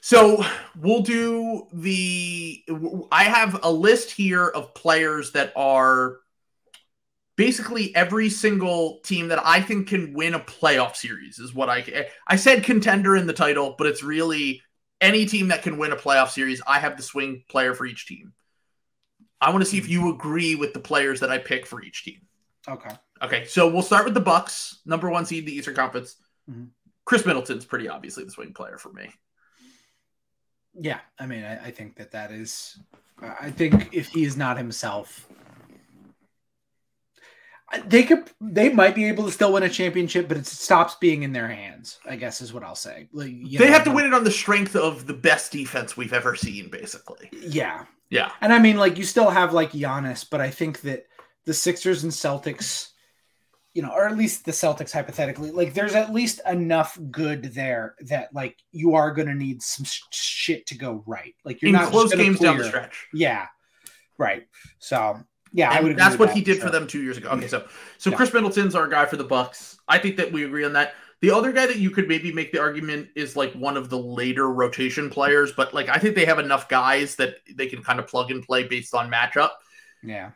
[0.01, 0.43] So
[0.79, 2.63] we'll do the.
[3.11, 6.17] I have a list here of players that are
[7.35, 12.07] basically every single team that I think can win a playoff series is what I
[12.27, 14.61] I said contender in the title, but it's really
[15.01, 16.61] any team that can win a playoff series.
[16.67, 18.33] I have the swing player for each team.
[19.39, 22.03] I want to see if you agree with the players that I pick for each
[22.03, 22.21] team.
[22.67, 22.89] Okay.
[23.21, 23.45] Okay.
[23.45, 26.15] So we'll start with the Bucks, number one seed in the Eastern Conference.
[26.49, 26.65] Mm-hmm.
[27.05, 29.09] Khris Middleton's pretty obviously the swing player for me.
[30.79, 32.79] Yeah, I mean, I, I think that that is.
[33.21, 35.27] I think if he is not himself,
[37.85, 41.23] they could they might be able to still win a championship, but it stops being
[41.23, 41.99] in their hands.
[42.07, 43.07] I guess is what I'll say.
[43.11, 46.13] Like they know, have to win it on the strength of the best defense we've
[46.13, 47.29] ever seen, basically.
[47.31, 48.31] Yeah, yeah.
[48.41, 51.07] And I mean, like you still have like Giannis, but I think that
[51.45, 52.89] the Sixers and Celtics
[53.77, 57.93] you know, or at least the Celtics hypothetically, like there's at least enough good there
[58.07, 61.35] that like you are going to need some sh- shit to go right.
[61.45, 62.53] Like you're In not close games clear.
[62.53, 63.07] down the stretch.
[63.13, 63.45] Yeah,
[64.17, 64.47] right.
[64.79, 65.19] So
[65.53, 65.95] yeah, and I would.
[65.95, 66.65] That's what that, he did sure.
[66.65, 67.29] for them two years ago.
[67.29, 67.67] Okay, so
[67.99, 68.17] so yeah.
[68.17, 69.77] Khris Middleton's our guy for the Bucks.
[69.87, 70.95] I think that we agree on that.
[71.21, 73.99] The other guy that you could maybe make the argument is like one of the
[73.99, 77.99] later rotation players, but like I think they have enough guys that they can kind
[77.99, 79.51] of plug and play based on matchup.
[80.01, 80.31] Yeah.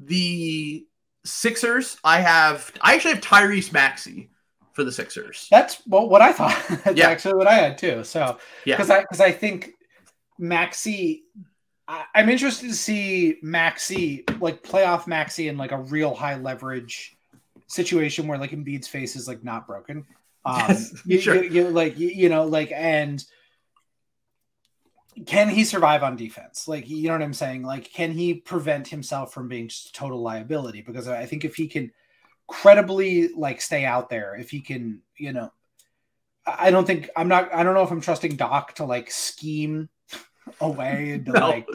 [0.00, 0.88] The
[1.24, 4.30] Sixers, I have I actually have Tyrese Maxey
[4.72, 5.48] for the Sixers.
[5.50, 6.62] That's well, what I thought.
[6.84, 7.08] That's yeah.
[7.08, 8.04] actually what I had too.
[8.04, 9.72] So yeah, because I because I think
[10.38, 11.24] Maxey,
[11.88, 17.16] I, am interested to see Maxey like playoff Maxey in like a real high leverage
[17.68, 20.04] situation where like Embiid's face is like not broken.
[20.44, 21.42] Um, yes, you, sure.
[21.42, 23.24] You, you, like you, you know like and
[25.26, 26.66] can he survive on defense?
[26.66, 27.62] Like, you know what I'm saying?
[27.62, 30.82] Like, can he prevent himself from being just total liability?
[30.82, 31.92] Because I think if he can
[32.48, 35.52] credibly like stay out there, if he can, you know,
[36.46, 37.54] I don't think I'm not.
[37.54, 39.88] I don't know if I'm trusting Doc to like scheme
[40.60, 41.40] away and no.
[41.40, 41.66] like,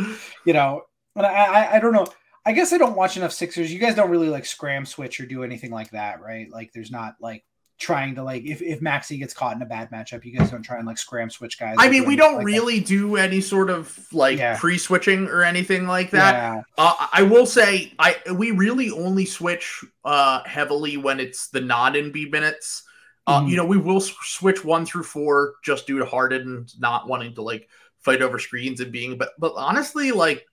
[0.45, 0.83] you know,
[1.15, 2.07] and I, I I don't know.
[2.45, 3.71] I guess I don't watch enough Sixers.
[3.71, 6.49] You guys don't really like scram switch or do anything like that, right?
[6.51, 7.43] Like, there's not like
[7.79, 10.61] trying to like if, if Maxey gets caught in a bad matchup, you guys don't
[10.61, 11.75] try and like scram switch guys.
[11.79, 12.87] I mean, we don't like really that.
[12.87, 14.57] do any sort of like yeah.
[14.59, 16.33] pre-switching or anything like that.
[16.33, 16.61] Yeah.
[16.77, 21.93] Uh, I will say I we really only switch uh heavily when it's the non
[21.93, 22.83] Embiid minutes.
[23.25, 23.49] Uh, mm.
[23.49, 27.41] You know, we will switch one through four just due to Harden not wanting to
[27.41, 27.69] like
[27.99, 30.45] fight over screens and being, but but honestly, like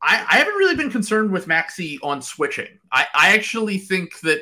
[0.00, 2.78] I, I haven't really been concerned with Maxey on switching.
[2.92, 4.40] I, I actually think that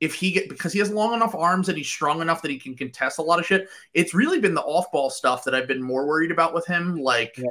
[0.00, 2.58] if he get because he has long enough arms and he's strong enough that he
[2.58, 3.68] can contest a lot of shit.
[3.92, 6.96] It's really been the off ball stuff that I've been more worried about with him.
[6.96, 7.50] Like yeah.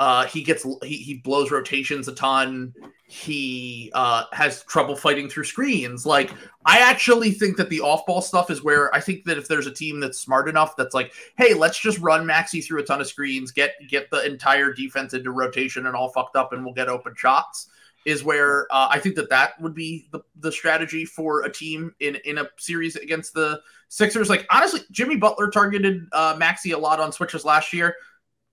[0.00, 2.74] uh he gets he, he blows rotations a ton.
[3.06, 6.04] He uh has trouble fighting through screens.
[6.04, 6.32] Like
[6.66, 9.68] I actually think that the off ball stuff is where I think that if there's
[9.68, 13.00] a team that's smart enough that's like, hey, let's just run Maxey through a ton
[13.00, 16.74] of screens, get get the entire defense into rotation and all fucked up and we'll
[16.74, 17.68] get open shots
[18.04, 21.94] is where uh, I think that that would be the, the strategy for a team
[22.00, 24.28] in in a series against the Sixers.
[24.28, 27.96] Like honestly, Jimmy Butler targeted uh, Maxey a lot on switches last year.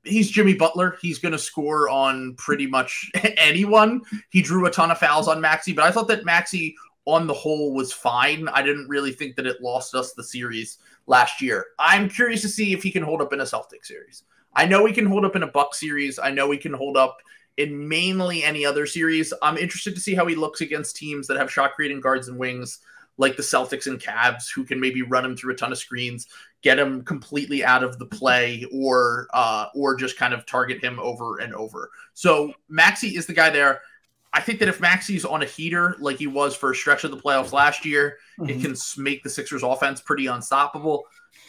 [0.03, 0.97] He's Jimmy Butler.
[1.01, 4.01] He's going to score on pretty much anyone.
[4.29, 6.75] He drew a ton of fouls on Maxey, but I thought that Maxey
[7.05, 8.47] on the whole was fine.
[8.49, 11.65] I didn't really think that it lost us the series last year.
[11.79, 14.23] I'm curious to see if he can hold up in a Celtic series.
[14.55, 16.19] I know he can hold up in a Buck series.
[16.19, 17.17] I know he can hold up
[17.57, 19.33] in mainly any other series.
[19.41, 22.37] I'm interested to see how he looks against teams that have shot creating guards and
[22.37, 22.79] wings
[23.17, 26.27] like the Celtics and Cavs, who can maybe run him through a ton of screens,
[26.61, 30.99] get him completely out of the play, or uh, or just kind of target him
[30.99, 31.91] over and over.
[32.13, 33.81] So Maxey is the guy there.
[34.33, 37.11] I think that if Maxey's on a heater like he was for a stretch of
[37.11, 38.49] the playoffs last year, mm-hmm.
[38.49, 41.05] it can make the Sixers offense pretty unstoppable.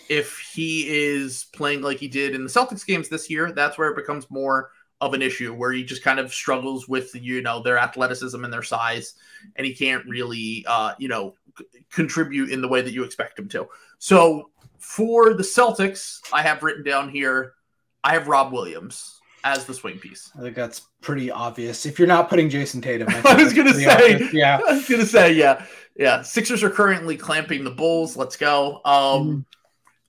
[0.08, 3.88] If he is playing like he did in the Celtics games this year, that's where
[3.88, 4.72] it becomes more
[5.02, 8.52] of an issue where he just kind of struggles with you know their athleticism and
[8.52, 9.14] their size
[9.56, 13.38] and he can't really uh you know c- contribute in the way that you expect
[13.38, 13.68] him to.
[13.98, 17.54] So for the celtics i have written down here
[18.02, 20.30] i have rob williams as the swing piece.
[20.38, 21.84] I think that's pretty obvious.
[21.84, 24.14] If you're not putting Jayson tatum i, I was gonna say.
[24.14, 24.32] obvious.
[24.32, 24.60] yeah.
[24.68, 25.64] I was gonna say yeah.
[25.96, 28.16] Yeah sixers are currently clamping the bulls.
[28.16, 28.80] Let's go.
[28.84, 29.44] Um mm.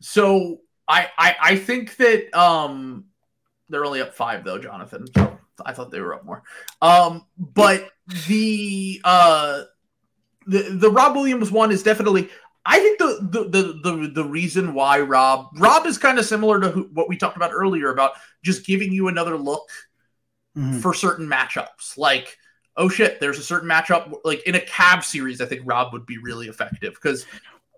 [0.01, 3.05] so I, I i think that um
[3.69, 5.05] they're only up five though, Jonathan.
[5.15, 6.43] So I thought they were up more.
[6.81, 7.89] Um, but
[8.27, 9.63] the uh,
[10.45, 12.29] the the Rob Williams one is definitely.
[12.65, 16.59] I think the the the the, the reason why Rob Rob is kind of similar
[16.61, 19.69] to who, what we talked about earlier about just giving you another look
[20.57, 20.79] mm-hmm.
[20.79, 21.97] for certain matchups.
[21.97, 22.37] Like,
[22.77, 25.41] oh shit, there's a certain matchup like in a Cab series.
[25.41, 27.25] I think Rob would be really effective because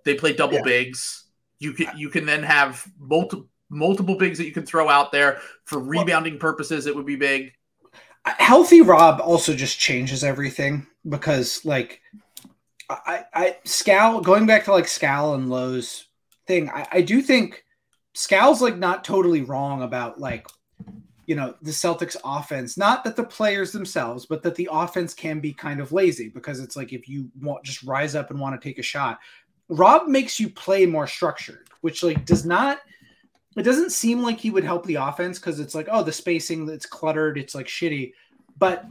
[0.03, 0.63] they play double yeah.
[0.63, 1.25] bigs.
[1.57, 5.39] You can you can then have multiple multiple bigs that you can throw out there
[5.65, 6.85] for rebounding purposes.
[6.87, 7.53] It would be big.
[8.25, 12.01] Healthy Rob also just changes everything because, like,
[12.89, 16.07] I, I Scal going back to like Scal and Lowe's
[16.47, 16.69] thing.
[16.69, 17.65] I, I do think
[18.15, 20.47] Scal's like not totally wrong about like
[21.25, 22.77] you know the Celtics offense.
[22.77, 26.59] Not that the players themselves, but that the offense can be kind of lazy because
[26.59, 29.19] it's like if you want just rise up and want to take a shot.
[29.67, 32.79] Rob makes you play more structured, which like does not
[33.55, 36.65] it doesn't seem like he would help the offense because it's like, oh, the spacing
[36.65, 38.13] that's cluttered, it's like shitty.
[38.57, 38.85] But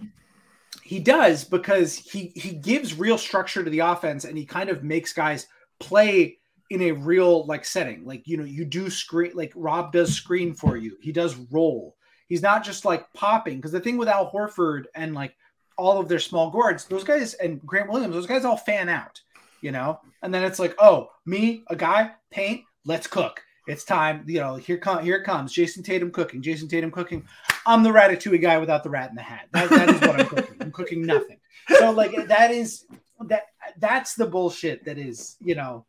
[0.82, 4.82] he does because he he gives real structure to the offense and he kind of
[4.82, 5.46] makes guys
[5.80, 6.38] play
[6.70, 8.04] in a real like setting.
[8.04, 10.96] Like, you know, you do screen like Rob does screen for you.
[11.00, 11.96] He does roll.
[12.28, 15.36] He's not just like popping because the thing with Al Horford and like
[15.76, 19.20] all of their small guards, those guys and Grant Williams, those guys all fan out,
[19.60, 20.00] you know?
[20.22, 23.42] And then it's like, oh, me, a guy, paint, let's cook.
[23.66, 24.56] It's time, you know.
[24.56, 26.42] Here come, here comes Jayson Tatum cooking.
[26.42, 27.26] Jayson Tatum cooking.
[27.66, 29.48] I'm the ratatouille guy without the rat in the hat.
[29.52, 30.56] That, that is what I'm cooking.
[30.60, 31.38] I'm cooking nothing.
[31.78, 32.84] So like that is
[33.26, 33.44] that
[33.78, 35.86] that's the bullshit that is you know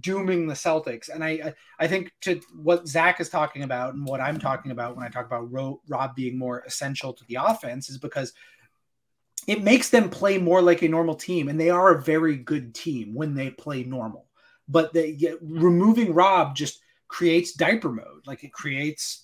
[0.00, 1.08] dooming the Celtics.
[1.08, 4.96] And I I think to what Zach is talking about and what I'm talking about
[4.96, 8.32] when I talk about Ro- Rob being more essential to the offense is because
[9.46, 12.74] it makes them play more like a normal team, and they are a very good
[12.74, 14.26] team when they play normal.
[14.68, 16.80] But they, removing Rob just
[17.12, 18.26] creates diaper mode.
[18.26, 19.22] Like it creates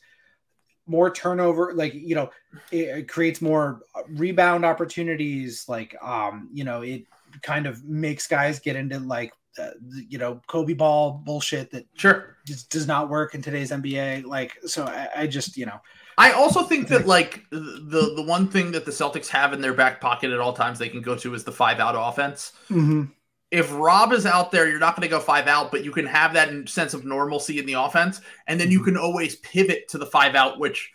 [0.87, 1.73] more turnover.
[1.75, 2.31] Like you know,
[2.71, 5.65] it, creates more rebound opportunities.
[5.69, 7.05] Like um, you know, it
[7.43, 9.71] kind of makes guys get into like uh,
[10.07, 14.27] you know Kobe ball bullshit that sure just does not work in today's NBA.
[14.27, 15.81] Like so, I, I just you know
[16.19, 19.73] I also think that like the the one thing that the Celtics have in their
[19.73, 22.53] back pocket at all times they can go to is the five out offense.
[22.69, 23.05] Mm-hmm.
[23.51, 26.07] If Rob is out there, you're not going to go five out, but you can
[26.07, 28.91] have that sense of normalcy in the offense, and then you mm-hmm.
[28.91, 30.93] can always pivot to the five out, which,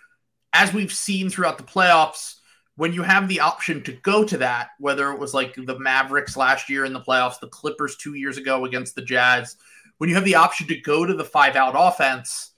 [0.54, 2.36] as we've seen throughout the playoffs,
[2.76, 6.38] when you have the option to go to that, whether it was like the Mavericks
[6.38, 9.58] last year in the playoffs, the Clippers two years ago against the Jazz,
[9.98, 12.53] when you have the option to go to the five out offense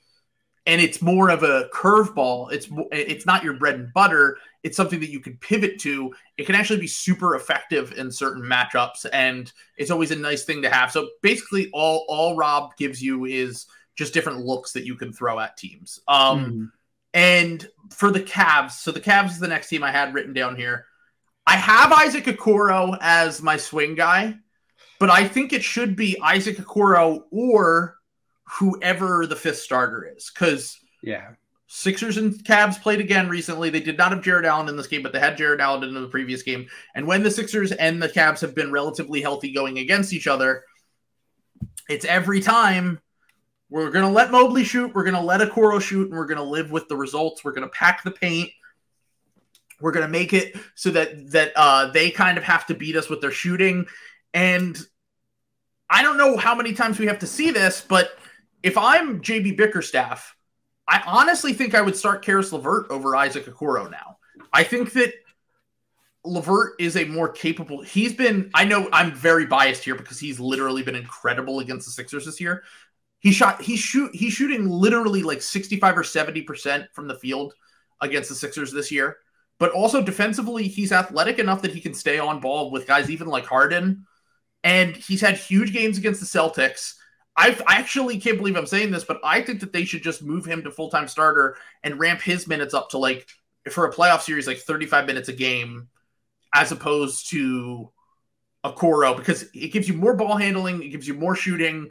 [0.66, 2.52] and it's more of a curveball.
[2.52, 4.38] It's it's not your bread and butter.
[4.64, 6.14] It's something that you can pivot to.
[6.38, 10.64] It can actually be super effective in certain matchups, and it's always a nice thing
[10.64, 10.92] to have.
[10.92, 15.40] So basically, all all Rob gives you is just different looks that you can throw
[15.40, 16.00] at teams.
[16.08, 16.72] Um, mm.
[17.14, 20.56] And for the Cavs, so the Cavs is the next team I had written down
[20.56, 20.86] here.
[21.48, 24.36] I have Isaac Okoro as my swing guy,
[25.00, 27.95] but I think it should be Isaac Okoro or
[28.46, 30.32] whoever the fifth starter is.
[30.34, 31.32] Because yeah,
[31.68, 33.70] Sixers and Cavs played again recently.
[33.70, 35.94] They did not have Jarrett Allen in this game, but they had Jarrett Allen in
[35.94, 36.68] the previous game.
[36.94, 40.64] And when the Sixers and the Cavs have been relatively healthy going against each other,
[41.90, 43.00] it's every time
[43.70, 46.38] we're going to let Mobley shoot, we're going to let Okoro shoot, and we're going
[46.38, 47.44] to live with the results.
[47.44, 48.52] We're going to pack the paint.
[49.82, 52.96] We're going to make it so that that uh, they kind of have to beat
[52.96, 53.88] us with their shooting.
[54.34, 54.80] And
[55.90, 58.18] I don't know how many times we have to see this, but
[58.66, 60.36] if I'm JB Bickerstaff,
[60.88, 64.18] I honestly think I would start Caris LeVert over Isaac Okoro now.
[64.52, 65.14] I think that
[66.24, 67.84] LeVert is a more capable.
[67.84, 68.50] He's been.
[68.56, 72.42] I know I'm very biased here because he's literally been incredible against the Sixers this
[72.42, 72.64] year.
[73.20, 73.62] He shot.
[73.62, 74.16] He shoot.
[74.16, 77.54] He's shooting literally like 65 or 70 percent from the field
[78.02, 79.18] against the Sixers this year.
[79.60, 83.28] But also defensively, he's athletic enough that he can stay on ball with guys even
[83.28, 84.08] like Harden.
[84.64, 86.96] And he's had huge games against the Celtics.
[87.38, 90.46] I actually can't believe I'm saying this, but I think that they should just move
[90.46, 93.28] him to full time starter and ramp his minutes up to like
[93.70, 95.90] for a playoff series like 35 minutes a game,
[96.54, 97.92] as opposed to
[98.64, 101.90] Okoro because it gives you more ball handling, it gives you more shooting,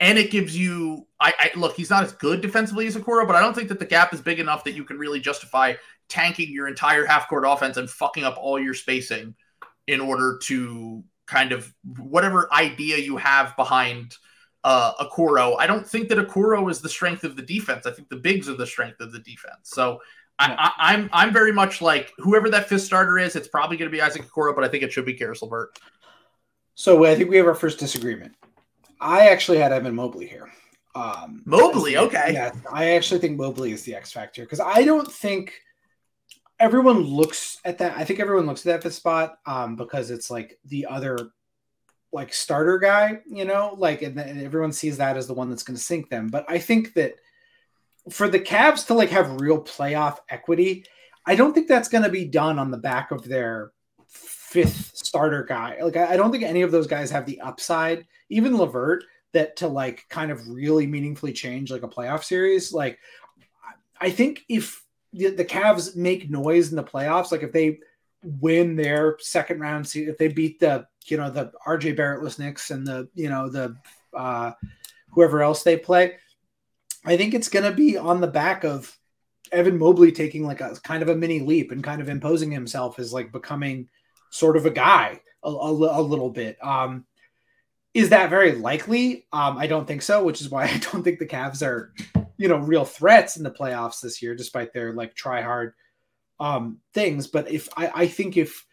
[0.00, 1.06] and it gives you.
[1.20, 3.78] I, I look, he's not as good defensively as Okoro, but I don't think that
[3.78, 5.74] the gap is big enough that you can really justify
[6.08, 9.34] tanking your entire half court offense and fucking up all your spacing
[9.86, 14.16] in order to kind of whatever idea you have behind
[14.66, 15.54] uh, Okoro.
[15.60, 17.86] I don't think that Okoro is the strength of the defense.
[17.86, 19.60] I think the bigs are the strength of the defense.
[19.62, 20.00] So
[20.40, 23.36] I, am I'm, I'm very much like whoever that fifth starter is.
[23.36, 25.78] It's probably going to be Isaac Okoro, but I think it should be Caris LeVert.
[26.74, 28.34] So I think we have our first disagreement.
[29.00, 30.50] I actually had Evan Mobley here.
[30.96, 32.32] Um, Mobley, okay.
[32.32, 35.60] Yeah, I actually think Mobley is the X factor because I don't think
[36.58, 37.96] everyone looks at that.
[37.96, 41.30] I think everyone looks at that fifth spot um, because it's like the other
[42.16, 45.62] like starter guy, you know, like and, and everyone sees that as the one that's
[45.62, 46.28] going to sink them.
[46.28, 47.16] But I think that
[48.10, 50.86] for the Cavs to like have real playoff equity,
[51.26, 53.72] I don't think that's going to be done on the back of their
[54.08, 55.76] fifth starter guy.
[55.82, 59.56] Like I, I don't think any of those guys have the upside, even LeVert, that
[59.56, 62.72] to like kind of really meaningfully change like a playoff series.
[62.72, 62.98] Like
[64.00, 64.82] I think if
[65.12, 67.78] the, the Cavs make noise in the playoffs, like if they
[68.24, 72.86] win their second round, if they beat the you know the RJ Barrettless Knicks and
[72.86, 73.76] the you know the
[74.14, 74.52] uh,
[75.10, 76.16] whoever else they play.
[77.04, 78.98] I think it's going to be on the back of
[79.52, 82.98] Evan Mobley taking like a kind of a mini leap and kind of imposing himself
[82.98, 83.88] as like becoming
[84.30, 86.58] sort of a guy a, a, a little bit.
[86.62, 87.06] Um,
[87.94, 89.26] is that very likely?
[89.32, 91.94] Um, I don't think so, which is why I don't think the Cavs are,
[92.36, 95.72] you know, real threats in the playoffs this year, despite their like try hard
[96.38, 97.26] um, things.
[97.26, 98.65] But if I, I think if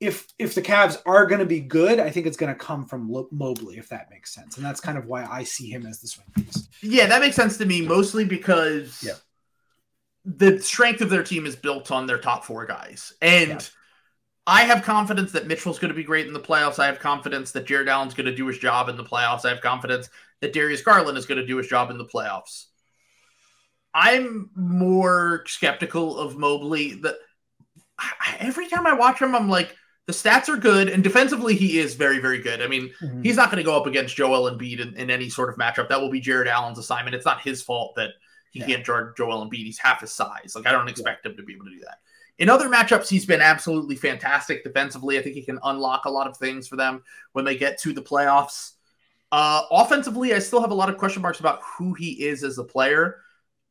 [0.00, 2.86] if if the Cavs are going to be good, I think it's going to come
[2.86, 5.86] from Lo- Mobley, if that makes sense, and that's kind of why I see him
[5.86, 6.68] as the swing piece.
[6.82, 9.12] Yeah, that makes sense to me, mostly because yeah.
[10.24, 13.60] the strength of their team is built on their top four guys, and yeah.
[14.46, 16.78] I have confidence that Mitchell's going to be great in the playoffs.
[16.78, 19.44] I have confidence that Jarrett Allen's going to do his job in the playoffs.
[19.44, 20.08] I have confidence
[20.40, 22.66] that Darius Garland is going to do his job in the playoffs.
[23.92, 26.94] I'm more skeptical of Mobley.
[26.94, 27.16] That
[28.38, 29.76] every time I watch him, I'm like
[30.10, 32.60] the stats are good, and defensively, he is very, very good.
[32.60, 33.22] I mean, mm-hmm.
[33.22, 35.88] he's not going to go up against Joel Embiid in, in any sort of matchup.
[35.88, 37.14] That will be Jarrett Allen's assignment.
[37.14, 38.10] It's not his fault that
[38.50, 38.66] he yeah.
[38.66, 39.64] can't guard Joel Embiid.
[39.64, 40.54] He's half his size.
[40.56, 41.30] Like, I don't expect yeah.
[41.30, 41.98] him to be able to do that.
[42.38, 45.16] In other matchups, he's been absolutely fantastic defensively.
[45.16, 47.92] I think he can unlock a lot of things for them when they get to
[47.92, 48.72] the playoffs.
[49.30, 52.58] Uh, offensively, I still have a lot of question marks about who he is as
[52.58, 53.18] a player.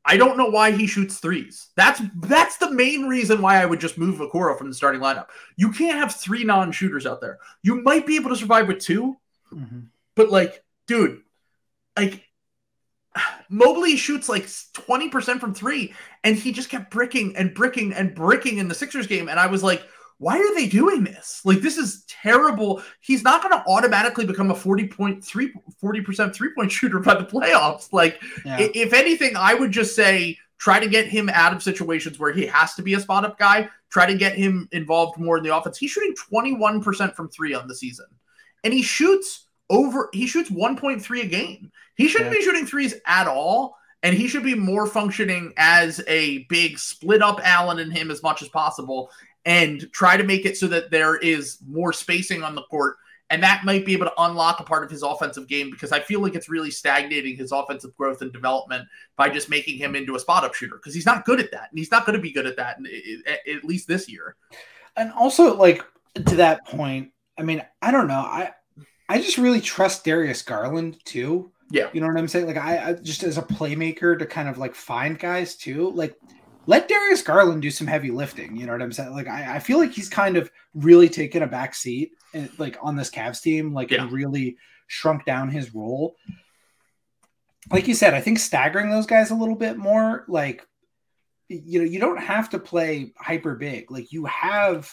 [0.06, 1.68] I don't know why he shoots threes.
[1.76, 5.28] That's that's the main reason why I would just move Okoro from the starting lineup.
[5.58, 7.40] You can't have three non-shooters out there.
[7.64, 9.18] You might be able to survive with 2
[9.54, 9.80] mm-hmm.
[10.16, 11.22] but like, dude,
[11.98, 12.24] like
[13.50, 15.94] Mobley shoots like 20% from three,
[16.24, 19.28] and he just kept bricking and bricking and bricking in the Sixers game.
[19.28, 19.84] And I was like,
[20.20, 21.42] why are they doing this?
[21.46, 22.84] Like, this is terrible.
[23.00, 25.24] He's not going to automatically become a 40.3
[25.82, 27.92] 40% three point shooter by the playoffs.
[27.92, 28.58] Like, yeah.
[28.60, 32.46] if anything, I would just say try to get him out of situations where he
[32.46, 35.56] has to be a spot up guy, try to get him involved more in the
[35.56, 35.78] offense.
[35.78, 38.08] He's shooting 21% from three on the season,
[38.66, 41.72] and he shoots over, he shoots 1.3 a game.
[41.96, 42.40] He shouldn't yeah.
[42.40, 47.22] be shooting threes at all and he should be more functioning as a big split
[47.22, 49.12] up Allen and him as much as possible
[49.50, 52.98] and try to make it so that there is more spacing on the court.
[53.32, 56.00] And that might be able to unlock a part of his offensive game because I
[56.02, 60.16] feel like it's really stagnating his offensive growth and development by just making him into
[60.16, 61.70] a spot up shooter because he's not good at that.
[61.72, 62.78] And he's not going to be good at that,
[63.48, 64.36] at least this year.
[64.96, 68.14] And also, like, to that point, I mean, I don't know.
[68.20, 68.52] I,
[69.08, 71.52] I just really trust Darius Garland too.
[71.72, 71.90] Yeah.
[71.92, 72.46] You know what I'm saying?
[72.46, 75.90] Like, I, I just as a playmaker to kind of like find guys too.
[75.90, 76.16] Like,
[76.66, 78.56] let Darius Garland do some heavy lifting.
[78.56, 79.12] You know what I'm saying?
[79.12, 82.78] Like I, I feel like he's kind of really taken a back seat and like
[82.82, 84.04] on this Cavs team, like yeah.
[84.04, 84.58] and really
[84.88, 86.16] shrunk down his role.
[87.72, 90.66] Like you said, I think staggering those guys a little bit more, like
[91.48, 93.92] you know, you don't have to play hyper big.
[93.92, 94.92] Like you have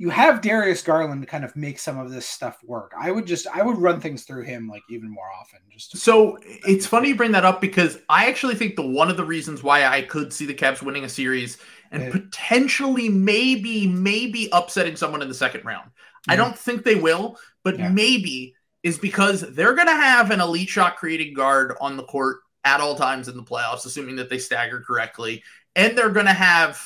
[0.00, 2.92] you have Darius Garland to kind of make some of this stuff work.
[2.96, 5.58] I would just I would run things through him like even more often.
[5.70, 9.16] Just so it's funny you bring that up because I actually think the one of
[9.16, 11.58] the reasons why I could see the Cavs winning a series
[11.90, 12.10] and yeah.
[12.10, 15.90] potentially maybe maybe upsetting someone in the second round.
[16.28, 17.88] I don't think they will, but yeah.
[17.88, 22.40] maybe is because they're going to have an elite shot creating guard on the court
[22.64, 25.42] at all times in the playoffs, assuming that they stagger correctly,
[25.74, 26.80] and they're going to have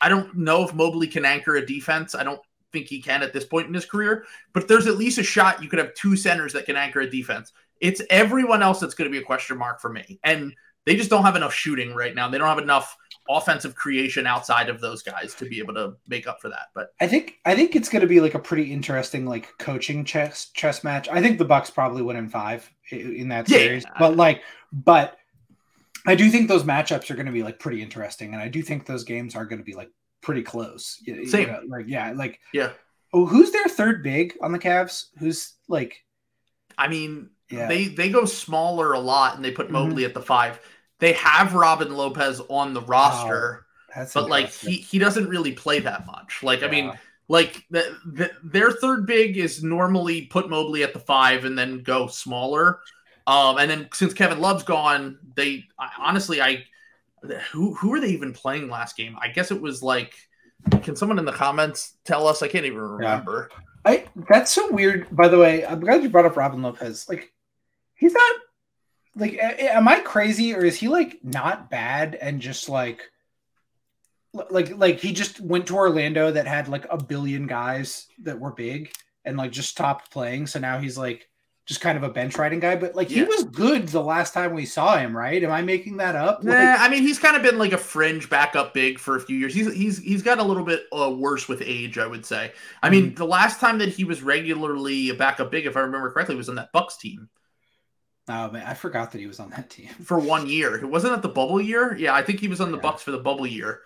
[0.00, 2.14] I don't know if Mobley can anchor a defense.
[2.14, 2.40] I don't
[2.72, 5.62] think he can at this point in his career, but there's at least a shot
[5.62, 7.52] you could have two centers that can anchor a defense.
[7.80, 10.18] It's everyone else that's going to be a question mark for me.
[10.24, 10.54] And
[10.86, 12.28] they just don't have enough shooting right now.
[12.28, 12.96] They don't have enough
[13.28, 16.68] offensive creation outside of those guys to be able to make up for that.
[16.74, 20.04] But I think I think it's going to be like a pretty interesting like coaching
[20.04, 21.08] chess chess match.
[21.08, 23.84] I think the Bucks probably win in 5 in that series.
[23.84, 23.92] Yeah.
[23.98, 24.42] But like
[24.72, 25.18] but
[26.06, 28.62] I do think those matchups are going to be like pretty interesting, and I do
[28.62, 29.90] think those games are going to be like
[30.22, 31.00] pretty close.
[31.04, 32.70] Same, you know, like yeah, like yeah.
[33.12, 35.06] Oh, who's their third big on the Cavs?
[35.18, 36.04] Who's like?
[36.78, 37.68] I mean, yeah.
[37.68, 39.74] they they go smaller a lot, and they put mm-hmm.
[39.74, 40.08] Mobley mm-hmm.
[40.08, 40.60] at the five.
[40.98, 43.66] They have Robin Lopez on the roster,
[43.96, 46.42] oh, but like he he doesn't really play that much.
[46.42, 46.66] Like yeah.
[46.66, 46.92] I mean,
[47.28, 51.82] like the, the, their third big is normally put Mobley at the five and then
[51.82, 52.80] go smaller.
[53.26, 56.64] Um, and then since Kevin Love's gone, they I, honestly, I
[57.52, 59.16] who who were they even playing last game?
[59.20, 60.14] I guess it was like,
[60.82, 62.42] can someone in the comments tell us?
[62.42, 63.50] I can't even remember.
[63.50, 63.58] Yeah.
[63.84, 65.08] I that's so weird.
[65.10, 67.08] By the way, I'm glad you brought up Robin Lopez.
[67.08, 67.32] Like,
[67.94, 68.36] he's not
[69.16, 73.02] like, am I crazy or is he like not bad and just like,
[74.32, 78.52] like, like he just went to Orlando that had like a billion guys that were
[78.52, 78.92] big
[79.24, 80.46] and like just stopped playing.
[80.46, 81.28] So now he's like
[81.66, 83.16] just kind of a bench riding guy, but like yeah.
[83.16, 85.42] he was good the last time we saw him, right?
[85.42, 86.44] Am I making that up?
[86.44, 89.20] Nah, like, I mean he's kind of been like a fringe backup big for a
[89.20, 89.52] few years.
[89.52, 92.52] He's he's he's got a little bit uh, worse with age, I would say.
[92.84, 93.14] I mean, mm-hmm.
[93.16, 96.48] the last time that he was regularly a backup big, if I remember correctly, was
[96.48, 97.28] on that Bucks team.
[98.28, 100.76] Oh man, I forgot that he was on that team for one year.
[100.76, 101.96] It wasn't at the bubble year.
[101.96, 102.82] Yeah, I think he was on the yeah.
[102.82, 103.80] Bucks for the bubble year.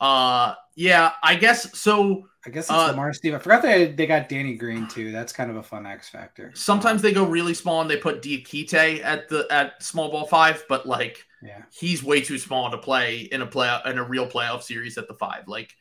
[0.00, 2.28] Uh, yeah, I guess so.
[2.46, 3.34] I guess it's uh, Lamar Steve.
[3.34, 5.10] I forgot they they got Danny Green too.
[5.10, 6.52] That's kind of a fun X factor.
[6.54, 10.64] Sometimes they go really small and they put Diakite at the at small ball five,
[10.68, 14.28] but like yeah, he's way too small to play in a play in a real
[14.28, 15.48] playoff series at the five.
[15.48, 15.74] Like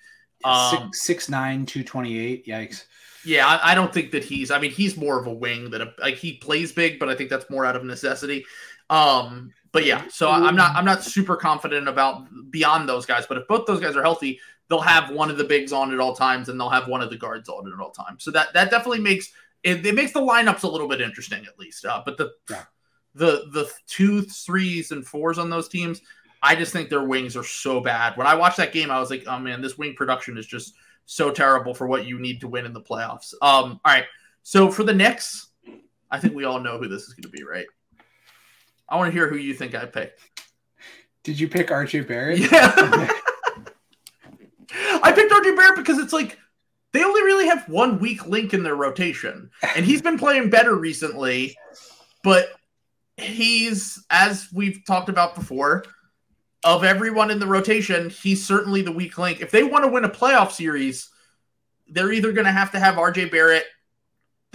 [0.44, 2.48] um, six, six nine two twenty eight.
[2.48, 2.86] Yikes.
[3.26, 4.52] Yeah, I, I, don't think that he's.
[4.52, 7.16] I mean, he's more of a wing that a like he plays big, but I
[7.16, 8.46] think that's more out of necessity.
[8.90, 13.26] Um, but yeah, so I'm not I'm not super confident about beyond those guys.
[13.28, 14.40] But if both those guys are healthy,
[14.70, 17.10] they'll have one of the bigs on at all times and they'll have one of
[17.10, 18.24] the guards on at all times.
[18.24, 19.34] So that that definitely makes
[19.64, 21.86] it, it makes the lineups a little bit interesting at least.
[21.86, 22.64] Uh, but the yeah.
[23.16, 26.00] the the two threes and fours on those teams,
[26.42, 28.16] I just think their wings are so bad.
[28.16, 30.74] When I watched that game, I was like, oh man, this wing production is just
[31.06, 33.34] so terrible for what you need to win in the playoffs.
[33.42, 34.06] Um, all right.
[34.42, 35.48] So for the Knicks,
[36.10, 37.66] I think we all know who this is going to be, right?
[38.88, 40.20] I want to hear who you think I picked.
[41.24, 42.40] Did you pick RJ Barrett?
[42.40, 43.10] Yeah.
[45.04, 46.38] I picked RJ Barrett because it's like
[46.92, 50.76] they only really have one weak link in their rotation, and he's been playing better
[50.76, 51.58] recently.
[52.24, 52.50] But
[53.18, 55.84] he's, as we've talked about before,
[56.64, 59.42] of everyone in the rotation, he's certainly the weak link.
[59.42, 61.10] If they want to win a playoff series,
[61.88, 63.66] they're either going to have to have RJ Barrett.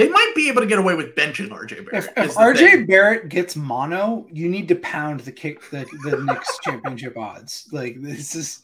[0.00, 2.12] They might be able to get away with benching RJ Barrett.
[2.16, 2.86] If, if RJ thing.
[2.86, 7.68] Barrett gets mono, you need to pound the kick the, the Knicks championship odds.
[7.70, 8.62] Like this is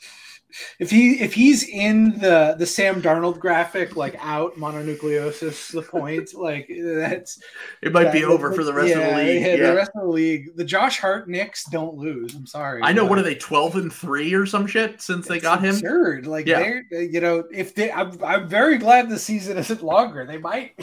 [0.79, 6.35] if he if he's in the the Sam Darnold graphic, like out mononucleosis, the point,
[6.35, 7.41] like that's
[7.83, 9.43] it might that, be over for the rest yeah, of the league.
[9.43, 10.57] Yeah, yeah, the rest of the league.
[10.57, 12.35] The Josh Hart Knicks don't lose.
[12.35, 12.83] I'm sorry.
[12.83, 13.05] I know.
[13.05, 13.35] What are they?
[13.35, 16.25] Twelve and three or some shit since they got absurd.
[16.25, 16.31] him.
[16.31, 16.59] Like yeah.
[16.91, 20.25] they're you know if they I'm, I'm very glad the season isn't longer.
[20.27, 20.77] They might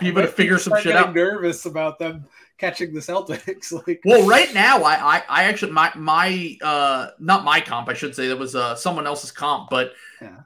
[0.00, 1.14] be able to figure some shit out.
[1.14, 2.26] Nervous about them
[2.58, 3.72] catching the Celtics.
[3.86, 7.94] like, well, right now, I, I, I actually my my uh not my comp, I
[7.94, 10.40] should say that was uh someone else's comp, but yeah.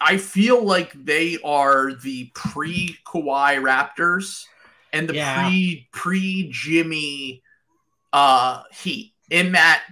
[0.00, 4.44] I feel like they are the pre Kawhi Raptors
[4.92, 5.48] and the yeah.
[5.48, 7.42] pre pre Jimmy
[8.12, 9.84] uh Heat in that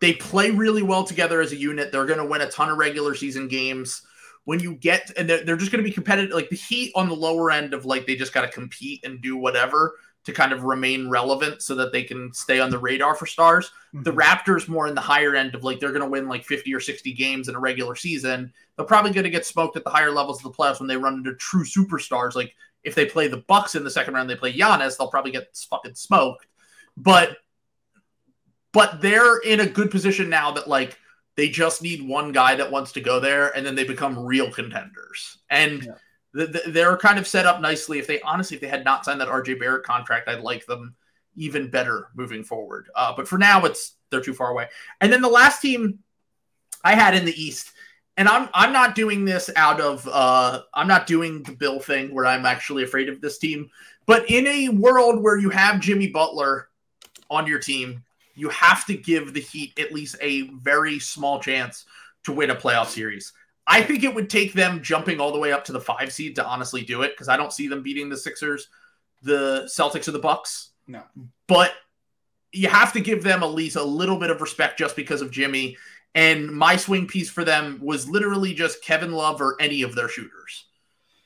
[0.00, 1.90] they play really well together as a unit.
[1.90, 4.02] They're going to win a ton of regular season games.
[4.44, 7.08] When you get and they're, they're just going to be competitive, like the Heat on
[7.08, 9.94] the lower end of like they just got to compete and do whatever
[10.24, 13.70] to kind of remain relevant so that they can stay on the radar for stars.
[13.94, 14.02] Mm-hmm.
[14.04, 16.72] The Raptors more in the higher end of like they're going to win like 50
[16.74, 18.52] or 60 games in a regular season.
[18.76, 20.96] They're probably going to get smoked at the higher levels of the playoffs when they
[20.96, 22.34] run into true superstars.
[22.34, 25.32] Like if they play the Bucks in the second round, they play Giannis, they'll probably
[25.32, 26.46] get fucking smoked.
[26.96, 27.36] But
[28.72, 30.98] but they're in a good position now that like
[31.36, 34.50] they just need one guy that wants to go there and then they become real
[34.50, 35.38] contenders.
[35.50, 35.92] And yeah
[36.34, 37.98] they're kind of set up nicely.
[37.98, 40.94] If they honestly, if they had not signed that RJ Barrett contract, I'd like them
[41.36, 42.88] even better moving forward.
[42.94, 44.68] Uh, but for now, it's they're too far away.
[45.00, 46.00] And then the last team
[46.82, 47.70] I had in the East,
[48.16, 52.12] and I'm I'm not doing this out of uh, I'm not doing the Bill thing
[52.12, 53.70] where I'm actually afraid of this team.
[54.06, 56.68] But in a world where you have Jimmy Butler
[57.30, 58.02] on your team,
[58.34, 61.86] you have to give the Heat at least a very small chance
[62.24, 63.32] to win a playoff series.
[63.66, 66.36] I think it would take them jumping all the way up to the five seed
[66.36, 68.68] to honestly do it because I don't see them beating the Sixers,
[69.22, 70.70] the Celtics, or the Bucks.
[70.86, 71.02] No,
[71.46, 71.72] but
[72.52, 75.30] you have to give them at least a little bit of respect just because of
[75.30, 75.76] Jimmy.
[76.14, 80.08] And my swing piece for them was literally just Kevin Love or any of their
[80.08, 80.66] shooters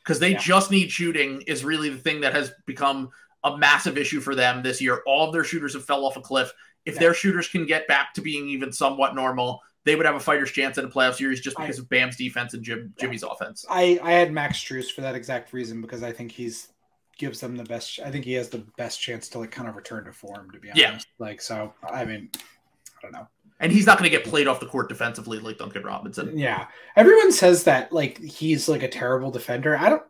[0.02, 0.38] because they yeah.
[0.38, 3.10] just need shooting is really the thing that has become
[3.44, 5.02] a massive issue for them this year.
[5.06, 6.50] All of their shooters have fell off a cliff.
[6.86, 7.00] If yeah.
[7.00, 10.52] their shooters can get back to being even somewhat normal, they would have a fighter's
[10.52, 13.64] chance in a playoff series just because I, of Bam's defense and Jim, Jimmy's offense.
[13.70, 16.68] I, I had Max Strus for that exact reason because I think he's
[17.16, 17.98] gives them the best.
[18.04, 20.50] I think he has the best chance to like kind of return to form.
[20.50, 21.26] To be honest, yeah.
[21.26, 23.26] Like so, I mean, I don't know.
[23.60, 26.36] And he's not going to get played off the court defensively like Duncan Robinson.
[26.38, 29.74] Yeah, everyone says that like he's like a terrible defender.
[29.74, 30.02] I don't.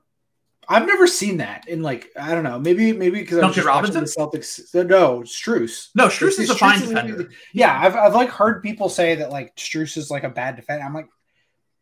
[0.70, 4.04] I've never seen that in like I don't know maybe maybe because I'm just Robinson
[4.04, 4.74] the Celtics.
[4.74, 5.88] Uh, no, Strus.
[5.94, 7.30] No, Strus is a fine defender.
[7.54, 10.84] Yeah, I've I've like heard people say that like Strus is like a bad defender.
[10.84, 11.08] I'm like,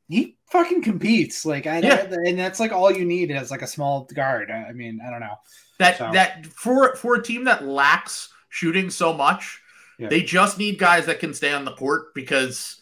[0.09, 1.45] he fucking competes.
[1.45, 2.07] Like I yeah.
[2.11, 4.53] and that's like all you need as like a small guard.
[4.53, 5.37] I mean I don't know
[5.79, 6.11] that so.
[6.13, 9.61] that for for a team that lacks shooting so much,
[9.99, 10.09] yeah.
[10.09, 12.81] they just need guys that can stay on the court because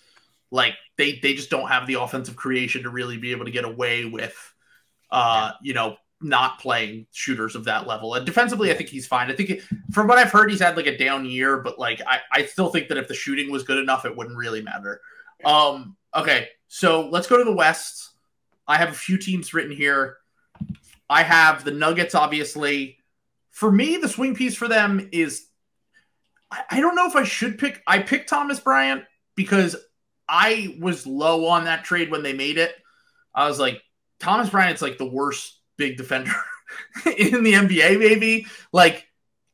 [0.50, 3.64] like they they just don't have the offensive creation to really be able to get
[3.64, 4.53] away with
[5.14, 8.14] uh, you know, not playing shooters of that level.
[8.14, 9.30] And defensively, I think he's fine.
[9.30, 9.62] I think it,
[9.92, 12.68] from what I've heard, he's had like a down year, but like I, I still
[12.68, 15.00] think that if the shooting was good enough, it wouldn't really matter.
[15.44, 18.10] Um, okay, so let's go to the West.
[18.66, 20.16] I have a few teams written here.
[21.08, 22.98] I have the Nuggets, obviously.
[23.52, 25.46] For me, the swing piece for them is
[26.50, 27.82] I, I don't know if I should pick.
[27.86, 29.04] I picked Thomas Bryant
[29.36, 29.76] because
[30.28, 32.74] I was low on that trade when they made it.
[33.32, 33.80] I was like,
[34.24, 36.32] Thomas Bryant's like the worst big defender
[37.18, 38.46] in the NBA, maybe.
[38.72, 39.06] Like,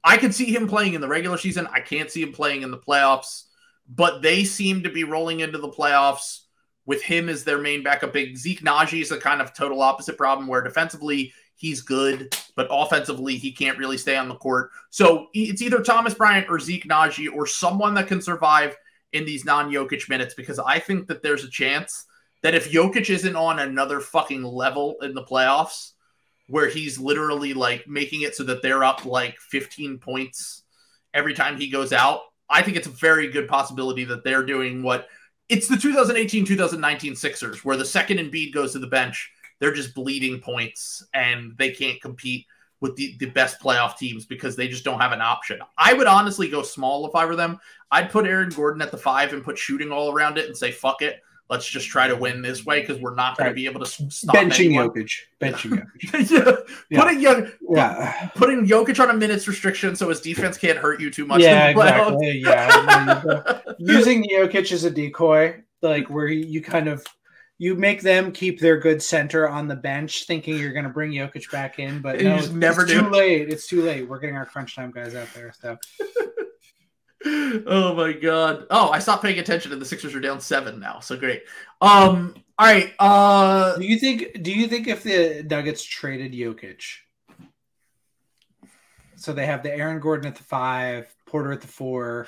[0.05, 1.67] I could see him playing in the regular season.
[1.73, 3.47] I can't see him playing in the playoffs,
[3.89, 6.43] but they seem to be rolling into the playoffs
[6.87, 8.37] with him as their main backup big.
[8.37, 13.37] Zeke Nnaji is a kind of total opposite problem where defensively he's good, but offensively
[13.37, 14.71] he can't really stay on the court.
[14.91, 18.77] So it's either Thomas Bryant or Zeke Nnaji or someone that can survive
[19.13, 22.07] in these non Jokic minutes because I think that there's a chance
[22.43, 25.93] that if Jokic isn't on another fucking level in the playoffs,
[26.49, 30.65] where he's literally like making it so that they're up like 15 points
[31.15, 34.83] every time he goes out, I think it's a very good possibility that they're doing
[34.83, 35.09] what
[35.49, 39.95] it's the 2018 2019 Sixers, where the second Embiid goes to the bench, they're just
[39.95, 42.47] bleeding points and they can't compete
[42.81, 45.59] with the, the best playoff teams because they just don't have an option.
[45.77, 47.59] I would honestly go small if I were them.
[47.91, 50.73] I'd put Aaron Gordon at the five and put shooting all around it and say,
[50.73, 51.21] fuck it
[51.51, 53.51] let's just try to win this way because we're not going right.
[53.51, 54.91] to be able to stop benching anyone.
[54.91, 55.11] Jokic.
[55.41, 56.31] Benching Jokic.
[56.31, 56.57] yeah.
[56.89, 57.03] yeah.
[57.03, 58.29] Putting Jokic, yeah.
[58.37, 61.41] putting Jokic on a minutes restriction so his defense can't hurt you too much.
[61.41, 62.39] Yeah, exactly.
[62.39, 63.61] yeah.
[63.79, 67.05] Using Jokic as a decoy, like where you kind of
[67.59, 71.11] you make them keep their good center on the bench, thinking you're going to bring
[71.11, 73.51] Jokic back in, but no, it's, never it's too late.
[73.51, 74.09] It's too late.
[74.09, 75.53] We're getting our crunch time guys out there.
[75.61, 75.77] So.
[77.67, 78.67] oh my god!
[78.71, 81.01] Oh, I stopped paying attention, and the Sixers are down seven now.
[81.01, 81.45] So great.
[81.81, 82.35] Um.
[82.59, 82.93] All right.
[82.99, 83.77] Uh.
[83.77, 84.43] Do you think?
[84.43, 86.83] Do you think if the Nuggets traded Jokic,
[89.17, 92.27] so they have the Aaron Gordon at the five, Porter at the four,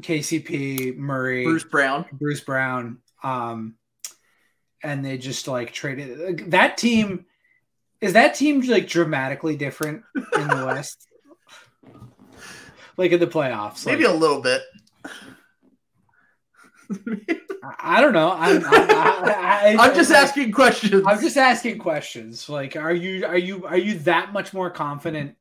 [0.00, 3.74] KCP, Murray, Bruce Brown, Bruce Brown, um,
[4.82, 7.26] and they just like traded that team.
[8.00, 11.06] Is that team like dramatically different in the West?
[13.00, 13.86] Like in the playoffs?
[13.86, 14.62] Maybe like, a little bit.
[17.80, 18.32] I don't know.
[18.32, 21.02] I'm, I, am just asking questions.
[21.06, 22.48] I'm just asking questions.
[22.48, 25.34] Like, are you are you are you that much more confident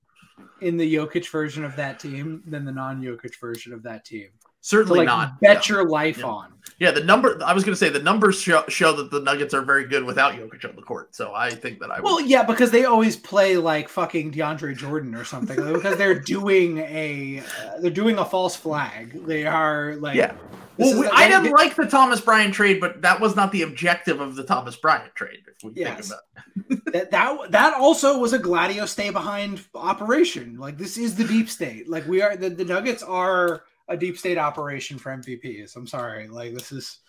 [0.62, 4.30] in the Jokic version of that team than the non-Jokic version of that team?
[4.62, 5.40] Certainly like, not.
[5.42, 5.76] Bet yeah.
[5.76, 6.28] your life yeah.
[6.28, 6.54] on.
[6.80, 7.38] Yeah, the number.
[7.44, 10.06] I was going to say the numbers show, show that the Nuggets are very good
[10.06, 11.14] without Jokic on the court.
[11.14, 12.00] So I think that I.
[12.00, 12.04] Would.
[12.06, 15.58] Well, yeah, because they always play like fucking DeAndre Jordan or something.
[15.74, 19.26] because they're doing a uh, they're doing a false flag.
[19.26, 20.16] They are like.
[20.16, 20.36] Yeah.
[20.78, 24.22] Well, we, I didn't like the Thomas Bryant trade, but that was not the objective
[24.22, 25.40] of the Thomas Bryant trade.
[25.54, 26.08] If we yes.
[26.08, 26.22] think
[26.70, 30.58] about that, that that also was a Gladio stay behind operation.
[30.58, 31.90] Like this is the deep state.
[31.90, 35.76] Like we are the, the Nuggets are a deep state operation for MVPs.
[35.76, 37.00] I'm sorry, like this is.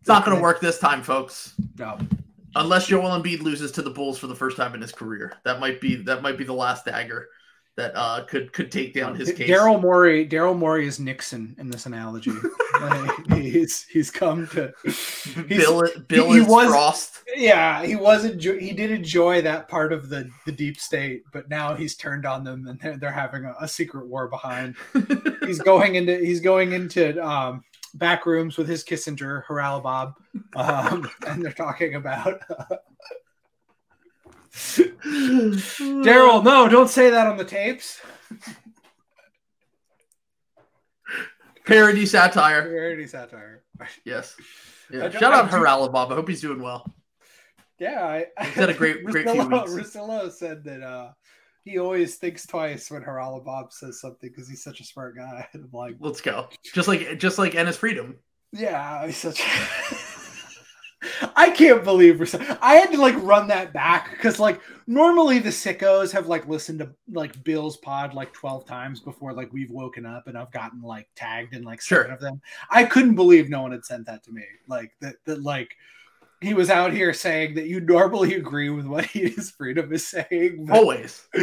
[0.00, 1.54] It's not going to work this time, folks.
[1.78, 1.98] No.
[2.54, 5.58] Unless Joel Embiid loses to the Bulls for the first time in his career, that
[5.58, 7.28] might be that might be the last dagger
[7.76, 9.50] that uh, could could take down his case.
[9.50, 12.32] Daryl Morey, Daryl Morey is Nixon in this analogy.
[12.80, 15.86] like, he's he's come to he's, Bill.
[16.08, 17.22] Bill he, he was, Frost.
[17.34, 21.48] Yeah, he was enjoy, he did enjoy that part of the the deep state, but
[21.48, 24.74] now he's turned on them and they're, they're having a, a secret war behind.
[25.46, 27.62] he's going into he's going into um,
[27.94, 30.14] back rooms with his Kissinger, Haralabob,
[30.54, 32.40] um, and they're talking about.
[32.50, 32.76] Uh,
[34.56, 38.00] Daryl, no, don't say that on the tapes.
[41.66, 42.62] Parody satire.
[42.62, 43.62] Parody satire.
[44.04, 44.34] Yes.
[44.90, 45.10] Yeah.
[45.10, 46.12] Shout out Haralabob.
[46.12, 46.90] I hope he's doing well.
[47.78, 49.70] Yeah, I, he's had a great, great few weeks.
[49.72, 51.10] Russillo said that uh,
[51.64, 55.46] he always thinks twice when Haralabob says something because he's such a smart guy.
[55.54, 56.48] I'm like, let's go.
[56.72, 58.16] Just like, just like Enes Freedom.
[58.52, 59.42] Yeah, he's such.
[61.36, 66.12] I can't believe I had to like run that back because like normally the sickos
[66.12, 70.26] have like listened to like Bill's pod like 12 times before like we've woken up
[70.26, 72.14] and I've gotten like tagged in like seven sure.
[72.14, 72.40] of them.
[72.70, 74.44] I couldn't believe no one had sent that to me.
[74.68, 75.76] Like that that like
[76.40, 80.68] he was out here saying that you normally agree with what Enes Freedom is saying.
[80.70, 81.26] Always.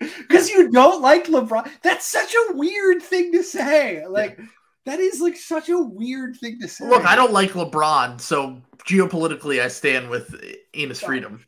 [0.00, 1.70] Because you don't like LeBron.
[1.82, 4.06] That's such a weird thing to say.
[4.06, 4.46] Like yeah
[4.86, 6.88] that is like such a weird thing to say.
[6.88, 10.40] Look, I don't like LeBron, so geopolitically, I stand with
[10.74, 11.44] Enes Freedom.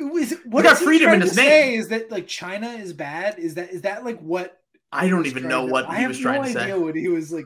[0.00, 1.78] Is what got freedom in his name.
[1.78, 3.38] Is that like China is bad?
[3.38, 4.58] Is that is that like what?
[4.90, 6.60] I don't even know to, what I he was trying no to say.
[6.60, 7.44] I have no idea what he was like.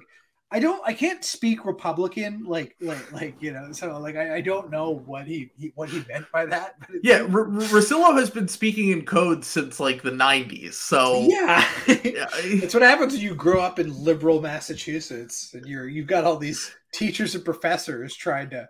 [0.54, 4.40] I don't I can't speak Republican like like like you know so like I, I
[4.40, 6.76] don't know what he, he what he meant by that.
[7.02, 10.74] yeah, R- Russillo has been speaking in code since like the '90s.
[10.74, 12.28] So yeah, yeah.
[12.34, 16.36] it's what happens when you grow up in liberal Massachusetts and you're you've got all
[16.36, 18.68] these teachers and professors trying to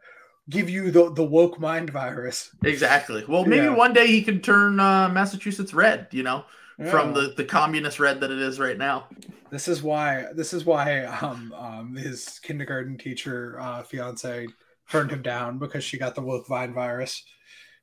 [0.48, 2.48] give you the the woke mind virus.
[2.64, 3.26] Exactly.
[3.28, 3.76] Well, maybe yeah.
[3.76, 6.08] one day he can turn uh, Massachusetts red.
[6.12, 6.46] You know
[6.78, 6.90] yeah.
[6.90, 9.08] from the, the communist red that it is right now.
[9.50, 14.46] This is why this is why um, um his kindergarten teacher uh, fiance
[14.90, 17.24] turned him down because she got the woke vine virus.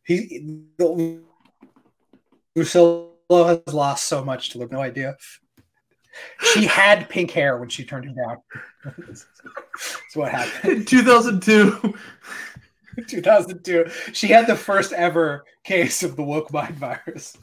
[0.03, 1.21] He the,
[2.55, 4.71] has lost so much to live.
[4.71, 5.15] No idea.
[6.53, 8.37] She had pink hair when she turned him down.
[8.97, 9.25] That's
[10.15, 10.73] what happened.
[10.79, 11.93] In 2002.
[13.07, 13.89] 2002.
[14.13, 17.37] She had the first ever case of the woke mind virus.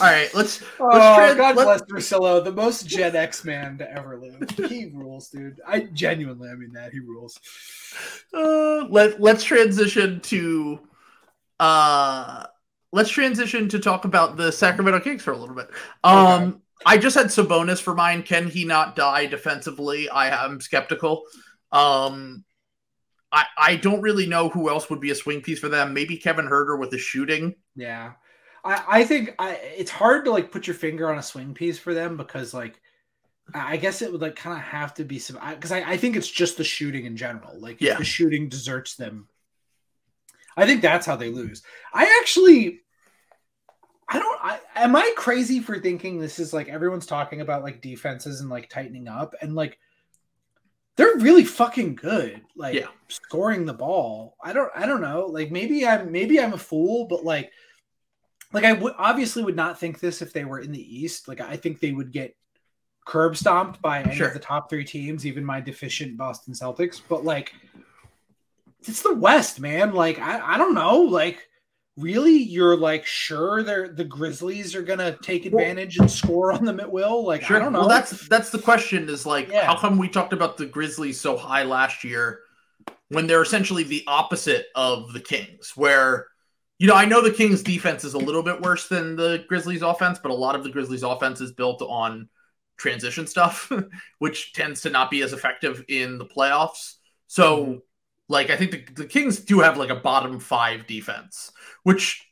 [0.00, 0.60] All right, let's.
[0.60, 4.48] let's oh, trans- God let- bless Russillo, the most Gen X man to ever live.
[4.70, 5.60] He rules, dude.
[5.66, 7.38] I genuinely, I mean that he rules.
[8.32, 10.80] Uh, let Let's transition to.
[11.58, 12.46] Uh,
[12.92, 15.68] let's transition to talk about the Sacramento Kings for a little bit.
[16.02, 16.58] Um, okay.
[16.86, 18.22] I just had Sabonis for mine.
[18.22, 20.08] Can he not die defensively?
[20.08, 21.24] I am skeptical.
[21.72, 22.44] Um,
[23.30, 25.92] I I don't really know who else would be a swing piece for them.
[25.92, 27.54] Maybe Kevin Huerter with the shooting.
[27.76, 28.12] Yeah.
[28.64, 31.78] I, I think I, it's hard to like put your finger on a swing piece
[31.78, 32.80] for them because like
[33.54, 36.16] I guess it would like kind of have to be some because I, I, think
[36.16, 37.58] it's just the shooting in general.
[37.58, 37.96] Like yeah.
[37.96, 39.28] the shooting deserts them.
[40.56, 41.62] I think that's how they lose.
[41.92, 42.80] I actually
[44.08, 47.80] I don't I am I crazy for thinking this is like everyone's talking about like
[47.80, 49.78] defenses and like tightening up and like
[50.96, 52.88] they're really fucking good like yeah.
[53.08, 54.36] scoring the ball.
[54.42, 55.26] I don't I don't know.
[55.26, 57.52] Like maybe I'm maybe I'm a fool but like
[58.52, 61.28] like I would obviously would not think this if they were in the East.
[61.28, 62.36] Like I think they would get
[63.06, 64.28] curb stomped by any sure.
[64.28, 67.00] of the top three teams, even my deficient Boston Celtics.
[67.08, 67.52] But like,
[68.80, 69.92] it's the West, man.
[69.92, 71.00] Like I, I don't know.
[71.00, 71.48] Like
[71.96, 76.80] really, you're like sure they're the Grizzlies are gonna take advantage and score on them
[76.80, 77.24] at will.
[77.24, 77.56] Like sure.
[77.56, 77.80] I don't know.
[77.80, 79.08] Well, that's that's the question.
[79.08, 79.66] Is like yeah.
[79.66, 82.40] how come we talked about the Grizzlies so high last year
[83.10, 86.26] when they're essentially the opposite of the Kings, where
[86.80, 89.82] you know, I know the Kings defense is a little bit worse than the Grizzlies
[89.82, 92.30] offense, but a lot of the Grizzlies offense is built on
[92.78, 93.70] transition stuff,
[94.18, 96.94] which tends to not be as effective in the playoffs.
[97.26, 97.78] So, mm-hmm.
[98.30, 101.52] like, I think the, the Kings do have like a bottom five defense,
[101.82, 102.26] which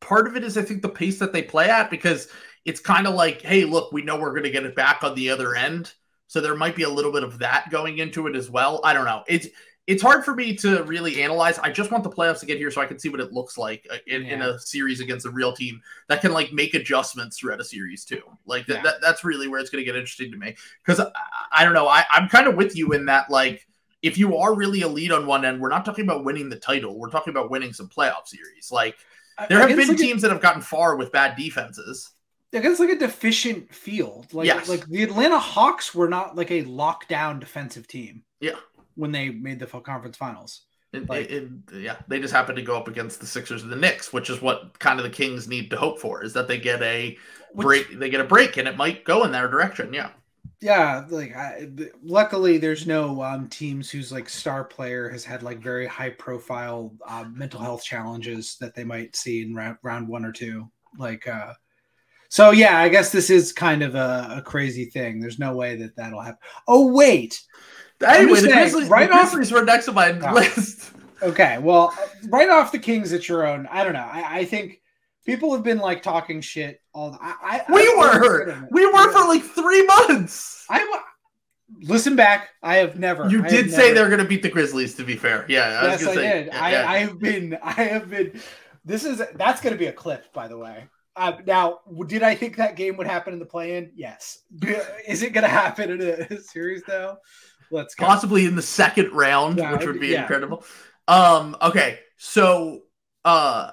[0.00, 2.26] part of it is, I think, the pace that they play at because
[2.64, 5.14] it's kind of like, hey, look, we know we're going to get it back on
[5.14, 5.94] the other end.
[6.26, 8.80] So there might be a little bit of that going into it as well.
[8.82, 9.22] I don't know.
[9.28, 9.46] It's
[9.86, 11.58] it's hard for me to really analyze.
[11.58, 13.58] I just want the playoffs to get here so I can see what it looks
[13.58, 14.34] like uh, in, yeah.
[14.34, 18.04] in a series against a real team that can like make adjustments throughout a series
[18.04, 18.22] too.
[18.46, 18.82] Like th- yeah.
[18.82, 21.10] that, that's really where it's going to get interesting to me because I,
[21.52, 21.86] I, don't know.
[21.86, 23.66] I, I'm kind of with you in that like
[24.00, 26.98] if you are really elite on one end, we're not talking about winning the title.
[26.98, 28.72] We're talking about winning some playoff series.
[28.72, 28.96] Like
[29.48, 32.10] there have been like teams a, that have gotten far with bad defenses.
[32.54, 34.32] I guess like a deficient field.
[34.32, 34.68] Like yes.
[34.68, 38.22] like the Atlanta Hawks were not like a lockdown defensive team.
[38.40, 38.56] Yeah
[38.94, 40.62] when they made the conference finals.
[40.92, 43.72] It, like, it, it, yeah, they just happened to go up against the Sixers and
[43.72, 46.46] the Knicks, which is what kind of the Kings need to hope for is that
[46.46, 47.18] they get a
[47.56, 47.98] break.
[47.98, 49.92] They get a break, and it might go in their direction.
[49.92, 50.10] Yeah,
[50.60, 51.04] yeah.
[51.08, 51.68] Like, I,
[52.04, 56.94] luckily, there's no um, teams whose like star player has had like very high profile
[57.08, 60.70] um, mental health challenges that they might see in round, round one or two.
[60.96, 61.54] Like, uh,
[62.28, 65.20] so yeah, I guess this is kind of a, a crazy thing.
[65.20, 66.38] There's no way that that'll happen.
[66.68, 67.40] Oh wait,
[68.00, 70.34] Anyway, the Grizzlies, right the Grizzlies off, were next on my oh.
[70.34, 70.92] list.
[71.22, 71.94] Okay, well,
[72.28, 73.66] right off the Kings at your own.
[73.70, 74.08] I don't know.
[74.10, 74.80] I, I think
[75.24, 77.12] people have been like talking shit all.
[77.12, 80.66] The, I, I we were we were for like three months.
[80.68, 81.02] I
[81.80, 82.50] listen back.
[82.62, 83.28] I have never.
[83.28, 84.94] You did say never, they're going to beat the Grizzlies.
[84.96, 85.80] To be fair, yeah.
[85.82, 86.46] I yes, I say, did.
[86.46, 86.90] Yeah, I, yeah.
[86.90, 87.58] I have been.
[87.62, 88.40] I have been.
[88.84, 90.88] This is that's going to be a clip, by the way.
[91.16, 93.92] Uh, now, did I think that game would happen in the play-in?
[93.94, 94.40] Yes.
[95.08, 97.18] Is it going to happen in a series though?
[97.70, 98.06] Let's go.
[98.06, 100.22] possibly in the second round, yeah, which would be yeah.
[100.22, 100.64] incredible.
[101.08, 102.82] Um, okay, so
[103.24, 103.72] uh,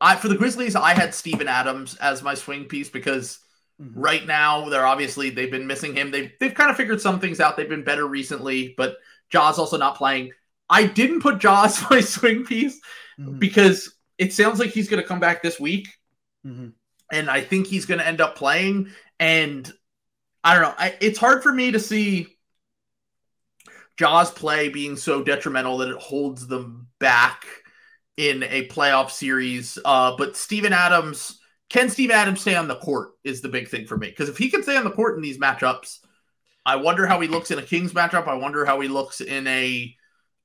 [0.00, 3.38] I for the Grizzlies, I had Steven Adams as my swing piece because
[3.80, 3.98] mm-hmm.
[3.98, 6.10] right now they're obviously they've been missing him.
[6.10, 7.56] They've they've kind of figured some things out.
[7.56, 8.96] They've been better recently, but
[9.30, 10.32] Ja's also not playing.
[10.68, 12.80] I didn't put Ja as my swing piece
[13.18, 13.38] mm-hmm.
[13.38, 15.88] because it sounds like he's going to come back this week,
[16.46, 16.68] mm-hmm.
[17.12, 18.90] and I think he's going to end up playing.
[19.18, 19.70] And
[20.42, 20.74] I don't know.
[20.78, 22.28] I, it's hard for me to see
[24.00, 27.44] Ja's play being so detrimental that it holds them back
[28.16, 29.78] in a playoff series.
[29.84, 33.86] Uh, but Steven Adams, can Steven Adams stay on the court is the big thing
[33.86, 34.08] for me.
[34.08, 35.98] Because if he can stay on the court in these matchups,
[36.64, 38.26] I wonder how he looks in a Kings matchup.
[38.26, 39.94] I wonder how he looks in a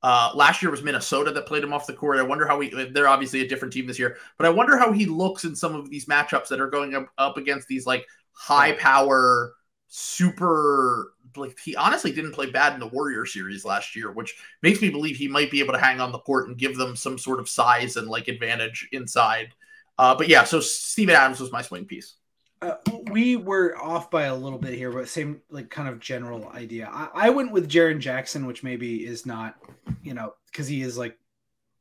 [0.03, 2.19] uh, last year was Minnesota that played him off the court.
[2.19, 2.69] I wonder how he.
[2.69, 5.75] They're obviously a different team this year, but I wonder how he looks in some
[5.75, 9.53] of these matchups that are going up, up against these like high power,
[9.87, 14.81] super like he honestly didn't play bad in the Warrior series last year, which makes
[14.81, 17.17] me believe he might be able to hang on the court and give them some
[17.17, 19.53] sort of size and like advantage inside.
[19.97, 22.15] Uh, but yeah, so Steven Adams was my swing piece.
[22.61, 22.75] Uh,
[23.11, 26.89] we were off by a little bit here, but same like kind of general idea.
[26.91, 29.55] I, I went with Jaren Jackson, which maybe is not,
[30.03, 31.17] you know, because he is like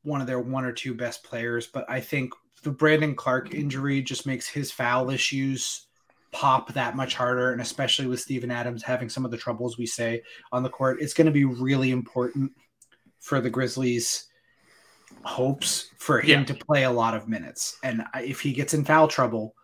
[0.03, 2.33] one of their one or two best players, but I think
[2.63, 5.87] the Brandon Clarke injury just makes his foul issues
[6.35, 9.85] pop that much harder, and especially with Steven Adams having some of the troubles we
[9.85, 10.21] say
[10.51, 12.51] on the court, it's going to be really important
[13.21, 14.25] for the Grizzlies'
[15.23, 16.45] hopes for him yeah.
[16.47, 17.77] to play a lot of minutes.
[17.85, 19.55] And if he gets in foul trouble,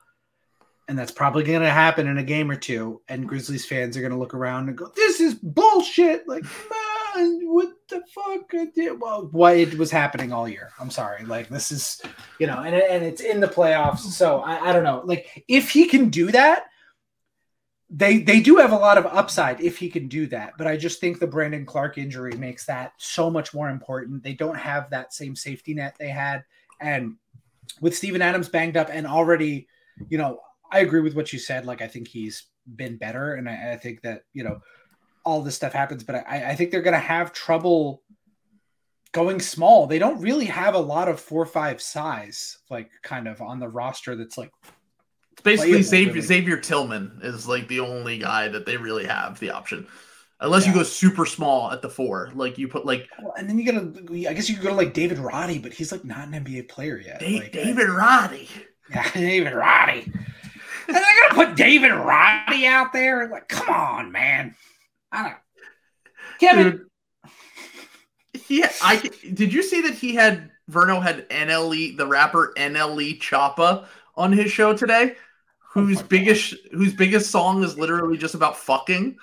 [0.88, 4.02] and that's probably going to happen in a game or two, and Grizzlies fans are
[4.02, 6.46] going to look around and go, "This is bullshit!" Like,
[7.16, 8.52] what the fuck?
[9.00, 10.72] Well, what it was happening all year.
[10.80, 11.24] I'm sorry.
[11.26, 12.02] Like, this is,
[12.40, 15.02] you know, and and it's in the playoffs, so I, I don't know.
[15.06, 16.66] Like, if he can do that,
[17.90, 20.78] they they do have a lot of upside if he can do that but i
[20.78, 24.90] just think the brandon Clarke injury makes that so much more important they don't have
[24.90, 26.46] that same safety net they had
[26.80, 27.18] and
[27.82, 29.68] with steven adams banged up and already
[30.08, 30.40] you know
[30.72, 31.66] I agree with what you said.
[31.66, 34.62] Like I think he's been better, and I, I think that you know
[35.24, 38.04] all this stuff happens, but I, I think they're going to have trouble
[39.12, 39.88] going small.
[39.88, 43.68] They don't really have a lot of four five size, like kind of on the
[43.68, 44.16] roster.
[44.16, 44.52] That's like
[45.34, 46.22] it's basically Xavier, really.
[46.22, 49.88] Xavier Tillman is like the only guy that they really have the option.
[50.40, 50.72] Unless yeah.
[50.72, 53.66] you go super small at the four, like you put like, well, and then you
[53.72, 54.28] gotta.
[54.28, 56.68] I guess you could go to like David Roddy, but he's like not an NBA
[56.68, 57.20] player yet.
[57.20, 58.50] Da- like, David Roddy,
[58.90, 60.12] yeah, David Roddy.
[60.88, 63.30] and they're gonna put David Roddy out there.
[63.30, 64.56] Like, come on, man.
[65.12, 65.32] I don't.
[65.32, 65.38] know.
[66.40, 66.72] Kevin.
[66.72, 66.88] Dude,
[68.48, 69.54] yeah, I did.
[69.54, 73.86] You see that he had Verno had NLE the rapper NLE Choppa
[74.16, 75.16] on his show today,
[75.60, 76.78] whose oh biggest God.
[76.78, 79.18] whose biggest song is literally just about fucking.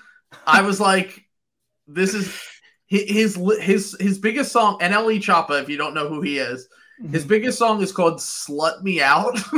[0.47, 1.25] I was like,
[1.87, 2.41] this is
[2.87, 5.61] his his his biggest song NLE Choppa.
[5.61, 6.69] If you don't know who he is,
[7.11, 7.29] his mm-hmm.
[7.29, 9.39] biggest song is called "Slut Me Out."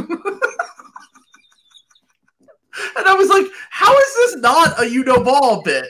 [2.96, 5.86] and I was like, how is this not a you know ball bit?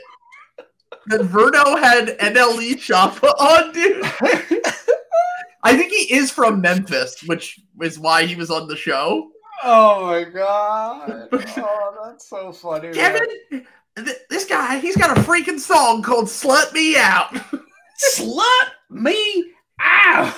[1.07, 4.05] That Verno had NLE Choppa on, dude.
[5.63, 9.31] I think he is from Memphis, which is why he was on the show.
[9.63, 11.29] Oh my god!
[11.57, 12.93] Oh, that's so funny.
[12.93, 17.35] Kevin, th- this guy, he's got a freaking song called "Slut Me Out."
[18.15, 20.35] Slut me out,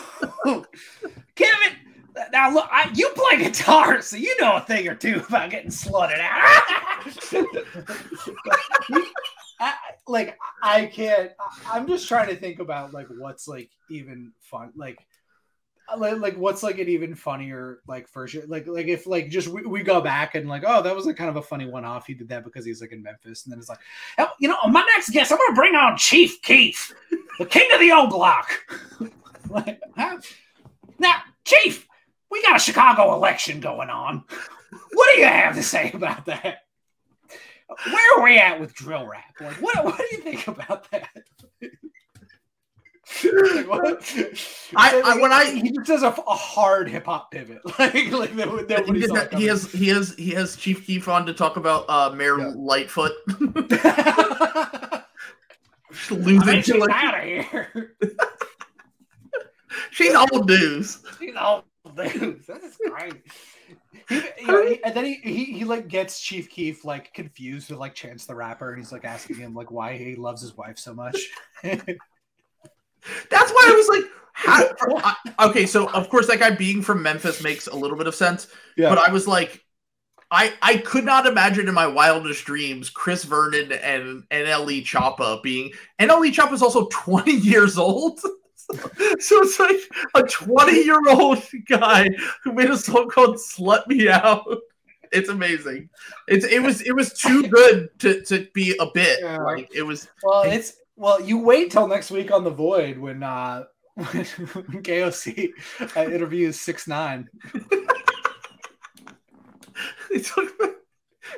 [1.37, 1.77] Kevin.
[2.33, 5.71] Now look, I, you play guitar, so you know a thing or two about getting
[5.71, 6.63] slutted out.
[10.09, 11.33] Like I can't.
[11.71, 14.73] I'm just trying to think about like what's like even fun.
[14.75, 15.07] Like
[15.97, 19.63] like, like what's like an even funnier like version like like if like just we,
[19.63, 22.07] we go back and like oh that was like kind of a funny one off
[22.07, 23.81] he did that because he's like in memphis and then it's like
[24.19, 26.95] oh, you know my next guest i'm gonna bring on chief keef
[27.39, 28.51] the king of the old block
[29.51, 30.19] like, huh?
[30.99, 31.15] now
[31.45, 31.87] chief
[32.31, 34.25] we got a chicago election going on
[34.93, 36.59] what do you have to say about that
[37.87, 41.09] where are we at with drill rap like what, what do you think about that
[44.75, 48.35] I, I, when I he just does a, a hard hip hop pivot, like like
[48.69, 52.39] that, he has he has he has Chief Keef on to talk about uh, Mayor
[52.39, 52.53] yeah.
[52.55, 53.13] Lightfoot
[56.11, 57.95] losing she's like, out of here.
[59.91, 61.03] she's old news.
[61.19, 61.65] She's old
[61.97, 62.47] news.
[62.47, 63.15] That's great.
[64.09, 67.71] He, you know, he, and then he, he he like gets Chief Keef like confused
[67.71, 70.57] with like Chance the Rapper, and he's like asking him like why he loves his
[70.57, 71.17] wife so much.
[71.63, 71.91] That's
[73.31, 77.67] why I was like, how, okay, so of course that guy being from Memphis makes
[77.67, 78.49] a little bit of sense.
[78.77, 78.89] Yeah.
[78.89, 79.63] But I was like,
[80.31, 85.71] I I could not imagine in my wildest dreams Chris Vernon and NLE Choppa being
[86.01, 88.21] NLE Choppa is also 20 years old.
[89.19, 89.81] so it's like
[90.15, 92.09] a 20 year old guy
[92.43, 94.45] who made a song called Slut Me Out.
[95.15, 95.91] It's amazing.
[96.27, 99.19] It's it was it was too good to, to be a bit.
[99.21, 99.37] Yeah.
[99.37, 103.23] Like it was well it's well, you wait till next week on the Void when
[103.23, 103.65] uh
[103.95, 105.51] when, KOC
[105.95, 107.29] uh, interviews six nine.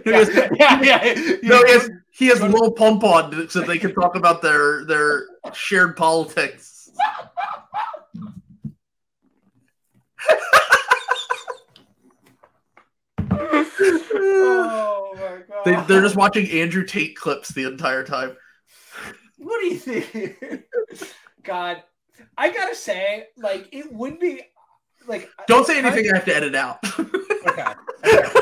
[0.07, 0.25] yeah,
[0.55, 2.39] yeah, yeah, No, he has he has
[2.77, 6.74] Pump on so they can talk about their their shared politics.
[14.15, 15.65] Oh my god!
[15.65, 18.37] They, they're just watching Andrew Tate clips the entire time.
[19.39, 20.65] What do you think?
[21.43, 21.83] God,
[22.37, 24.43] I gotta say, like, it would be
[25.07, 25.29] like.
[25.47, 26.07] Don't say anything.
[26.07, 26.79] I, I have to edit out.
[27.49, 27.65] okay.
[28.07, 28.29] okay.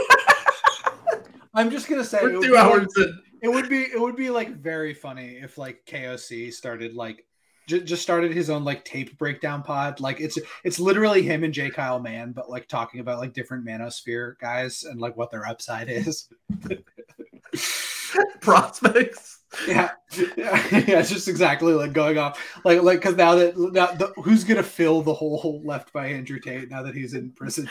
[1.55, 3.09] I'm just gonna say it would, two hours like,
[3.43, 7.27] it would be it would be like very funny if like KOC started like
[7.66, 10.01] just started his own like tape breakdown pod.
[10.01, 11.70] Like it's it's literally him and J.
[11.70, 15.89] Kyle Mann, but like talking about like different manosphere guys and like what their upside
[15.89, 16.28] is.
[18.40, 23.56] Prospects yeah, yeah, yeah, it's just exactly like going off, like, like because now that
[23.56, 27.30] now the, who's gonna fill the hole left by Andrew Tate now that he's in
[27.32, 27.68] prison?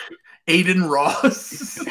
[0.47, 1.79] Adin Ross.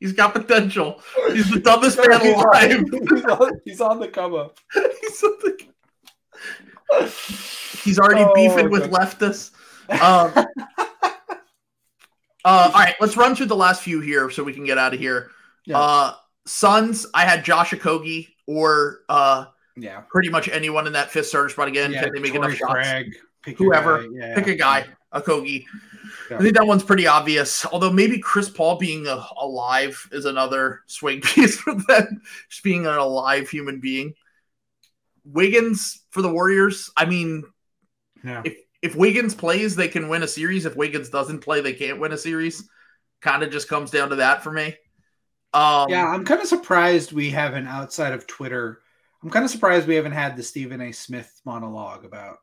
[0.00, 1.00] he's got potential.
[1.32, 2.84] He's the dumbest man alive.
[2.90, 4.58] He's on, he's on the come up.
[4.72, 5.66] he's, on the...
[7.82, 9.50] he's already oh, beefing with leftists.
[9.90, 10.44] Um, uh,
[12.44, 15.00] all right, let's run through the last few here so we can get out of
[15.00, 15.30] here.
[15.66, 15.78] Yeah.
[15.78, 16.14] Uh,
[16.46, 19.46] Suns, I had Josh Okogie or uh
[19.76, 21.92] yeah, pretty much anyone in that fifth starter spot again.
[21.92, 22.72] Yeah, Can they make Torrey enough shots?
[22.72, 25.64] Craig, Whoever, yeah, pick a guy, Okogie.
[26.30, 26.38] Yeah.
[26.38, 27.64] I think that one's pretty obvious.
[27.66, 32.86] Although maybe Chris Paul being a, alive is another swing piece for them, just being
[32.86, 34.14] an alive human being.
[35.24, 36.90] Wiggins for the Warriors.
[36.96, 37.44] I mean,
[38.24, 38.42] yeah.
[38.44, 40.66] if if Wiggins plays, they can win a series.
[40.66, 42.68] If Wiggins doesn't play, they can't win a series.
[43.20, 44.74] kind of just comes down to that for me.
[45.54, 48.80] Um, yeah, I'm kind of surprised we haven't outside of Twitter.
[49.22, 50.92] I'm kind of surprised we haven't had the Stephen A.
[50.92, 52.38] Smith monologue about.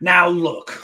[0.00, 0.82] Now look,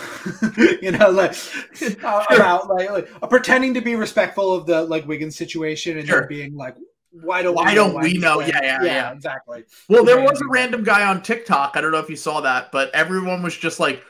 [0.57, 1.35] you know, like uh,
[1.75, 2.37] sure.
[2.37, 6.27] about like, like uh, pretending to be respectful of the like Wiggins situation and sure.
[6.27, 6.77] being like,
[7.23, 8.41] why don't why we don't know we know?
[8.41, 9.65] Yeah, yeah, yeah, yeah, exactly.
[9.89, 11.77] Well, there was a random guy on TikTok.
[11.77, 14.03] I don't know if you saw that, but everyone was just like,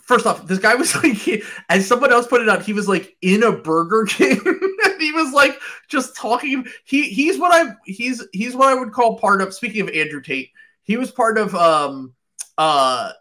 [0.00, 2.88] first off, this guy was like, he, as someone else put it out, he was
[2.88, 4.40] like in a Burger King.
[4.46, 5.58] and he was like
[5.88, 6.66] just talking.
[6.84, 9.52] He he's what I he's he's what I would call part of.
[9.52, 10.50] Speaking of Andrew Tate,
[10.82, 12.14] he was part of um
[12.56, 13.12] uh.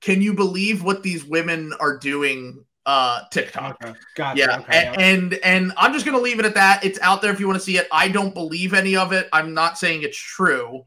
[0.00, 3.82] Can you believe what these women are doing uh TikTok.
[3.82, 3.94] Okay.
[4.14, 4.38] Gotcha.
[4.38, 4.58] Yeah.
[4.58, 6.84] Okay, and, and and I'm just gonna leave it at that.
[6.84, 7.88] It's out there if you want to see it.
[7.92, 9.28] I don't believe any of it.
[9.32, 10.84] I'm not saying it's true.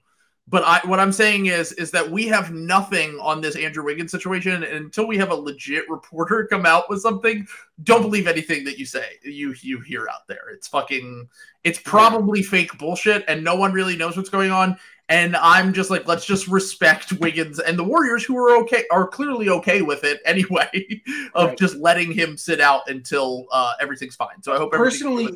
[0.50, 4.12] But I, what I'm saying is, is that we have nothing on this Andrew Wiggins
[4.12, 7.46] situation and until we have a legit reporter come out with something.
[7.84, 10.50] Don't believe anything that you say, you you hear out there.
[10.54, 11.28] It's fucking,
[11.66, 12.50] it's probably yeah.
[12.50, 14.78] fake bullshit, and no one really knows what's going on.
[15.10, 19.08] And I'm just like, let's just respect Wiggins and the Warriors, who are okay, are
[19.08, 20.70] clearly okay with it anyway,
[21.34, 21.58] of right.
[21.58, 24.42] just letting him sit out until uh, everything's fine.
[24.42, 25.30] So I hope personally.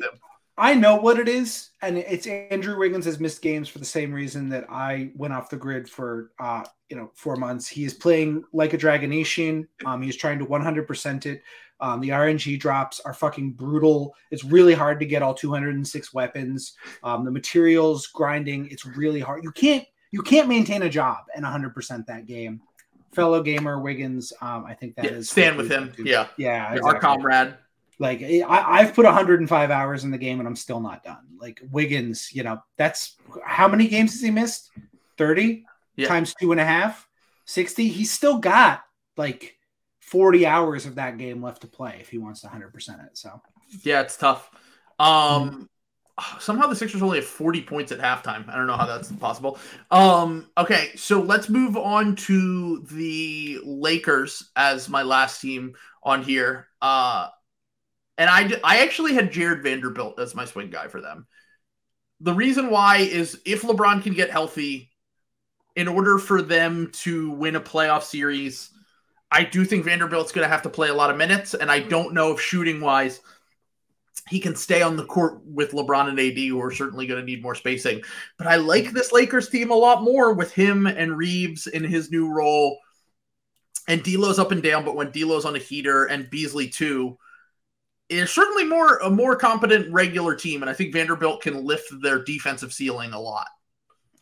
[0.58, 4.12] I know what it is, and it's Andrew Wiggins has missed games for the same
[4.12, 7.66] reason that I went off the grid for uh, you know four months.
[7.66, 9.66] He is playing like a Dragonetian.
[9.86, 11.42] Um, he's trying to 100% it.
[11.82, 14.14] Um, the RNG drops are fucking brutal.
[14.30, 16.74] It's really hard to get all 206 weapons.
[17.02, 19.42] Um, the materials grinding, it's really hard.
[19.42, 22.60] You can't you can't maintain a job and 100% that game.
[23.12, 25.92] Fellow gamer Wiggins, um, I think that yeah, is stand with him.
[25.98, 26.94] Yeah, yeah, exactly.
[26.94, 27.54] our comrade.
[27.98, 31.24] Like I, have put 105 hours in the game and I'm still not done.
[31.40, 34.70] Like Wiggins, you know, that's how many games has he missed?
[35.18, 35.64] 30
[35.96, 36.08] yeah.
[36.08, 37.08] times two and a half,
[37.44, 37.88] 60.
[37.88, 38.82] He's still got
[39.16, 39.56] like
[40.12, 43.16] 40 hours of that game left to play if he wants to 100% it.
[43.16, 43.40] So
[43.82, 44.50] yeah, it's tough.
[44.98, 45.68] Um,
[46.20, 46.38] mm-hmm.
[46.38, 48.46] somehow the Sixers only have 40 points at halftime.
[48.46, 49.58] I don't know how that's possible.
[49.90, 56.68] Um, okay, so let's move on to the Lakers as my last team on here.
[56.82, 57.28] Uh,
[58.18, 61.26] and I, I actually had Jarred Vanderbilt as my swing guy for them.
[62.20, 64.90] The reason why is if LeBron can get healthy,
[65.74, 68.71] in order for them to win a playoff series,
[69.32, 71.54] I do think Vanderbilt's going to have to play a lot of minutes.
[71.54, 73.20] And I don't know if shooting wise,
[74.28, 77.26] he can stay on the court with LeBron and AD, who are certainly going to
[77.26, 78.02] need more spacing.
[78.36, 82.10] But I like this Lakers team a lot more with him and Reaves in his
[82.10, 82.78] new role.
[83.88, 87.18] And D'Lo's up and down, but when D'Lo's on a heater and Beasley too,
[88.08, 92.22] is certainly more a more competent regular team, and I think Vanderbilt can lift their
[92.22, 93.48] defensive ceiling a lot.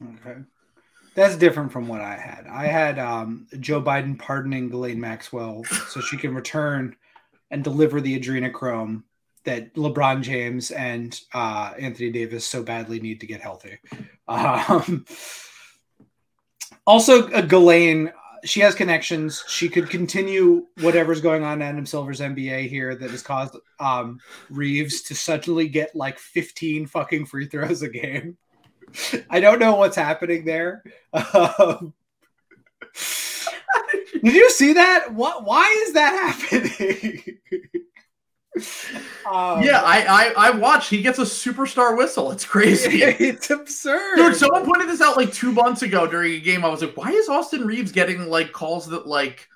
[0.02, 0.40] Okay.
[1.14, 2.46] That's different from what I had.
[2.48, 6.96] I had um, Joe Biden pardoning Ghislaine Maxwell so she can return
[7.50, 9.02] and deliver the adrenochrome
[9.44, 13.78] that LeBron James and uh, Anthony Davis so badly need to get healthy.
[14.28, 15.04] Um,
[16.86, 18.12] also, uh, Ghislaine
[18.44, 19.44] she has connections.
[19.48, 24.18] She could continue whatever's going on in Adam Silver's NBA here that has caused um,
[24.48, 28.36] Reaves to suddenly get like 15 fucking free throws a game.
[29.30, 30.82] I don't know what's happening there.
[31.12, 31.94] Um,
[34.22, 35.12] did you see that?
[35.12, 35.44] What?
[35.44, 37.38] Why is that happening?
[39.30, 40.90] Um, yeah, I, I I watched.
[40.90, 42.32] He gets a superstar whistle.
[42.32, 43.02] It's crazy.
[43.04, 44.36] It's absurd, dude.
[44.36, 46.64] Someone pointed this out like two months ago during a game.
[46.64, 49.48] I was like, why is Austin Reaves getting like calls that like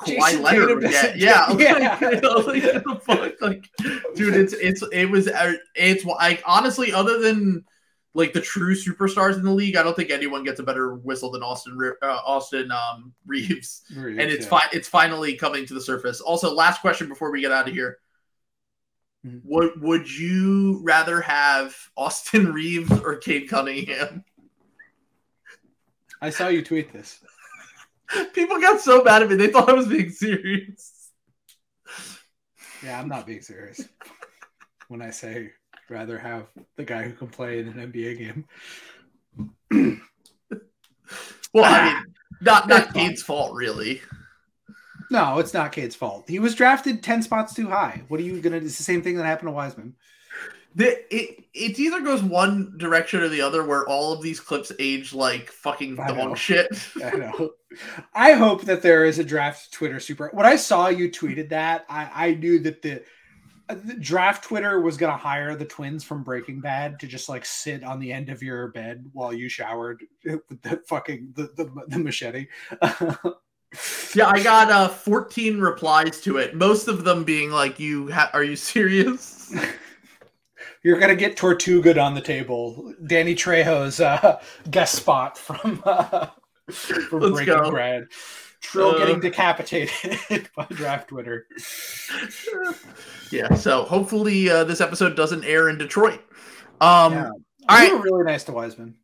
[0.00, 0.82] Kawhi Leonard?
[0.82, 1.52] Yeah, yeah.
[1.58, 1.98] yeah.
[2.22, 3.70] Like, like, like,
[4.14, 7.64] dude, it's it's it was uh, it's like honestly, other than
[8.14, 11.30] like the true superstars in the league, I don't think anyone gets a better whistle
[11.30, 13.82] than Austin uh, Austin um, Reaves.
[13.94, 14.18] Reaves.
[14.18, 14.50] and it's yeah.
[14.50, 14.68] fine.
[14.72, 16.20] It's finally coming to the surface.
[16.20, 17.98] Also, last question before we get out of here.
[19.26, 19.38] Mm-hmm.
[19.44, 24.24] Would would you rather have Austin Reaves or Cade Cunningham?
[26.20, 27.22] I saw you tweet this.
[28.32, 31.10] People got so mad at me; they thought I was being serious.
[32.82, 33.82] Yeah, I'm not being serious
[34.86, 35.50] when I say
[35.90, 36.46] rather have
[36.76, 38.44] the guy who can play in an NBA game.
[41.52, 44.00] well, I mean, not not Cade's fault, really.
[45.10, 46.28] No, it's not Cade's fault.
[46.28, 48.02] He was drafted ten spots too high.
[48.08, 48.56] What are you gonna?
[48.56, 49.94] It's the same thing that happened to Wiseman.
[50.74, 54.70] The, it it either goes one direction or the other, where all of these clips
[54.78, 56.68] age like fucking dog shit.
[57.04, 57.50] I know.
[58.14, 60.30] I hope that there is a draft Twitter super.
[60.32, 63.02] When I saw you tweeted that, I I knew that the
[64.00, 67.98] draft Twitter was gonna hire the twins from Breaking Bad to just like sit on
[68.00, 72.46] the end of your bed while you showered with the fucking the the, the machete.
[74.14, 76.54] Yeah, I got uh 14 replies to it.
[76.54, 79.54] Most of them being like, "You ha- are you serious?"
[80.82, 82.94] You're gonna get Tortuga on the table.
[83.06, 84.40] Danny Trejo's uh,
[84.70, 86.28] guest spot from uh,
[86.70, 87.70] from Let's Breaking go.
[87.70, 88.06] Bread.
[88.60, 91.46] Trill uh, getting decapitated by draft Twitter.
[93.30, 96.20] Yeah, so hopefully uh, this episode doesn't air in Detroit.
[96.80, 97.30] Um, yeah.
[97.68, 97.92] All right.
[97.92, 98.96] were really nice to Wiseman.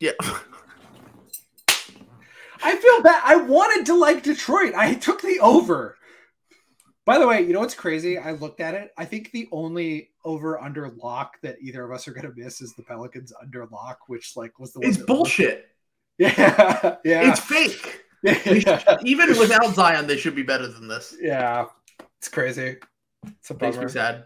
[0.00, 0.12] Yeah.
[2.62, 3.22] I feel bad.
[3.24, 4.74] I wanted to like Detroit.
[4.74, 5.96] I took the over.
[7.04, 8.18] By the way, you know what's crazy?
[8.18, 8.90] I looked at it.
[8.98, 12.60] I think the only over under lock that either of us are going to miss
[12.60, 14.80] is the Pelicans under lock, which like was the.
[14.80, 15.66] It's bullshit.
[16.20, 17.30] Yeah, yeah.
[17.30, 18.02] It's fake.
[18.26, 21.14] should, even without Zion, they should be better than this.
[21.20, 21.66] Yeah,
[22.18, 22.78] it's crazy.
[23.26, 23.72] It's a bummer.
[23.72, 24.24] Makes me sad.